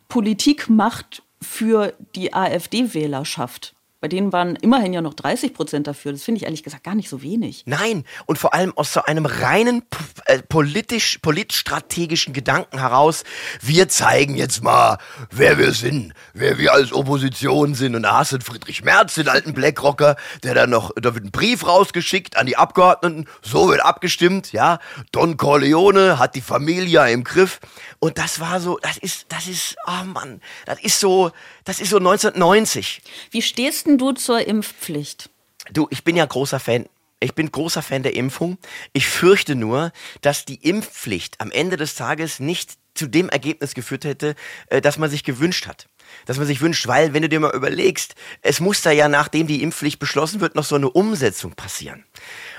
Politik 0.08 0.68
macht 0.68 1.22
für 1.40 1.94
die 2.14 2.32
AfD-Wählerschaft. 2.32 3.75
Bei 4.06 4.08
denen 4.08 4.32
waren 4.32 4.54
immerhin 4.54 4.92
ja 4.92 5.00
noch 5.00 5.14
30 5.14 5.52
Prozent 5.52 5.88
dafür. 5.88 6.12
Das 6.12 6.22
finde 6.22 6.38
ich 6.38 6.44
ehrlich 6.44 6.62
gesagt 6.62 6.84
gar 6.84 6.94
nicht 6.94 7.08
so 7.08 7.22
wenig. 7.22 7.64
Nein, 7.66 8.04
und 8.26 8.38
vor 8.38 8.54
allem 8.54 8.72
aus 8.76 8.92
so 8.92 9.02
einem 9.02 9.26
reinen 9.26 9.82
äh, 10.26 10.42
politisch, 10.42 11.18
politstrategischen 11.18 12.32
Gedanken 12.32 12.78
heraus, 12.78 13.24
wir 13.60 13.88
zeigen 13.88 14.36
jetzt 14.36 14.62
mal, 14.62 14.98
wer 15.32 15.58
wir 15.58 15.72
sind, 15.72 16.14
wer 16.34 16.56
wir 16.56 16.72
als 16.72 16.92
Opposition 16.92 17.74
sind. 17.74 17.96
Und 17.96 18.04
da 18.04 18.18
hast 18.18 18.30
du 18.30 18.38
Friedrich 18.38 18.84
Merz, 18.84 19.16
den 19.16 19.28
alten 19.28 19.54
Blackrocker, 19.54 20.14
der 20.44 20.54
dann 20.54 20.70
noch, 20.70 20.92
da 20.94 21.12
wird 21.16 21.24
ein 21.24 21.32
Brief 21.32 21.66
rausgeschickt 21.66 22.36
an 22.36 22.46
die 22.46 22.56
Abgeordneten, 22.56 23.26
so 23.42 23.68
wird 23.68 23.84
abgestimmt, 23.84 24.52
ja. 24.52 24.78
Don 25.10 25.36
Corleone 25.36 26.20
hat 26.20 26.36
die 26.36 26.42
Familie 26.42 27.10
im 27.10 27.24
Griff. 27.24 27.58
Und 27.98 28.18
das 28.18 28.38
war 28.38 28.60
so, 28.60 28.78
das 28.80 28.98
ist, 28.98 29.26
das 29.30 29.48
ist, 29.48 29.74
oh 29.84 30.04
Mann, 30.04 30.40
das 30.64 30.80
ist 30.80 31.00
so, 31.00 31.32
das 31.66 31.80
ist 31.80 31.90
so 31.90 31.98
1990. 31.98 33.02
Wie 33.30 33.42
stehst 33.42 33.86
denn 33.86 33.98
du 33.98 34.12
zur 34.12 34.46
Impfpflicht? 34.46 35.30
Du, 35.72 35.88
ich 35.90 36.04
bin 36.04 36.16
ja 36.16 36.24
großer 36.24 36.60
Fan. 36.60 36.86
Ich 37.18 37.34
bin 37.34 37.50
großer 37.50 37.82
Fan 37.82 38.02
der 38.02 38.14
Impfung. 38.14 38.56
Ich 38.92 39.06
fürchte 39.06 39.56
nur, 39.56 39.92
dass 40.20 40.44
die 40.44 40.68
Impfpflicht 40.68 41.40
am 41.40 41.50
Ende 41.50 41.76
des 41.76 41.96
Tages 41.96 42.40
nicht 42.40 42.74
zu 42.94 43.08
dem 43.08 43.28
Ergebnis 43.28 43.74
geführt 43.74 44.04
hätte, 44.04 44.36
äh, 44.68 44.80
das 44.80 44.96
man 44.96 45.10
sich 45.10 45.24
gewünscht 45.24 45.66
hat. 45.66 45.88
Dass 46.24 46.38
man 46.38 46.46
sich 46.46 46.60
wünscht, 46.60 46.86
weil, 46.86 47.14
wenn 47.14 47.22
du 47.22 47.28
dir 47.28 47.40
mal 47.40 47.54
überlegst, 47.54 48.14
es 48.42 48.60
muss 48.60 48.82
da 48.82 48.92
ja, 48.92 49.08
nachdem 49.08 49.48
die 49.48 49.62
Impfpflicht 49.62 49.98
beschlossen 49.98 50.40
wird, 50.40 50.54
noch 50.54 50.64
so 50.64 50.76
eine 50.76 50.88
Umsetzung 50.88 51.54
passieren. 51.54 52.04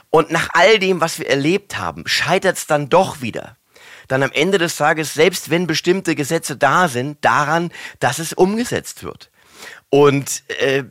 Und 0.09 0.31
nach 0.31 0.49
all 0.53 0.79
dem, 0.79 0.99
was 0.99 1.17
wir 1.17 1.29
erlebt 1.29 1.77
haben, 1.77 2.03
scheitert 2.07 2.57
es 2.57 2.67
dann 2.67 2.89
doch 2.89 3.21
wieder 3.21 3.57
dann 4.07 4.23
am 4.23 4.31
Ende 4.31 4.57
des 4.57 4.75
Tages, 4.75 5.13
selbst 5.13 5.49
wenn 5.49 5.67
bestimmte 5.67 6.15
Gesetze 6.15 6.57
da 6.57 6.87
sind, 6.87 7.23
daran, 7.23 7.71
dass 7.99 8.19
es 8.19 8.33
umgesetzt 8.33 9.03
wird. 9.03 9.29
Und 9.89 10.43
äh, 10.59 10.83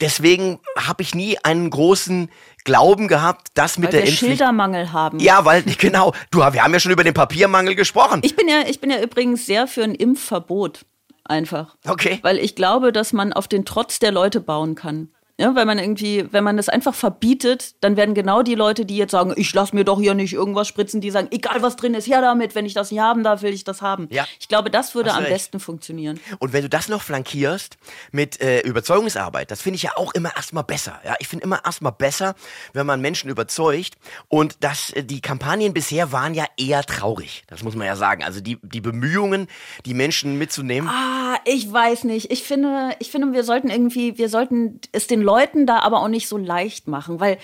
deswegen 0.00 0.60
habe 0.76 1.02
ich 1.02 1.14
nie 1.14 1.38
einen 1.42 1.70
großen 1.70 2.30
Glauben 2.64 3.08
gehabt, 3.08 3.48
dass 3.54 3.78
mit 3.78 3.86
weil 3.86 3.92
der 3.92 4.00
wir 4.02 4.08
Impfpflicht 4.08 4.30
Schildermangel 4.32 4.92
haben. 4.92 5.18
Ja, 5.18 5.44
weil 5.44 5.62
genau. 5.62 6.12
Du, 6.30 6.38
wir 6.38 6.62
haben 6.62 6.72
ja 6.72 6.80
schon 6.80 6.92
über 6.92 7.04
den 7.04 7.14
Papiermangel 7.14 7.74
gesprochen. 7.74 8.20
Ich 8.22 8.36
bin 8.36 8.48
ja, 8.48 8.62
ich 8.68 8.80
bin 8.80 8.90
ja 8.90 9.00
übrigens 9.00 9.46
sehr 9.46 9.66
für 9.66 9.82
ein 9.82 9.94
Impfverbot 9.94 10.84
einfach. 11.24 11.76
Okay. 11.86 12.18
Weil 12.22 12.38
ich 12.38 12.54
glaube, 12.54 12.92
dass 12.92 13.12
man 13.12 13.32
auf 13.32 13.48
den 13.48 13.64
Trotz 13.64 13.98
der 13.98 14.12
Leute 14.12 14.40
bauen 14.40 14.74
kann. 14.74 15.10
Ja, 15.38 15.54
weil 15.54 15.64
man 15.64 15.78
irgendwie, 15.78 16.26
wenn 16.30 16.44
man 16.44 16.58
das 16.58 16.68
einfach 16.68 16.94
verbietet, 16.94 17.74
dann 17.80 17.96
werden 17.96 18.14
genau 18.14 18.42
die 18.42 18.54
Leute, 18.54 18.84
die 18.84 18.98
jetzt 18.98 19.12
sagen, 19.12 19.32
ich 19.36 19.52
lasse 19.54 19.74
mir 19.74 19.84
doch 19.84 19.98
hier 19.98 20.12
nicht 20.12 20.34
irgendwas 20.34 20.68
spritzen, 20.68 21.00
die 21.00 21.10
sagen, 21.10 21.28
egal 21.30 21.62
was 21.62 21.76
drin 21.76 21.94
ist, 21.94 22.06
her 22.06 22.20
damit, 22.20 22.54
wenn 22.54 22.66
ich 22.66 22.74
das 22.74 22.90
nicht 22.90 23.00
haben 23.00 23.24
darf, 23.24 23.40
will 23.40 23.52
ich 23.52 23.64
das 23.64 23.80
haben. 23.80 24.08
Ja. 24.10 24.26
Ich 24.38 24.48
glaube, 24.48 24.70
das 24.70 24.94
würde 24.94 25.12
am 25.12 25.20
recht. 25.20 25.30
besten 25.30 25.58
funktionieren. 25.58 26.20
Und 26.38 26.52
wenn 26.52 26.62
du 26.62 26.68
das 26.68 26.88
noch 26.88 27.00
flankierst 27.00 27.78
mit 28.12 28.42
äh, 28.42 28.60
Überzeugungsarbeit, 28.60 29.50
das 29.50 29.62
finde 29.62 29.76
ich 29.76 29.84
ja 29.84 29.92
auch 29.96 30.12
immer 30.12 30.36
erstmal 30.36 30.64
besser. 30.64 31.00
Ja, 31.04 31.14
ich 31.18 31.28
finde 31.28 31.44
immer 31.44 31.64
erstmal 31.64 31.92
besser, 31.92 32.34
wenn 32.74 32.84
man 32.84 33.00
Menschen 33.00 33.30
überzeugt. 33.30 33.96
Und 34.28 34.58
das, 34.60 34.90
äh, 34.90 35.02
die 35.02 35.22
Kampagnen 35.22 35.72
bisher 35.72 36.12
waren 36.12 36.34
ja 36.34 36.44
eher 36.58 36.82
traurig. 36.84 37.44
Das 37.46 37.62
muss 37.62 37.74
man 37.74 37.86
ja 37.86 37.96
sagen. 37.96 38.22
Also 38.22 38.42
die, 38.42 38.58
die 38.62 38.82
Bemühungen, 38.82 39.48
die 39.86 39.94
Menschen 39.94 40.36
mitzunehmen. 40.36 40.90
Ah, 40.90 41.38
ich 41.46 41.72
weiß 41.72 42.04
nicht. 42.04 42.30
Ich 42.30 42.42
finde, 42.42 42.90
ich 42.98 43.10
finde, 43.10 43.32
wir 43.32 43.44
sollten 43.44 43.70
irgendwie, 43.70 44.18
wir 44.18 44.28
sollten 44.28 44.78
es 44.92 45.06
den 45.06 45.21
Leuten 45.22 45.66
da 45.66 45.80
aber 45.80 46.00
auch 46.00 46.08
nicht 46.08 46.28
so 46.28 46.36
leicht 46.36 46.88
machen, 46.88 47.20
weil 47.20 47.38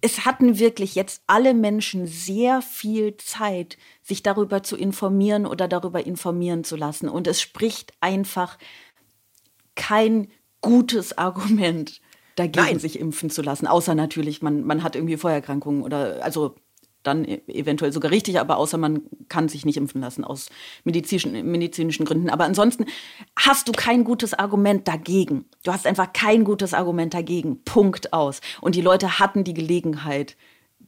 es 0.00 0.24
hatten 0.24 0.58
wirklich 0.58 0.94
jetzt 0.94 1.22
alle 1.26 1.54
Menschen 1.54 2.06
sehr 2.06 2.62
viel 2.62 3.16
Zeit, 3.16 3.76
sich 4.02 4.22
darüber 4.22 4.62
zu 4.62 4.76
informieren 4.76 5.46
oder 5.46 5.68
darüber 5.68 6.06
informieren 6.06 6.64
zu 6.64 6.76
lassen. 6.76 7.08
Und 7.08 7.26
es 7.26 7.40
spricht 7.40 7.92
einfach 8.00 8.58
kein 9.74 10.28
gutes 10.60 11.16
Argument 11.16 12.00
dagegen, 12.36 12.66
Nein. 12.66 12.78
sich 12.78 12.98
impfen 12.98 13.30
zu 13.30 13.42
lassen. 13.42 13.66
Außer 13.66 13.94
natürlich, 13.94 14.42
man, 14.42 14.64
man 14.64 14.82
hat 14.82 14.94
irgendwie 14.94 15.16
Vorerkrankungen 15.16 15.82
oder 15.82 16.22
also 16.22 16.54
dann 17.06 17.24
e 17.24 17.40
eventuell 17.48 17.92
sogar 17.92 18.10
richtig, 18.10 18.40
aber 18.40 18.56
außer 18.56 18.78
man 18.78 19.02
kann 19.28 19.48
sich 19.48 19.64
nicht 19.64 19.76
impfen 19.76 20.00
lassen 20.00 20.24
aus 20.24 20.48
medizinischen, 20.84 21.50
medizinischen 21.50 22.04
Gründen. 22.04 22.30
Aber 22.30 22.44
ansonsten 22.44 22.86
hast 23.38 23.68
du 23.68 23.72
kein 23.72 24.04
gutes 24.04 24.34
Argument 24.34 24.86
dagegen. 24.88 25.44
Du 25.62 25.72
hast 25.72 25.86
einfach 25.86 26.12
kein 26.12 26.44
gutes 26.44 26.74
Argument 26.74 27.14
dagegen. 27.14 27.62
Punkt 27.64 28.12
aus. 28.12 28.40
Und 28.60 28.74
die 28.74 28.82
Leute 28.82 29.18
hatten 29.18 29.44
die 29.44 29.54
Gelegenheit, 29.54 30.36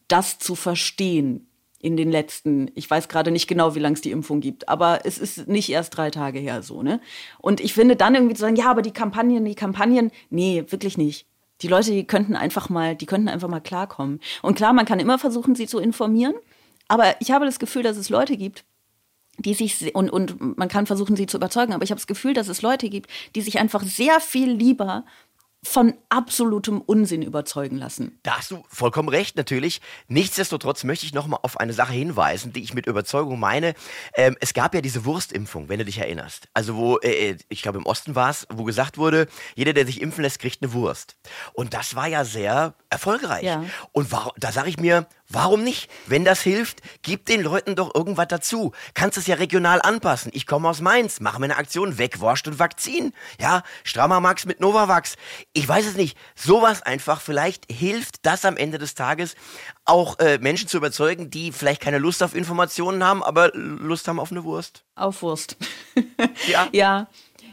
das 0.09 0.38
zu 0.38 0.54
verstehen 0.54 1.48
in 1.81 1.96
den 1.96 2.11
letzten, 2.11 2.70
ich 2.74 2.90
weiß 2.90 3.09
gerade 3.09 3.31
nicht 3.31 3.46
genau, 3.46 3.74
wie 3.74 3.78
lange 3.78 3.94
es 3.94 4.00
die 4.00 4.11
Impfung 4.11 4.40
gibt, 4.40 4.68
aber 4.68 5.00
es 5.04 5.18
ist 5.18 5.46
nicht 5.46 5.70
erst 5.70 5.96
drei 5.96 6.11
Tage 6.11 6.40
her 6.40 6.62
so, 6.62 6.83
ne? 6.83 7.00
Und 7.40 7.61
ich 7.61 7.72
finde 7.72 7.94
dann 7.94 8.16
irgendwie 8.16 8.35
zu 8.35 8.40
sagen, 8.40 8.57
ja, 8.57 8.68
aber 8.68 8.83
die 8.83 8.92
Kampagnen, 8.92 9.44
die 9.44 9.54
Kampagnen, 9.54 10.11
nee, 10.28 10.64
wirklich 10.68 10.98
nicht. 10.98 11.26
Die 11.62 11.68
Leute, 11.68 11.90
die 11.90 12.06
könnten 12.06 12.36
einfach 12.36 12.68
mal, 12.68 12.94
die 12.94 13.06
könnten 13.06 13.28
einfach 13.28 13.48
mal 13.48 13.60
klarkommen. 13.60 14.20
Und 14.42 14.56
klar, 14.56 14.72
man 14.72 14.86
kann 14.86 15.00
immer 15.00 15.18
versuchen, 15.18 15.54
sie 15.54 15.66
zu 15.66 15.78
informieren, 15.78 16.34
aber 16.88 17.20
ich 17.20 17.30
habe 17.30 17.44
das 17.44 17.58
Gefühl, 17.58 17.82
dass 17.82 17.96
es 17.96 18.10
Leute 18.10 18.36
gibt, 18.36 18.64
die 19.38 19.54
sich 19.54 19.94
und, 19.94 20.10
und 20.10 20.58
man 20.58 20.68
kann 20.68 20.86
versuchen, 20.86 21.16
sie 21.16 21.26
zu 21.26 21.36
überzeugen, 21.36 21.72
aber 21.72 21.84
ich 21.84 21.90
habe 21.90 21.98
das 21.98 22.06
Gefühl, 22.06 22.34
dass 22.34 22.48
es 22.48 22.62
Leute 22.62 22.88
gibt, 22.88 23.10
die 23.34 23.40
sich 23.40 23.58
einfach 23.58 23.82
sehr 23.82 24.20
viel 24.20 24.50
lieber 24.50 25.04
von 25.64 25.94
absolutem 26.08 26.80
Unsinn 26.80 27.22
überzeugen 27.22 27.78
lassen. 27.78 28.18
Da 28.22 28.38
hast 28.38 28.50
du 28.50 28.64
vollkommen 28.68 29.08
recht, 29.08 29.36
natürlich. 29.36 29.80
Nichtsdestotrotz 30.06 30.84
möchte 30.84 31.04
ich 31.04 31.14
noch 31.14 31.26
mal 31.26 31.38
auf 31.42 31.58
eine 31.58 31.72
Sache 31.72 31.92
hinweisen, 31.92 32.52
die 32.52 32.62
ich 32.62 32.74
mit 32.74 32.86
Überzeugung 32.86 33.40
meine. 33.40 33.74
Ähm, 34.14 34.36
es 34.40 34.54
gab 34.54 34.74
ja 34.74 34.80
diese 34.80 35.04
Wurstimpfung, 35.04 35.68
wenn 35.68 35.80
du 35.80 35.84
dich 35.84 35.98
erinnerst. 35.98 36.48
Also 36.54 36.76
wo, 36.76 36.98
äh, 36.98 37.30
äh 37.30 37.36
ich 37.48 37.62
glaube 37.62 37.78
im 37.78 37.86
Osten 37.86 38.14
war 38.14 38.30
es, 38.30 38.46
wo 38.50 38.64
gesagt 38.64 38.98
wurde, 38.98 39.26
jeder, 39.56 39.72
der 39.72 39.84
sich 39.84 40.00
impfen 40.00 40.22
lässt, 40.22 40.38
kriegt 40.38 40.62
eine 40.62 40.72
Wurst. 40.72 41.16
Und 41.54 41.74
das 41.74 41.96
war 41.96 42.06
ja 42.06 42.24
sehr 42.24 42.74
erfolgreich. 42.88 43.44
Ja. 43.44 43.64
Und 43.92 44.08
da 44.36 44.52
sage 44.52 44.68
ich 44.68 44.78
mir, 44.78 45.06
Warum 45.30 45.62
nicht? 45.62 45.90
Wenn 46.06 46.24
das 46.24 46.40
hilft, 46.40 46.80
gib 47.02 47.26
den 47.26 47.42
Leuten 47.42 47.76
doch 47.76 47.94
irgendwas 47.94 48.28
dazu. 48.28 48.72
Kannst 48.94 49.18
es 49.18 49.26
ja 49.26 49.34
regional 49.34 49.82
anpassen. 49.82 50.30
Ich 50.34 50.46
komme 50.46 50.70
aus 50.70 50.80
Mainz, 50.80 51.20
mache 51.20 51.38
mir 51.38 51.44
eine 51.44 51.56
Aktion, 51.56 51.98
Wegwurscht 51.98 52.48
und 52.48 52.58
Vakzin. 52.58 53.12
Ja, 53.38 53.62
strammer 53.84 54.20
Max 54.20 54.46
mit 54.46 54.60
Novavax. 54.60 55.16
Ich 55.52 55.68
weiß 55.68 55.86
es 55.86 55.96
nicht. 55.96 56.16
Sowas 56.34 56.80
einfach, 56.80 57.20
vielleicht 57.20 57.70
hilft 57.70 58.24
das 58.24 58.46
am 58.46 58.56
Ende 58.56 58.78
des 58.78 58.94
Tages 58.94 59.34
auch 59.84 60.18
äh, 60.18 60.38
Menschen 60.38 60.66
zu 60.66 60.78
überzeugen, 60.78 61.28
die 61.28 61.52
vielleicht 61.52 61.82
keine 61.82 61.98
Lust 61.98 62.22
auf 62.22 62.34
Informationen 62.34 63.04
haben, 63.04 63.22
aber 63.22 63.50
Lust 63.54 64.08
haben 64.08 64.20
auf 64.20 64.30
eine 64.30 64.44
Wurst. 64.44 64.84
Auf 64.94 65.20
Wurst. 65.20 65.56
ja. 66.46 66.68
ja. 66.72 67.08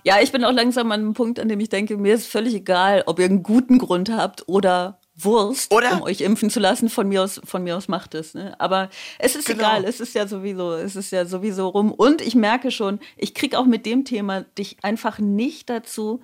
Ja, 0.05 0.21
ich 0.21 0.31
bin 0.31 0.45
auch 0.45 0.51
langsam 0.51 0.91
an 0.91 1.01
einem 1.01 1.13
Punkt, 1.13 1.39
an 1.39 1.49
dem 1.49 1.59
ich 1.59 1.69
denke, 1.69 1.97
mir 1.97 2.13
ist 2.13 2.27
völlig 2.27 2.53
egal, 2.53 3.03
ob 3.07 3.19
ihr 3.19 3.25
einen 3.25 3.41
guten 3.41 3.79
Grund 3.79 4.09
habt 4.09 4.47
oder 4.47 4.99
Wurst, 5.17 5.71
Oder? 5.71 5.93
um 5.93 6.01
euch 6.03 6.21
impfen 6.21 6.49
zu 6.49 6.59
lassen. 6.59 6.89
Von 6.89 7.07
mir 7.07 7.23
aus, 7.23 7.39
von 7.43 7.63
mir 7.63 7.77
aus 7.77 7.87
macht 7.87 8.15
es. 8.15 8.33
Ne? 8.33 8.59
Aber 8.59 8.89
es 9.17 9.35
ist 9.35 9.47
genau. 9.47 9.59
egal, 9.59 9.85
es 9.85 9.99
ist 9.99 10.13
ja 10.13 10.27
sowieso, 10.27 10.73
es 10.73 10.95
ist 10.95 11.11
ja 11.11 11.25
sowieso 11.25 11.69
rum. 11.69 11.91
Und 11.91 12.21
ich 12.21 12.35
merke 12.35 12.71
schon, 12.71 12.99
ich 13.15 13.33
kriege 13.33 13.57
auch 13.57 13.65
mit 13.65 13.85
dem 13.85 14.03
Thema 14.03 14.41
dich 14.57 14.77
einfach 14.81 15.19
nicht 15.19 15.69
dazu 15.69 16.21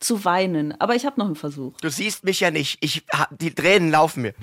zu 0.00 0.24
weinen. 0.24 0.78
Aber 0.80 0.94
ich 0.94 1.06
habe 1.06 1.20
noch 1.20 1.26
einen 1.26 1.36
Versuch. 1.36 1.76
Du 1.80 1.90
siehst 1.90 2.24
mich 2.24 2.40
ja 2.40 2.50
nicht. 2.50 2.78
Ich, 2.80 3.04
die 3.38 3.54
Tränen 3.54 3.90
laufen 3.90 4.22
mir. 4.22 4.34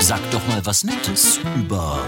Sag 0.00 0.20
doch 0.30 0.46
mal 0.48 0.64
was 0.66 0.84
Nettes 0.84 1.38
über. 1.56 2.04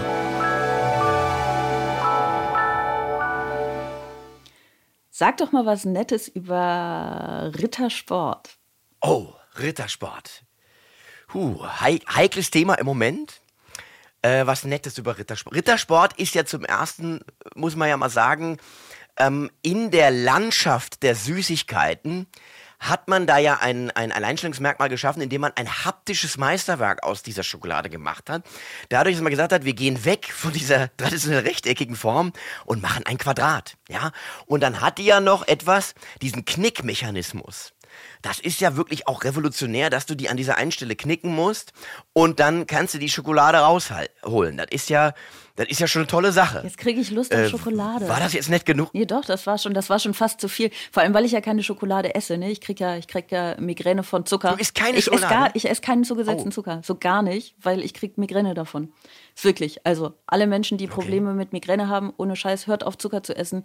Sag 5.09 5.37
doch 5.37 5.53
mal 5.53 5.65
was 5.65 5.85
Nettes 5.85 6.27
über 6.27 7.51
Rittersport. 7.57 8.57
Oh, 9.01 9.27
Rittersport. 9.57 10.44
Puh, 11.27 11.65
heikles 11.79 12.51
Thema 12.51 12.75
im 12.75 12.85
Moment. 12.85 13.41
Äh, 14.21 14.47
was 14.47 14.63
Nettes 14.63 14.97
über 14.97 15.17
Rittersport. 15.17 15.55
Rittersport 15.55 16.19
ist 16.19 16.33
ja 16.33 16.45
zum 16.45 16.65
ersten, 16.65 17.19
muss 17.53 17.75
man 17.75 17.89
ja 17.89 17.95
mal 17.95 18.09
sagen, 18.09 18.57
ähm, 19.17 19.51
in 19.61 19.91
der 19.91 20.09
Landschaft 20.09 21.03
der 21.03 21.15
Süßigkeiten 21.15 22.25
hat 22.79 23.07
man 23.07 23.27
da 23.27 23.37
ja 23.37 23.59
ein, 23.61 23.91
ein 23.91 24.11
Alleinstellungsmerkmal 24.11 24.89
geschaffen, 24.89 25.21
indem 25.21 25.41
man 25.41 25.53
ein 25.55 25.85
haptisches 25.85 26.37
Meisterwerk 26.37 27.03
aus 27.03 27.23
dieser 27.23 27.43
Schokolade 27.43 27.89
gemacht 27.89 28.29
hat. 28.29 28.43
Dadurch, 28.89 29.15
dass 29.15 29.23
man 29.23 29.31
gesagt 29.31 29.53
hat, 29.53 29.63
wir 29.63 29.73
gehen 29.73 30.05
weg 30.05 30.31
von 30.33 30.51
dieser 30.51 30.95
traditionell 30.97 31.41
rechteckigen 31.41 31.95
Form 31.95 32.33
und 32.65 32.81
machen 32.81 33.05
ein 33.05 33.17
Quadrat. 33.17 33.77
Ja? 33.89 34.11
Und 34.45 34.61
dann 34.61 34.81
hat 34.81 34.97
die 34.97 35.05
ja 35.05 35.19
noch 35.19 35.47
etwas, 35.47 35.93
diesen 36.21 36.45
Knickmechanismus 36.45 37.73
das 38.21 38.39
ist 38.39 38.59
ja 38.61 38.75
wirklich 38.75 39.07
auch 39.07 39.23
revolutionär, 39.23 39.89
dass 39.89 40.05
du 40.05 40.15
die 40.15 40.29
an 40.29 40.37
dieser 40.37 40.57
einen 40.57 40.71
Stelle 40.71 40.95
knicken 40.95 41.33
musst 41.33 41.73
und 42.13 42.39
dann 42.39 42.67
kannst 42.67 42.93
du 42.93 42.97
die 42.97 43.09
Schokolade 43.09 43.59
rausholen. 43.59 44.57
Das 44.57 44.67
ist 44.71 44.89
ja, 44.89 45.13
das 45.55 45.67
ist 45.67 45.79
ja 45.79 45.87
schon 45.87 46.01
eine 46.01 46.07
tolle 46.07 46.31
Sache. 46.31 46.61
Jetzt 46.63 46.77
kriege 46.77 46.99
ich 46.99 47.11
Lust 47.11 47.33
auf 47.33 47.39
äh, 47.39 47.49
Schokolade. 47.49 48.09
War 48.09 48.19
das 48.19 48.33
jetzt 48.33 48.49
nett 48.49 48.65
genug? 48.65 48.89
Nee, 48.93 49.05
doch, 49.05 49.23
das 49.23 49.47
war 49.47 49.57
schon, 49.57 49.73
das 49.73 49.89
war 49.89 49.99
schon 49.99 50.13
fast 50.13 50.41
zu 50.41 50.49
viel. 50.49 50.69
Vor 50.91 51.03
allem, 51.03 51.13
weil 51.13 51.23
ich 51.23 51.31
ja 51.31 51.41
keine 51.41 51.63
Schokolade 51.63 52.13
esse. 52.13 52.37
Ne? 52.37 52.51
Ich 52.51 52.61
kriege 52.61 52.83
ja, 52.83 52.97
ich 52.97 53.07
krieg 53.07 53.31
ja 53.31 53.55
Migräne 53.59 54.03
von 54.03 54.25
Zucker. 54.25 54.51
Du 54.51 54.57
isst 54.57 54.75
keine 54.75 54.97
ich 54.97 55.05
Schokolade? 55.05 55.25
Esse 55.25 55.33
gar, 55.33 55.55
ich 55.55 55.69
esse 55.69 55.81
keinen 55.81 56.03
zugesetzten 56.03 56.49
oh. 56.49 56.51
Zucker. 56.51 56.81
So 56.83 56.95
gar 56.95 57.21
nicht, 57.21 57.55
weil 57.61 57.83
ich 57.83 57.93
kriege 57.93 58.15
Migräne 58.17 58.53
davon. 58.53 58.91
Wirklich. 59.41 59.85
Also 59.85 60.13
alle 60.27 60.47
Menschen, 60.47 60.77
die 60.77 60.87
Probleme 60.87 61.29
okay. 61.29 61.37
mit 61.37 61.53
Migräne 61.53 61.87
haben, 61.87 62.13
ohne 62.17 62.35
Scheiß, 62.35 62.67
hört 62.67 62.83
auf 62.83 62.97
Zucker 62.97 63.23
zu 63.23 63.35
essen 63.35 63.63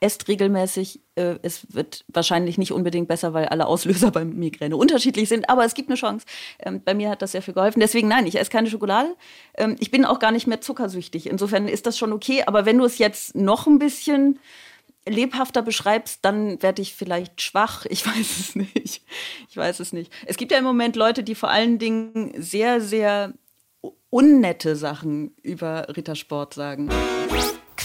esst 0.00 0.28
regelmäßig. 0.28 1.00
Äh, 1.14 1.36
es 1.42 1.72
wird 1.72 2.04
wahrscheinlich 2.08 2.58
nicht 2.58 2.72
unbedingt 2.72 3.08
besser, 3.08 3.32
weil 3.34 3.46
alle 3.46 3.66
Auslöser 3.66 4.10
beim 4.12 4.34
Migräne 4.34 4.76
unterschiedlich 4.76 5.28
sind, 5.28 5.48
aber 5.48 5.64
es 5.64 5.74
gibt 5.74 5.88
eine 5.88 5.96
Chance. 5.96 6.26
Ähm, 6.58 6.82
bei 6.84 6.94
mir 6.94 7.10
hat 7.10 7.22
das 7.22 7.32
sehr 7.32 7.42
viel 7.42 7.54
geholfen. 7.54 7.80
Deswegen 7.80 8.08
nein, 8.08 8.26
ich 8.26 8.38
esse 8.38 8.50
keine 8.50 8.70
Schokolade. 8.70 9.14
Ähm, 9.56 9.76
ich 9.78 9.90
bin 9.90 10.04
auch 10.04 10.18
gar 10.18 10.32
nicht 10.32 10.46
mehr 10.46 10.60
zuckersüchtig. 10.60 11.28
Insofern 11.28 11.68
ist 11.68 11.86
das 11.86 11.98
schon 11.98 12.12
okay. 12.12 12.44
Aber 12.46 12.66
wenn 12.66 12.78
du 12.78 12.84
es 12.84 12.98
jetzt 12.98 13.34
noch 13.34 13.66
ein 13.66 13.78
bisschen 13.78 14.38
lebhafter 15.08 15.62
beschreibst, 15.62 16.24
dann 16.24 16.62
werde 16.62 16.82
ich 16.82 16.94
vielleicht 16.94 17.40
schwach. 17.40 17.86
Ich 17.86 18.06
weiß 18.06 18.38
es 18.38 18.56
nicht. 18.56 19.02
Ich 19.48 19.56
weiß 19.56 19.80
es 19.80 19.92
nicht. 19.92 20.12
Es 20.26 20.36
gibt 20.36 20.52
ja 20.52 20.58
im 20.58 20.64
Moment 20.64 20.96
Leute, 20.96 21.22
die 21.22 21.34
vor 21.34 21.50
allen 21.50 21.78
Dingen 21.78 22.34
sehr, 22.36 22.80
sehr 22.80 23.32
unnette 24.10 24.76
Sachen 24.76 25.34
über 25.42 25.86
Rittersport 25.96 26.54
sagen. 26.54 26.88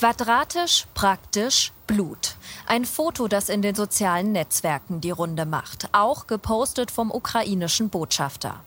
Quadratisch, 0.01 0.87
praktisch, 0.95 1.71
Blut. 1.85 2.33
Ein 2.65 2.85
Foto, 2.85 3.27
das 3.27 3.49
in 3.49 3.61
den 3.61 3.75
sozialen 3.75 4.31
Netzwerken 4.31 4.99
die 4.99 5.11
Runde 5.11 5.45
macht. 5.45 5.89
Auch 5.91 6.25
gepostet 6.25 6.89
vom 6.89 7.11
ukrainischen 7.11 7.89
Botschafter. 7.89 8.61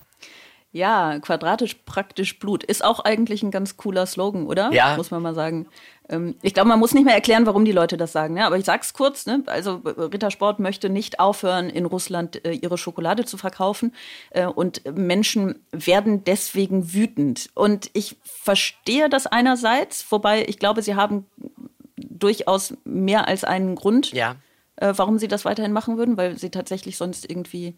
Ja, 0.74 1.20
quadratisch, 1.20 1.76
praktisch 1.86 2.40
Blut. 2.40 2.64
Ist 2.64 2.84
auch 2.84 2.98
eigentlich 2.98 3.44
ein 3.44 3.52
ganz 3.52 3.76
cooler 3.76 4.06
Slogan, 4.06 4.48
oder? 4.48 4.72
Ja. 4.72 4.96
Muss 4.96 5.12
man 5.12 5.22
mal 5.22 5.32
sagen. 5.32 5.68
Ähm, 6.08 6.34
ich 6.42 6.52
glaube, 6.52 6.68
man 6.68 6.80
muss 6.80 6.92
nicht 6.92 7.04
mehr 7.04 7.14
erklären, 7.14 7.46
warum 7.46 7.64
die 7.64 7.70
Leute 7.70 7.96
das 7.96 8.10
sagen. 8.10 8.34
Ne? 8.34 8.44
Aber 8.44 8.58
ich 8.58 8.64
sag's 8.64 8.92
kurz. 8.92 9.24
Ne? 9.24 9.44
Also 9.46 9.82
Rittersport 9.84 10.58
möchte 10.58 10.90
nicht 10.90 11.20
aufhören, 11.20 11.70
in 11.70 11.84
Russland 11.84 12.44
äh, 12.44 12.54
ihre 12.54 12.76
Schokolade 12.76 13.24
zu 13.24 13.36
verkaufen. 13.36 13.94
Äh, 14.30 14.46
und 14.46 14.82
Menschen 14.96 15.60
werden 15.70 16.24
deswegen 16.24 16.92
wütend. 16.92 17.50
Und 17.54 17.88
ich 17.92 18.16
verstehe 18.24 19.08
das 19.08 19.28
einerseits, 19.28 20.04
wobei 20.10 20.44
ich 20.44 20.58
glaube, 20.58 20.82
sie 20.82 20.96
haben 20.96 21.24
durchaus 21.96 22.74
mehr 22.82 23.28
als 23.28 23.44
einen 23.44 23.76
Grund, 23.76 24.10
ja. 24.10 24.34
äh, 24.74 24.92
warum 24.96 25.18
sie 25.18 25.28
das 25.28 25.44
weiterhin 25.44 25.72
machen 25.72 25.98
würden, 25.98 26.16
weil 26.16 26.36
sie 26.36 26.50
tatsächlich 26.50 26.96
sonst 26.96 27.30
irgendwie 27.30 27.76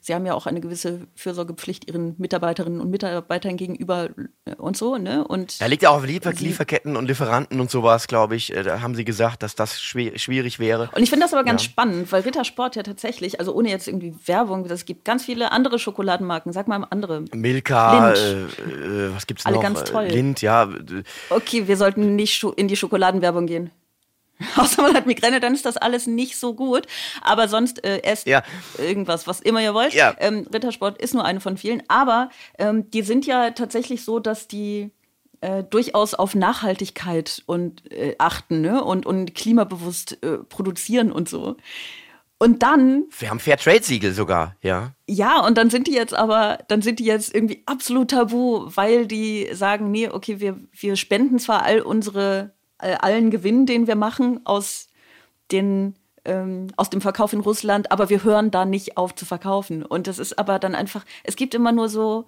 Sie 0.00 0.14
haben 0.14 0.26
ja 0.26 0.34
auch 0.34 0.46
eine 0.46 0.60
gewisse 0.60 1.08
Fürsorgepflicht 1.16 1.88
Ihren 1.88 2.14
Mitarbeiterinnen 2.18 2.80
und 2.80 2.90
Mitarbeitern 2.90 3.56
gegenüber 3.56 4.10
äh, 4.44 4.54
und 4.56 4.76
so. 4.76 4.96
Ne? 4.96 5.26
Und 5.26 5.60
da 5.60 5.66
liegt 5.66 5.82
ja 5.82 5.90
auch 5.90 5.96
auf 5.96 6.06
Liefer 6.06 6.32
Lieferketten 6.32 6.96
und 6.96 7.06
Lieferanten 7.06 7.58
und 7.60 7.70
sowas, 7.70 8.06
glaube 8.06 8.36
ich. 8.36 8.54
Äh, 8.54 8.62
da 8.62 8.80
haben 8.80 8.94
Sie 8.94 9.04
gesagt, 9.04 9.42
dass 9.42 9.54
das 9.54 9.80
schwierig 9.80 10.58
wäre. 10.58 10.90
Und 10.94 11.02
ich 11.02 11.10
finde 11.10 11.24
das 11.24 11.32
aber 11.32 11.42
ganz 11.42 11.62
ja. 11.64 11.70
spannend, 11.70 12.12
weil 12.12 12.22
Rittersport 12.22 12.76
ja 12.76 12.82
tatsächlich, 12.82 13.40
also 13.40 13.54
ohne 13.54 13.70
jetzt 13.70 13.88
irgendwie 13.88 14.14
Werbung, 14.26 14.66
es 14.66 14.84
gibt 14.84 15.04
ganz 15.04 15.24
viele 15.24 15.50
andere 15.52 15.78
Schokoladenmarken. 15.78 16.52
Sag 16.52 16.68
mal 16.68 16.86
andere. 16.90 17.24
Milka, 17.32 18.12
äh, 18.12 18.42
äh, 18.42 19.14
was 19.14 19.26
gibt's 19.26 19.46
Alle 19.46 19.56
noch? 19.56 19.64
Alle 19.64 19.74
ganz 19.74 19.90
toll. 19.90 20.06
Lind, 20.06 20.42
ja. 20.42 20.68
Okay, 21.30 21.66
wir 21.66 21.76
sollten 21.76 22.14
nicht 22.14 22.44
in 22.56 22.68
die 22.68 22.76
Schokoladenwerbung 22.76 23.46
gehen. 23.46 23.70
Außer 24.56 24.82
man 24.82 24.94
hat 24.94 25.06
Migräne, 25.06 25.40
dann 25.40 25.54
ist 25.54 25.64
das 25.64 25.76
alles 25.76 26.06
nicht 26.06 26.36
so 26.36 26.54
gut. 26.54 26.86
Aber 27.22 27.48
sonst 27.48 27.84
äh, 27.84 28.02
esst 28.02 28.26
ja. 28.26 28.42
irgendwas, 28.78 29.26
was 29.26 29.40
immer 29.40 29.62
ihr 29.62 29.74
wollt. 29.74 29.94
Ja. 29.94 30.14
Ähm, 30.18 30.46
Rittersport 30.52 31.00
ist 31.00 31.14
nur 31.14 31.24
eine 31.24 31.40
von 31.40 31.56
vielen. 31.56 31.82
Aber 31.88 32.30
ähm, 32.58 32.90
die 32.90 33.02
sind 33.02 33.26
ja 33.26 33.50
tatsächlich 33.50 34.04
so, 34.04 34.18
dass 34.18 34.48
die 34.48 34.90
äh, 35.40 35.62
durchaus 35.64 36.14
auf 36.14 36.34
Nachhaltigkeit 36.34 37.42
und 37.46 37.90
äh, 37.92 38.14
achten 38.18 38.60
ne? 38.60 38.82
und, 38.82 39.06
und 39.06 39.34
klimabewusst 39.34 40.22
äh, 40.22 40.38
produzieren 40.38 41.12
und 41.12 41.28
so. 41.28 41.56
Und 42.38 42.62
dann. 42.62 43.04
Wir 43.18 43.30
haben 43.30 43.40
Fairtrade-Siegel 43.40 44.12
sogar, 44.12 44.56
ja. 44.60 44.94
Ja, 45.08 45.40
und 45.40 45.56
dann 45.56 45.70
sind 45.70 45.86
die 45.86 45.94
jetzt 45.94 46.14
aber, 46.14 46.58
dann 46.68 46.82
sind 46.82 46.98
die 46.98 47.04
jetzt 47.04 47.34
irgendwie 47.34 47.62
absolut 47.64 48.10
tabu, 48.10 48.66
weil 48.74 49.06
die 49.06 49.48
sagen, 49.52 49.90
nee, 49.90 50.08
okay, 50.08 50.38
wir, 50.38 50.60
wir 50.72 50.96
spenden 50.96 51.38
zwar 51.38 51.62
all 51.62 51.80
unsere 51.80 52.55
allen 52.78 53.30
Gewinn, 53.30 53.66
den 53.66 53.86
wir 53.86 53.96
machen 53.96 54.40
aus, 54.44 54.88
den, 55.50 55.94
ähm, 56.24 56.68
aus 56.76 56.90
dem 56.90 57.00
Verkauf 57.00 57.32
in 57.32 57.40
Russland, 57.40 57.90
aber 57.90 58.10
wir 58.10 58.24
hören 58.24 58.50
da 58.50 58.64
nicht 58.64 58.96
auf 58.96 59.14
zu 59.14 59.24
verkaufen. 59.24 59.84
Und 59.84 60.06
das 60.06 60.18
ist 60.18 60.38
aber 60.38 60.58
dann 60.58 60.74
einfach, 60.74 61.04
es 61.24 61.36
gibt 61.36 61.54
immer 61.54 61.72
nur 61.72 61.88
so 61.88 62.26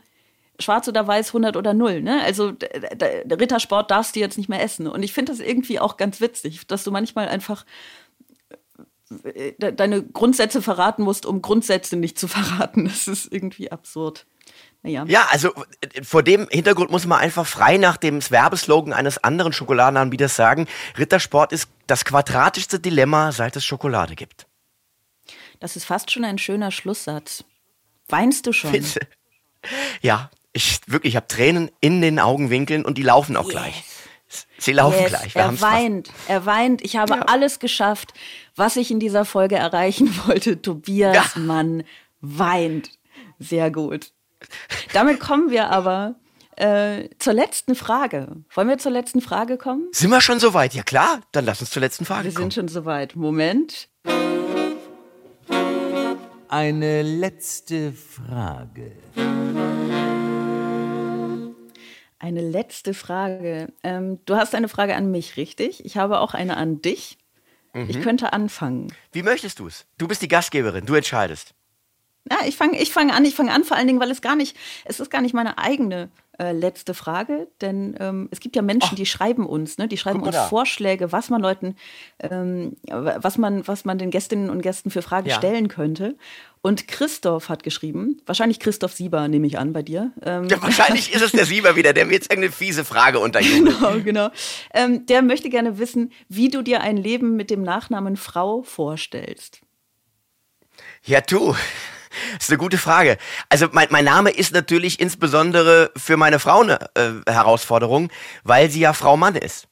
schwarz 0.60 0.88
oder 0.88 1.06
weiß, 1.06 1.28
100 1.28 1.56
oder 1.56 1.74
0. 1.74 2.02
Ne? 2.02 2.22
Also 2.22 2.52
der 2.52 3.40
Rittersport 3.40 3.90
darfst 3.90 4.16
du 4.16 4.20
jetzt 4.20 4.38
nicht 4.38 4.48
mehr 4.48 4.62
essen. 4.62 4.86
Und 4.86 5.02
ich 5.02 5.12
finde 5.12 5.32
das 5.32 5.40
irgendwie 5.40 5.78
auch 5.78 5.96
ganz 5.96 6.20
witzig, 6.20 6.66
dass 6.66 6.84
du 6.84 6.90
manchmal 6.90 7.28
einfach 7.28 7.64
äh, 9.24 9.52
deine 9.72 10.02
Grundsätze 10.02 10.60
verraten 10.60 11.02
musst, 11.02 11.26
um 11.26 11.42
Grundsätze 11.42 11.96
nicht 11.96 12.18
zu 12.18 12.28
verraten. 12.28 12.84
Das 12.84 13.08
ist 13.08 13.32
irgendwie 13.32 13.70
absurd. 13.70 14.26
Naja. 14.82 15.04
Ja, 15.08 15.26
also 15.30 15.52
äh, 15.80 16.02
vor 16.02 16.22
dem 16.22 16.48
Hintergrund 16.50 16.90
muss 16.90 17.06
man 17.06 17.18
einfach 17.18 17.46
frei 17.46 17.78
nach 17.78 17.96
dem 17.96 18.20
Werbeslogan 18.30 18.92
eines 18.92 19.22
anderen 19.22 19.52
Schokoladenanbieters 19.52 20.36
sagen, 20.36 20.66
Rittersport 20.96 21.52
ist 21.52 21.68
das 21.86 22.04
quadratischste 22.04 22.78
Dilemma, 22.78 23.32
seit 23.32 23.56
es 23.56 23.64
Schokolade 23.64 24.14
gibt. 24.14 24.46
Das 25.60 25.74
ist 25.74 25.84
fast 25.84 26.10
schon 26.10 26.24
ein 26.24 26.38
schöner 26.38 26.70
Schlusssatz. 26.70 27.44
Weinst 28.08 28.46
du 28.46 28.52
schon? 28.52 28.72
Bitte. 28.72 29.00
Ja, 30.00 30.30
ich 30.52 30.80
wirklich, 30.86 31.12
ich 31.12 31.16
habe 31.16 31.26
Tränen 31.26 31.70
in 31.80 32.00
den 32.00 32.18
Augenwinkeln 32.20 32.84
und 32.84 32.96
die 32.96 33.02
laufen 33.02 33.36
auch 33.36 33.46
yes. 33.46 33.52
gleich. 33.52 33.84
Sie 34.58 34.72
laufen 34.72 35.00
yes. 35.00 35.08
gleich. 35.08 35.34
Wir 35.34 35.42
er 35.42 35.60
weint, 35.60 36.10
er 36.28 36.46
weint. 36.46 36.82
Ich 36.82 36.96
habe 36.96 37.14
ja. 37.14 37.22
alles 37.22 37.58
geschafft, 37.58 38.14
was 38.54 38.76
ich 38.76 38.90
in 38.90 39.00
dieser 39.00 39.24
Folge 39.24 39.56
erreichen 39.56 40.14
wollte. 40.26 40.62
Tobias 40.62 41.34
ja. 41.34 41.40
Mann 41.40 41.84
weint. 42.20 42.90
Sehr 43.38 43.70
gut. 43.70 44.12
Damit 44.92 45.20
kommen 45.20 45.50
wir 45.50 45.70
aber 45.70 46.16
äh, 46.56 47.08
zur 47.18 47.34
letzten 47.34 47.74
Frage. 47.74 48.36
Wollen 48.54 48.68
wir 48.68 48.78
zur 48.78 48.92
letzten 48.92 49.20
Frage 49.20 49.58
kommen? 49.58 49.88
Sind 49.92 50.10
wir 50.10 50.20
schon 50.20 50.40
soweit? 50.40 50.74
Ja 50.74 50.82
klar, 50.82 51.20
dann 51.32 51.44
lass 51.44 51.60
uns 51.60 51.70
zur 51.70 51.80
letzten 51.80 52.04
Frage 52.04 52.24
wir 52.24 52.32
kommen. 52.32 52.46
Wir 52.46 52.52
sind 52.52 52.54
schon 52.54 52.68
soweit. 52.68 53.14
Moment. 53.16 53.88
Eine 56.48 57.02
letzte 57.02 57.92
Frage. 57.92 58.92
Eine 62.18 62.40
letzte 62.40 62.94
Frage. 62.94 63.72
Ähm, 63.84 64.18
du 64.24 64.34
hast 64.36 64.54
eine 64.54 64.68
Frage 64.68 64.96
an 64.96 65.10
mich, 65.10 65.36
richtig? 65.36 65.84
Ich 65.84 65.96
habe 65.96 66.20
auch 66.20 66.34
eine 66.34 66.56
an 66.56 66.82
dich. 66.82 67.18
Mhm. 67.74 67.90
Ich 67.90 68.00
könnte 68.00 68.32
anfangen. 68.32 68.92
Wie 69.12 69.22
möchtest 69.22 69.60
du 69.60 69.66
es? 69.66 69.86
Du 69.98 70.08
bist 70.08 70.22
die 70.22 70.28
Gastgeberin, 70.28 70.86
du 70.86 70.94
entscheidest. 70.94 71.54
Ja, 72.30 72.38
ich 72.46 72.56
fange 72.56 72.80
ich 72.80 72.92
fang 72.92 73.10
an, 73.10 73.24
ich 73.24 73.34
fange 73.34 73.52
an, 73.52 73.64
vor 73.64 73.76
allen 73.76 73.86
Dingen, 73.86 74.00
weil 74.00 74.10
es 74.10 74.20
gar 74.22 74.36
nicht, 74.36 74.56
es 74.84 75.00
ist 75.00 75.10
gar 75.10 75.20
nicht 75.20 75.34
meine 75.34 75.58
eigene 75.58 76.10
äh, 76.38 76.52
letzte 76.52 76.94
Frage, 76.94 77.48
denn 77.60 77.96
ähm, 77.98 78.28
es 78.30 78.38
gibt 78.38 78.54
ja 78.54 78.62
Menschen, 78.62 78.90
oh. 78.92 78.96
die 78.96 79.06
schreiben 79.06 79.44
uns, 79.44 79.76
ne? 79.76 79.88
die 79.88 79.96
schreiben 79.96 80.22
uns. 80.22 80.36
Vorschläge, 80.36 81.10
was 81.10 81.30
man 81.30 81.42
Leuten, 81.42 81.74
ähm, 82.20 82.76
was 82.86 83.38
man, 83.38 83.66
was 83.66 83.84
man 83.84 83.98
den 83.98 84.10
Gästinnen 84.10 84.48
und 84.48 84.62
Gästen 84.62 84.90
für 84.90 85.02
Fragen 85.02 85.28
ja. 85.28 85.34
stellen 85.34 85.66
könnte. 85.66 86.16
Und 86.60 86.86
Christoph 86.86 87.48
hat 87.48 87.64
geschrieben, 87.64 88.20
wahrscheinlich 88.24 88.60
Christoph 88.60 88.92
Sieber, 88.92 89.26
nehme 89.26 89.48
ich 89.48 89.58
an 89.58 89.72
bei 89.72 89.82
dir. 89.82 90.12
Ähm, 90.22 90.48
ja, 90.48 90.62
wahrscheinlich 90.62 91.12
ist 91.12 91.22
es 91.22 91.32
der 91.32 91.44
Sieber 91.44 91.74
wieder, 91.74 91.92
der 91.92 92.04
mir 92.04 92.12
jetzt 92.12 92.30
irgendeine 92.30 92.52
fiese 92.52 92.84
Frage 92.84 93.18
unterjubelt. 93.18 93.58
Genau, 93.78 94.00
genau. 94.00 94.28
Ähm, 94.72 95.06
der 95.06 95.22
möchte 95.22 95.50
gerne 95.50 95.78
wissen, 95.78 96.12
wie 96.28 96.48
du 96.48 96.62
dir 96.62 96.80
ein 96.82 96.96
Leben 96.96 97.36
mit 97.36 97.50
dem 97.50 97.62
Nachnamen 97.62 98.16
Frau 98.16 98.62
vorstellst. 98.62 99.60
Ja, 101.04 101.20
du. 101.20 101.54
Das 102.34 102.44
ist 102.44 102.50
eine 102.50 102.58
gute 102.58 102.78
Frage. 102.78 103.18
Also 103.48 103.68
mein, 103.72 103.88
mein 103.90 104.04
Name 104.04 104.30
ist 104.30 104.52
natürlich 104.52 105.00
insbesondere 105.00 105.90
für 105.96 106.16
meine 106.16 106.38
Frau 106.38 106.62
eine 106.62 106.78
äh, 106.94 107.30
Herausforderung, 107.30 108.10
weil 108.44 108.70
sie 108.70 108.80
ja 108.80 108.92
Frau 108.92 109.16
Mann 109.16 109.34
ist. 109.34 109.68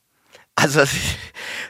Also 0.55 0.82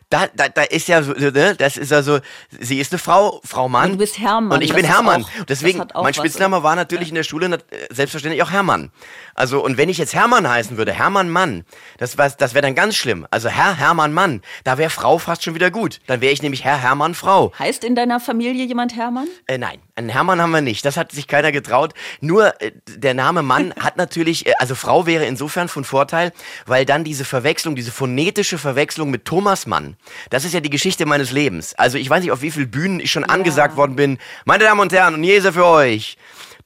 da, 0.09 0.29
da, 0.35 0.49
da 0.49 0.63
ist 0.63 0.87
ja 0.87 1.03
so, 1.03 1.13
ne, 1.13 1.57
das 1.57 1.77
ist 1.77 1.91
ja 1.91 2.03
so, 2.03 2.21
sie 2.61 2.79
ist 2.79 2.93
eine 2.93 2.99
Frau, 2.99 3.41
Frau 3.45 3.69
Mann. 3.69 3.87
Und 3.87 3.93
du 3.93 3.99
bist 3.99 4.19
Hermann. 4.19 4.59
Und 4.59 4.63
ich 4.63 4.73
bin 4.73 4.85
Hermann. 4.85 5.25
Auch, 5.25 5.45
Deswegen, 5.49 5.83
mein 5.95 6.15
Spitzname 6.15 6.59
was, 6.59 6.63
war 6.63 6.77
natürlich 6.77 7.09
ja. 7.09 7.11
in 7.11 7.15
der 7.17 7.23
Schule 7.25 7.59
selbstverständlich 7.91 8.43
auch 8.43 8.53
Hermann. 8.53 8.93
Also, 9.35 9.63
und 9.65 9.77
wenn 9.77 9.89
ich 9.89 9.99
jetzt 9.99 10.15
Hermann 10.15 10.49
heißen 10.49 10.77
würde, 10.77 10.93
Hermann 10.93 11.29
Mann, 11.29 11.65
das, 11.99 12.17
war, 12.19 12.31
das 12.31 12.55
wäre 12.55 12.63
dann 12.63 12.75
ganz 12.77 12.95
schlimm. 12.95 13.27
Also 13.31 13.49
Herr 13.49 13.77
Hermann 13.77 14.13
Mann, 14.13 14.43
da 14.65 14.79
wäre 14.79 14.91
Frau 14.91 15.19
fast 15.19 15.43
schon 15.43 15.55
wieder 15.55 15.71
gut. 15.71 16.01
Dann 16.07 16.21
wäre 16.21 16.33
ich 16.33 16.41
nämlich 16.41 16.65
Herr 16.65 16.81
Hermann 16.81 17.15
Frau. 17.15 17.53
Heißt 17.59 17.83
in 17.83 17.95
deiner 17.95 18.21
Familie 18.21 18.65
jemand 18.65 18.95
Hermann? 18.95 19.27
Äh, 19.47 19.59
nein, 19.59 19.81
einen 19.97 20.09
Hermann 20.09 20.41
haben 20.41 20.53
wir 20.53 20.61
nicht. 20.61 20.85
Das 20.85 20.97
hat 20.97 21.13
sich 21.13 21.27
keiner 21.27 21.53
getraut. 21.53 21.95
Nur 22.21 22.61
äh, 22.63 22.73
der 22.89 23.15
Name 23.15 23.43
Mann 23.43 23.75
hat 23.81 23.97
natürlich, 23.97 24.47
äh, 24.47 24.53
also 24.59 24.75
Frau 24.75 25.05
wäre 25.07 25.27
insofern 25.27 25.69
von 25.69 25.85
Vorteil, 25.85 26.33
weil 26.65 26.87
dann 26.87 27.03
diese 27.03 27.25
Verwechslung, 27.25 27.75
diese 27.75 27.91
phonetische 27.91 28.57
Verwechslung 28.57 29.11
mit 29.11 29.25
Thomas 29.25 29.67
Mann, 29.67 29.97
das 30.31 30.45
ist 30.45 30.55
ja 30.55 30.61
die 30.61 30.71
Geschichte 30.71 31.07
meines 31.07 31.33
Lebens. 31.33 31.75
Also 31.75 31.99
ich 31.99 32.09
weiß 32.09 32.23
nicht, 32.23 32.33
auf 32.33 32.43
wie 32.43 32.51
vielen 32.51 32.71
Bühnen 32.71 33.01
ich 33.01 33.11
schon 33.11 33.23
ja. 33.23 33.29
angesagt 33.29 33.77
worden 33.77 33.97
bin. 33.97 34.19
Meine 34.45 34.65
Damen 34.65 34.81
und 34.81 34.93
Herren, 34.93 35.15
und 35.15 35.25
Jese 35.25 35.53
für 35.53 35.65
euch. 35.65 36.17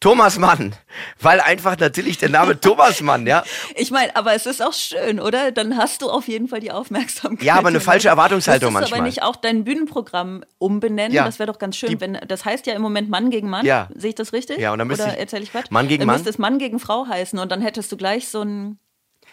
Thomas 0.00 0.38
Mann, 0.38 0.74
weil 1.20 1.40
einfach 1.40 1.78
natürlich 1.78 2.16
der 2.16 2.30
Name 2.30 2.58
Thomas 2.58 3.02
Mann, 3.02 3.26
ja. 3.26 3.44
Ich 3.76 3.90
meine, 3.90 4.16
aber 4.16 4.34
es 4.34 4.46
ist 4.46 4.62
auch 4.62 4.72
schön, 4.72 5.20
oder? 5.20 5.52
Dann 5.52 5.76
hast 5.76 6.00
du 6.00 6.10
auf 6.10 6.26
jeden 6.26 6.48
Fall 6.48 6.60
die 6.60 6.72
Aufmerksamkeit. 6.72 7.44
Ja, 7.44 7.56
aber 7.56 7.68
eine 7.68 7.80
falsche 7.80 8.08
Erwartungshaltung 8.08 8.72
manchmal. 8.72 8.90
Du 8.90 8.96
aber 8.96 9.04
nicht 9.04 9.22
auch 9.22 9.36
dein 9.36 9.64
Bühnenprogramm 9.64 10.42
umbenennen? 10.58 11.12
Ja. 11.12 11.24
Das 11.24 11.38
wäre 11.38 11.52
doch 11.52 11.58
ganz 11.58 11.76
schön. 11.76 11.90
Die, 11.90 12.00
wenn, 12.00 12.18
das 12.26 12.46
heißt 12.46 12.66
ja 12.66 12.72
im 12.72 12.80
Moment 12.80 13.10
Mann 13.10 13.28
gegen 13.28 13.50
Mann. 13.50 13.66
Ja. 13.66 13.88
Sehe 13.94 14.10
ich 14.10 14.14
das 14.14 14.32
richtig? 14.32 14.58
Ja, 14.58 14.72
und 14.72 14.78
dann 14.78 14.88
müsste 14.88 15.04
Oder 15.04 15.18
erzähle 15.18 15.42
ich? 15.42 15.52
Mann 15.52 15.86
gegen 15.86 16.00
dann 16.00 16.06
Mann. 16.06 16.14
Dann 16.14 16.16
müsste 16.16 16.30
es 16.30 16.38
Mann 16.38 16.58
gegen 16.58 16.80
Frau 16.80 17.06
heißen 17.06 17.38
und 17.38 17.52
dann 17.52 17.60
hättest 17.60 17.92
du 17.92 17.98
gleich 17.98 18.28
so 18.28 18.40
ein 18.40 18.78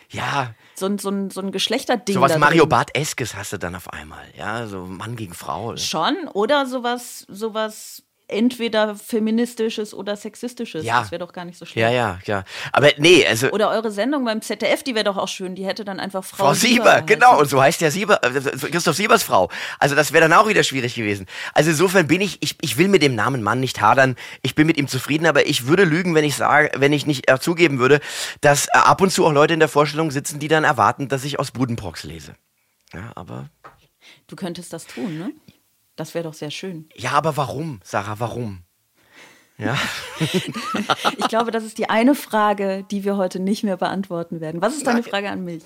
ja. 0.09 0.53
So 0.78 0.86
ein, 0.86 0.99
so 0.99 1.09
ein, 1.09 1.32
so 1.32 1.41
ein 1.41 1.51
Geschlechterding. 1.51 2.13
So 2.13 2.21
was 2.21 2.38
Mario 2.38 2.67
Bart-eskes 2.67 3.36
hast 3.36 3.51
du 3.51 3.57
dann 3.57 3.73
auf 3.73 3.91
einmal, 3.91 4.25
ja, 4.38 4.67
so 4.67 4.86
Mann 4.86 5.15
gegen 5.15 5.34
Frau. 5.34 5.75
Schon, 5.75 6.28
oder 6.34 6.67
sowas, 6.67 7.25
sowas 7.28 8.03
entweder 8.28 8.95
feministisches 8.95 9.93
oder 9.93 10.15
sexistisches. 10.15 10.84
Ja. 10.84 11.01
Das 11.01 11.11
wäre 11.11 11.19
doch 11.19 11.32
gar 11.32 11.45
nicht 11.45 11.57
so 11.57 11.65
schlimm. 11.65 11.84
Ja, 11.84 11.89
ja, 11.89 12.19
ja. 12.25 12.43
Aber 12.73 12.89
nee, 12.97 13.25
also. 13.25 13.49
Oder 13.51 13.69
eure 13.69 13.91
Sendung 13.91 14.25
beim 14.25 14.41
ZDF, 14.41 14.84
die 14.84 14.95
wäre 14.95 15.05
doch 15.05 15.17
auch 15.17 15.28
schön. 15.28 15.55
Die 15.55 15.65
hätte 15.65 15.86
dann 15.86 15.99
einfach 15.99 16.23
Frau, 16.23 16.45
Frau 16.45 16.53
Sieber. 16.53 16.97
Sieber 16.97 17.01
genau. 17.03 17.39
Und 17.39 17.49
so 17.49 17.61
heißt 17.61 17.82
ja 17.82 17.89
Sieber, 17.89 18.21
äh, 18.23 18.30
Christoph 18.32 18.95
Siebers 18.95 19.23
Frau. 19.23 19.49
Also 19.80 19.95
das 19.95 20.11
wäre 20.11 20.28
dann 20.28 20.38
auch 20.38 20.47
wieder 20.47 20.63
schwierig 20.63 20.95
gewesen. 20.95 21.25
Also 21.53 21.69
insofern 21.69 22.07
bin 22.07 22.21
ich, 22.21 22.41
ich, 22.41 22.55
ich 22.61 22.78
will 22.78 22.89
mit 22.89 23.01
dem 23.01 23.15
Namen 23.15 23.43
Mann 23.43 23.59
nicht 23.59 23.80
hadern. 23.82 24.15
Ich 24.41 24.55
bin 24.55 24.67
mit 24.67 24.78
ihm 24.78 24.88
zufrieden, 24.88 25.25
aber 25.25 25.47
ich 25.47 25.67
würde 25.67 25.86
lügen, 25.86 26.13
wenn 26.13 26.25
ich 26.25 26.36
sage, 26.36 26.71
wenn 26.75 26.93
ich 26.93 27.05
nicht 27.05 27.30
äh, 27.30 27.39
zugeben 27.39 27.80
würde, 27.80 28.01
dass 28.41 28.67
äh, 28.67 28.71
ab 28.73 29.01
und 29.01 29.11
zu 29.11 29.25
auch 29.25 29.32
Leute 29.32 29.53
in 29.53 29.59
der 29.59 29.69
Vorstellung 29.69 30.11
sitzen, 30.11 30.39
die 30.39 30.47
dann 30.47 30.63
erwarten, 30.63 31.07
dass 31.07 31.23
ich 31.23 31.39
aus 31.39 31.51
Budenbrox 31.51 32.03
lese. 32.03 32.36
Ja, 32.93 33.11
aber. 33.15 33.49
Du 34.28 34.36
könntest 34.36 34.73
das 34.73 34.86
tun, 34.86 35.17
ne? 35.17 35.32
Das 35.97 36.13
wäre 36.13 36.23
doch 36.23 36.33
sehr 36.33 36.51
schön. 36.51 36.87
Ja, 36.95 37.11
aber 37.11 37.35
warum, 37.35 37.81
Sarah, 37.83 38.19
warum? 38.19 38.63
Ja. 39.59 39.75
ich 40.19 41.27
glaube, 41.29 41.49
das 41.49 41.63
ist 41.63 41.79
die 41.79 41.89
eine 41.89 42.13
Frage, 42.13 42.85
die 42.91 43.03
wir 43.03 43.17
heute 43.17 43.39
nicht 43.39 43.63
mehr 43.63 43.75
beantworten 43.75 44.39
werden. 44.39 44.61
Was 44.61 44.75
ist 44.75 44.85
deine 44.85 45.01
Frage 45.01 45.31
an 45.31 45.43
mich? 45.43 45.63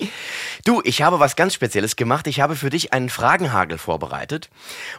Du, 0.64 0.82
ich 0.86 1.02
habe 1.02 1.20
was 1.20 1.36
ganz 1.36 1.54
Spezielles 1.54 1.98
gemacht. 1.98 2.26
Ich 2.28 2.40
habe 2.40 2.56
für 2.56 2.70
dich 2.70 2.94
einen 2.94 3.10
Fragenhagel 3.10 3.78
vorbereitet. 3.78 4.50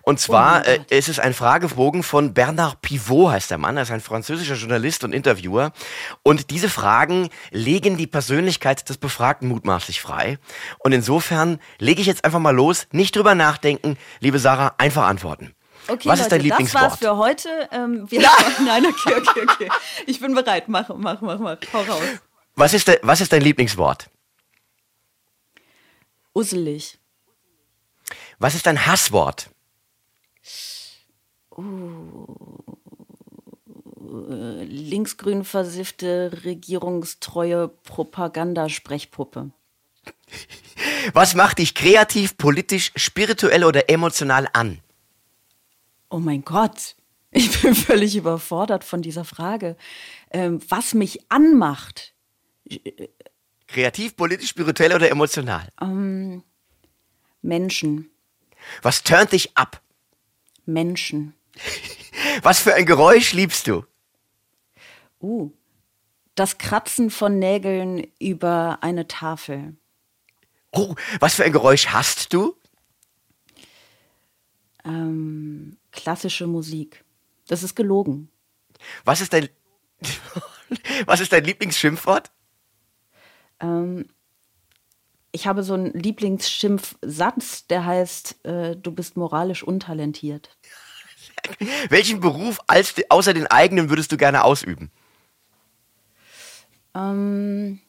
Und 0.03 0.21
zwar 0.21 0.63
oh 0.67 0.69
äh, 0.69 0.99
ist 0.99 1.09
es 1.09 1.19
ein 1.19 1.33
Fragebogen 1.33 2.03
von 2.03 2.35
Bernard 2.35 2.83
Pivot, 2.83 3.33
heißt 3.33 3.51
der 3.51 3.57
Mann. 3.57 3.79
Er 3.79 3.85
ist 3.85 3.91
ein 3.91 4.03
französischer 4.03 4.57
Journalist 4.57 5.05
und 5.05 5.15
Interviewer. 5.15 5.73
Und 6.23 6.51
diese 6.51 6.69
Fragen 6.69 7.31
legen 7.51 7.97
die 7.97 8.07
Persönlichkeit 8.07 8.87
des 8.91 8.99
Befragten 8.99 9.49
mutmaßlich 9.49 10.03
frei. 10.03 10.39
Und 10.81 10.93
insofern 10.93 11.61
lege 11.79 12.03
ich 12.03 12.07
jetzt 12.07 12.27
einfach 12.27 12.41
mal 12.41 12.55
los. 12.55 12.89
Nicht 12.93 13.17
drüber 13.17 13.35
nachdenken, 13.35 13.97
liebe 14.21 14.39
Sarah, 14.39 14.75
einfach 14.77 15.07
antworten. 15.07 15.55
Okay, 15.93 16.09
Was 16.09 16.21
Leute, 16.21 16.23
ist 16.23 16.33
dein 16.33 16.41
Lieblingswort? 16.41 16.85
Das 16.85 16.91
war's 16.91 16.99
für 17.01 17.17
heute. 17.19 17.69
Ähm, 17.71 18.11
wir, 18.11 18.21
nein, 18.65 18.87
okay, 18.87 19.15
okay, 19.15 19.43
okay. 19.43 19.69
Ich 20.07 20.21
bin 20.21 20.35
bereit. 20.35 20.69
Mach, 20.69 20.89
mach, 20.89 21.21
mach, 21.21 21.39
mach. 21.39 21.59
Hau 21.73 21.83
raus. 21.83 22.03
Was 22.55 22.73
ist, 22.73 22.89
de, 22.89 22.99
was 23.03 23.21
ist 23.21 23.31
dein 23.33 23.43
Lieblingswort? 23.43 24.09
Usselig. 26.33 26.99
Was 28.39 28.55
ist 28.55 28.67
dein 28.67 28.87
Hasswort? 28.87 29.51
Uh, 31.55 32.27
linksgrün 34.63 35.45
versiffte, 35.45 36.41
regierungstreue 36.45 37.69
Propagandasprechpuppe. 37.69 39.51
Was 41.13 41.35
macht 41.35 41.59
dich 41.59 41.75
kreativ, 41.75 42.39
politisch, 42.39 42.93
spirituell 42.97 43.65
oder 43.65 43.91
emotional 43.91 44.49
an? 44.55 44.81
Oh 46.13 46.19
mein 46.19 46.45
Gott, 46.45 46.95
ich 47.31 47.63
bin 47.63 47.75
völlig 47.75 48.15
überfordert 48.17 48.85
von 48.85 49.01
dieser 49.01 49.25
Frage. 49.25 49.77
Ähm, 50.31 50.61
was 50.69 50.93
mich 50.93 51.21
anmacht. 51.31 52.13
Kreativ, 53.67 54.15
politisch, 54.15 54.51
spirituell 54.51 54.95
oder 54.95 55.11
emotional? 55.11 55.67
Ähm, 55.81 56.45
Menschen. 57.41 58.11
Was 58.83 59.03
turnt 59.03 59.33
dich 59.33 59.57
ab? 59.57 59.81
Menschen. 60.67 61.35
Was 62.43 62.61
für 62.61 62.75
ein 62.75 62.87
Geräusch 62.87 63.33
liebst 63.33 63.67
du? 63.67 63.85
Uh, 65.21 65.51
das 66.35 66.59
Kratzen 66.59 67.11
von 67.11 67.39
Nägeln 67.39 68.07
über 68.21 68.79
eine 68.83 69.09
Tafel. 69.09 69.77
Oh, 70.73 70.95
was 71.21 71.35
für 71.35 71.45
ein 71.45 71.53
Geräusch 71.53 71.89
hast 71.89 72.33
du? 72.33 72.57
Ähm, 74.85 75.79
klassische 75.93 76.47
Musik. 76.47 77.05
Das 77.47 77.63
ist 77.63 77.75
gelogen. 77.75 78.31
Was 79.05 79.21
ist 79.21 79.33
dein, 79.33 79.49
was 81.07 81.21
ist 81.21 81.33
dein 81.33 81.45
Lieblingsschimpfwort? 81.45 82.31
Ähm, 83.61 84.07
ich 85.31 85.47
habe 85.47 85.63
so 85.63 85.75
einen 85.75 85.93
Lieblingsschimpfsatz, 85.93 87.67
der 87.67 87.87
heißt, 87.87 88.45
äh, 88.45 88.77
du 88.77 88.93
bist 88.93 89.17
moralisch 89.17 89.63
untalentiert. 89.63 90.57
Welchen 91.89 92.21
Beruf 92.21 92.59
als, 92.67 92.95
außer 93.09 93.33
den 93.35 93.47
eigenen 93.47 93.89
würdest 93.89 94.13
du 94.13 94.17
gerne 94.17 94.45
ausüben? 94.45 94.91
Ähm, 96.95 97.81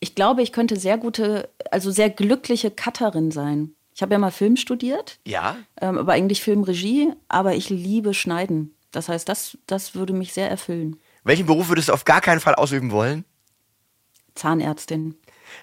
ich 0.00 0.14
glaube, 0.14 0.42
ich 0.42 0.52
könnte 0.52 0.76
sehr 0.76 0.98
gute, 0.98 1.48
also 1.70 1.90
sehr 1.90 2.10
glückliche 2.10 2.70
Cutterin 2.70 3.30
sein. 3.30 3.74
Ich 3.94 4.02
habe 4.02 4.12
ja 4.12 4.18
mal 4.18 4.30
Film 4.30 4.56
studiert. 4.56 5.18
Ja. 5.26 5.56
Ähm, 5.80 5.98
aber 5.98 6.12
eigentlich 6.12 6.42
Filmregie, 6.42 7.12
aber 7.28 7.54
ich 7.54 7.68
liebe 7.70 8.14
Schneiden. 8.14 8.74
Das 8.90 9.08
heißt, 9.08 9.28
das, 9.28 9.58
das 9.66 9.94
würde 9.94 10.12
mich 10.12 10.32
sehr 10.32 10.50
erfüllen. 10.50 10.98
Welchen 11.24 11.46
Beruf 11.46 11.68
würdest 11.68 11.88
du 11.88 11.92
auf 11.92 12.04
gar 12.04 12.20
keinen 12.20 12.40
Fall 12.40 12.54
ausüben 12.54 12.90
wollen? 12.90 13.24
Zahnärztin. 14.34 15.16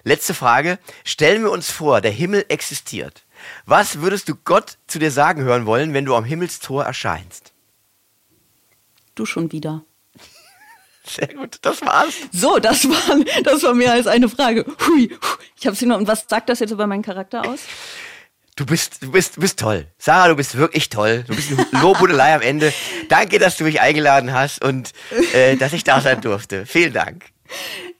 Letzte 0.04 0.34
Frage. 0.34 0.78
Stellen 1.04 1.42
wir 1.42 1.50
uns 1.50 1.70
vor, 1.70 2.00
der 2.00 2.12
Himmel 2.12 2.44
existiert. 2.48 3.24
Was 3.66 4.00
würdest 4.00 4.28
du 4.28 4.34
Gott 4.36 4.78
zu 4.86 4.98
dir 4.98 5.10
sagen 5.10 5.42
hören 5.42 5.66
wollen, 5.66 5.92
wenn 5.92 6.04
du 6.04 6.14
am 6.14 6.24
Himmelstor 6.24 6.84
erscheinst? 6.84 7.52
Du 9.14 9.26
schon 9.26 9.52
wieder. 9.52 9.84
Sehr 11.04 11.34
gut, 11.34 11.58
das 11.62 11.82
war's. 11.82 12.14
So, 12.30 12.58
das 12.58 12.88
war, 12.88 13.42
das 13.42 13.62
war 13.62 13.74
mehr 13.74 13.92
als 13.92 14.06
eine 14.06 14.28
Frage. 14.28 14.64
Hui, 14.86 15.16
ich 15.58 15.66
habe 15.66 15.74
sie 15.74 15.86
nur. 15.86 15.96
Und 15.96 16.06
was 16.06 16.26
sagt 16.28 16.48
das 16.48 16.60
jetzt 16.60 16.70
über 16.70 16.86
meinen 16.86 17.02
Charakter 17.02 17.48
aus? 17.48 17.60
Du 18.60 18.66
bist, 18.66 19.02
du 19.02 19.10
bist, 19.10 19.38
du 19.38 19.40
bist 19.40 19.58
toll. 19.58 19.86
Sarah, 19.96 20.28
du 20.28 20.36
bist 20.36 20.54
wirklich 20.54 20.90
toll. 20.90 21.24
Du 21.26 21.34
bist 21.34 21.50
eine 21.50 21.82
Lobhudelei 21.82 22.34
am 22.34 22.42
Ende. 22.42 22.74
Danke, 23.08 23.38
dass 23.38 23.56
du 23.56 23.64
mich 23.64 23.80
eingeladen 23.80 24.34
hast 24.34 24.62
und 24.62 24.92
äh, 25.32 25.56
dass 25.56 25.72
ich 25.72 25.82
da 25.82 26.02
sein 26.02 26.20
durfte. 26.20 26.66
Vielen 26.66 26.92
Dank. 26.92 27.24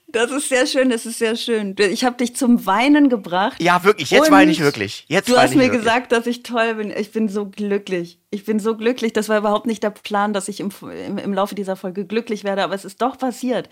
Das 0.08 0.30
ist 0.30 0.50
sehr 0.50 0.66
schön, 0.66 0.90
das 0.90 1.06
ist 1.06 1.18
sehr 1.18 1.36
schön. 1.36 1.74
Ich 1.78 2.04
habe 2.04 2.18
dich 2.18 2.36
zum 2.36 2.66
Weinen 2.66 3.08
gebracht. 3.08 3.56
Ja, 3.62 3.84
wirklich. 3.84 4.10
Jetzt 4.10 4.30
weine 4.30 4.50
ich 4.50 4.60
wirklich. 4.60 5.06
Jetzt 5.08 5.30
du 5.30 5.38
hast 5.38 5.54
mir 5.54 5.62
wirklich. 5.62 5.80
gesagt, 5.80 6.12
dass 6.12 6.26
ich 6.26 6.42
toll 6.42 6.74
bin. 6.74 6.90
Ich 6.90 7.10
bin 7.10 7.30
so 7.30 7.46
glücklich. 7.46 8.18
Ich 8.30 8.44
bin 8.44 8.60
so 8.60 8.76
glücklich. 8.76 9.14
Das 9.14 9.30
war 9.30 9.38
überhaupt 9.38 9.64
nicht 9.64 9.82
der 9.82 9.90
Plan, 9.90 10.34
dass 10.34 10.48
ich 10.48 10.60
im, 10.60 10.70
im, 10.82 11.16
im 11.16 11.32
Laufe 11.32 11.54
dieser 11.54 11.76
Folge 11.76 12.04
glücklich 12.04 12.44
werde, 12.44 12.64
aber 12.64 12.74
es 12.74 12.84
ist 12.84 13.00
doch 13.00 13.16
passiert. 13.16 13.70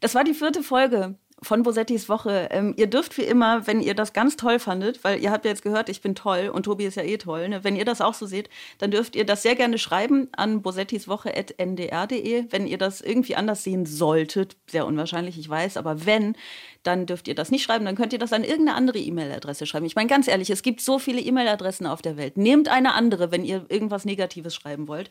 Das 0.00 0.14
war 0.14 0.22
die 0.22 0.34
vierte 0.34 0.62
Folge 0.62 1.16
von 1.42 1.62
Bosettis 1.62 2.08
Woche. 2.08 2.48
Ähm, 2.50 2.74
ihr 2.76 2.88
dürft 2.88 3.16
wie 3.16 3.22
immer, 3.22 3.66
wenn 3.66 3.80
ihr 3.80 3.94
das 3.94 4.12
ganz 4.12 4.36
toll 4.36 4.58
fandet, 4.58 5.04
weil 5.04 5.20
ihr 5.22 5.30
habt 5.30 5.44
ja 5.44 5.50
jetzt 5.50 5.62
gehört, 5.62 5.88
ich 5.88 6.00
bin 6.00 6.14
toll 6.14 6.50
und 6.52 6.64
Tobi 6.64 6.84
ist 6.84 6.96
ja 6.96 7.02
eh 7.02 7.18
toll, 7.18 7.48
ne? 7.48 7.64
wenn 7.64 7.76
ihr 7.76 7.84
das 7.84 8.00
auch 8.00 8.14
so 8.14 8.26
seht, 8.26 8.48
dann 8.78 8.90
dürft 8.90 9.14
ihr 9.16 9.24
das 9.24 9.42
sehr 9.42 9.54
gerne 9.54 9.78
schreiben 9.78 10.28
an 10.32 10.62
bosettiswoche.ndr.de. 10.62 12.46
Wenn 12.50 12.66
ihr 12.66 12.78
das 12.78 13.00
irgendwie 13.00 13.36
anders 13.36 13.64
sehen 13.64 13.86
solltet, 13.86 14.56
sehr 14.66 14.86
unwahrscheinlich, 14.86 15.38
ich 15.38 15.48
weiß, 15.48 15.76
aber 15.76 16.06
wenn, 16.06 16.34
dann 16.82 17.06
dürft 17.06 17.28
ihr 17.28 17.34
das 17.34 17.50
nicht 17.50 17.62
schreiben, 17.62 17.84
dann 17.84 17.96
könnt 17.96 18.12
ihr 18.12 18.18
das 18.18 18.32
an 18.32 18.44
irgendeine 18.44 18.76
andere 18.76 18.98
E-Mail-Adresse 18.98 19.66
schreiben. 19.66 19.86
Ich 19.86 19.94
meine 19.94 20.08
ganz 20.08 20.26
ehrlich, 20.28 20.50
es 20.50 20.62
gibt 20.62 20.80
so 20.80 20.98
viele 20.98 21.20
E-Mail-Adressen 21.20 21.86
auf 21.86 22.02
der 22.02 22.16
Welt. 22.16 22.36
Nehmt 22.36 22.68
eine 22.68 22.94
andere, 22.94 23.30
wenn 23.30 23.44
ihr 23.44 23.66
irgendwas 23.68 24.04
Negatives 24.04 24.54
schreiben 24.54 24.88
wollt. 24.88 25.10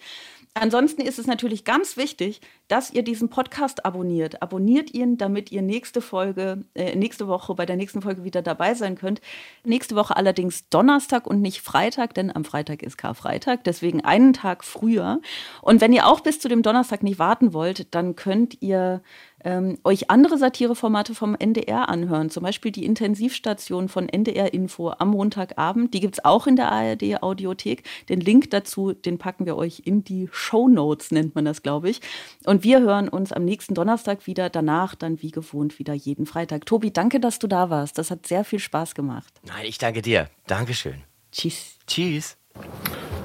Ansonsten 0.53 1.01
ist 1.01 1.19
es 1.19 1.27
natürlich 1.27 1.65
ganz 1.65 1.97
wichtig, 1.97 2.41
dass 2.67 2.91
ihr 2.91 3.03
diesen 3.03 3.29
Podcast 3.29 3.85
abonniert. 3.85 4.41
Abonniert 4.41 4.93
ihn, 4.93 5.17
damit 5.17 5.51
ihr 5.51 5.61
nächste 5.61 6.01
Folge, 6.17 6.65
äh, 6.73 6.95
nächste 6.95 7.27
Woche 7.27 7.53
bei 7.53 7.67
der 7.67 7.75
nächsten 7.75 8.01
Folge 8.01 8.23
wieder 8.23 8.41
dabei 8.41 8.73
sein 8.73 8.95
könnt. 8.95 9.21
Nächste 9.63 9.95
Woche 9.95 10.17
allerdings 10.17 10.67
Donnerstag 10.67 11.27
und 11.27 11.41
nicht 11.41 11.61
Freitag, 11.61 12.15
denn 12.15 12.35
am 12.35 12.43
Freitag 12.43 12.81
ist 12.81 12.97
Karfreitag, 12.97 13.63
deswegen 13.65 14.03
einen 14.03 14.33
Tag 14.33 14.63
früher. 14.63 15.21
Und 15.61 15.79
wenn 15.79 15.93
ihr 15.93 16.07
auch 16.07 16.21
bis 16.21 16.39
zu 16.39 16.49
dem 16.49 16.63
Donnerstag 16.63 17.03
nicht 17.03 17.19
warten 17.19 17.53
wollt, 17.53 17.93
dann 17.93 18.15
könnt 18.15 18.63
ihr 18.63 19.03
ähm, 19.43 19.77
euch 19.83 20.09
andere 20.09 20.37
Satireformate 20.37 21.13
vom 21.13 21.35
NDR 21.35 21.89
anhören. 21.89 22.29
Zum 22.29 22.43
Beispiel 22.43 22.71
die 22.71 22.85
Intensivstation 22.85 23.89
von 23.89 24.09
NDR 24.09 24.53
Info 24.53 24.89
am 24.89 25.09
Montagabend. 25.09 25.93
Die 25.93 25.99
gibt 25.99 26.15
es 26.15 26.25
auch 26.25 26.47
in 26.47 26.55
der 26.55 26.71
ARD 26.71 27.21
Audiothek. 27.21 27.83
Den 28.09 28.19
Link 28.19 28.49
dazu, 28.51 28.93
den 28.93 29.17
packen 29.17 29.45
wir 29.45 29.55
euch 29.55 29.83
in 29.85 30.03
die 30.03 30.29
Show 30.31 30.67
Notes, 30.67 31.11
nennt 31.11 31.35
man 31.35 31.45
das, 31.45 31.61
glaube 31.61 31.89
ich. 31.89 32.01
Und 32.45 32.63
wir 32.63 32.81
hören 32.81 33.09
uns 33.09 33.31
am 33.31 33.45
nächsten 33.45 33.73
Donnerstag 33.73 34.27
wieder. 34.27 34.49
Danach 34.49 34.95
dann 34.95 35.21
wie 35.21 35.31
gewohnt 35.31 35.79
wieder 35.79 35.93
jeden 35.93 36.25
Freitag. 36.25 36.65
Tobi, 36.65 36.91
danke, 36.91 37.19
dass 37.19 37.39
du 37.39 37.47
da 37.47 37.69
warst. 37.69 37.97
Das 37.97 38.11
hat 38.11 38.25
sehr 38.25 38.43
viel 38.43 38.59
Spaß 38.59 38.95
gemacht. 38.95 39.33
Nein, 39.43 39.65
ich 39.65 39.77
danke 39.77 40.01
dir. 40.01 40.29
Dankeschön. 40.47 41.03
Tschüss. 41.31 41.77
Tschüss. 41.85 42.37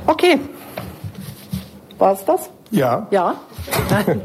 Okay. 0.06 0.38
War's 1.98 2.24
das? 2.24 2.50
Ja. 2.72 3.06
Ja. 3.10 3.36
Dann, 3.90 4.22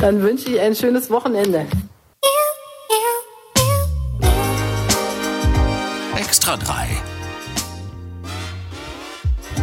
dann 0.00 0.22
wünsche 0.22 0.50
ich 0.50 0.60
ein 0.60 0.74
schönes 0.74 1.08
Wochenende. 1.10 1.66
Extra 6.16 6.56
3. 6.56 6.88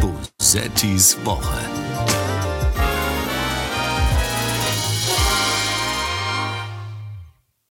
Bosettis 0.00 1.18
Woche. 1.24 1.58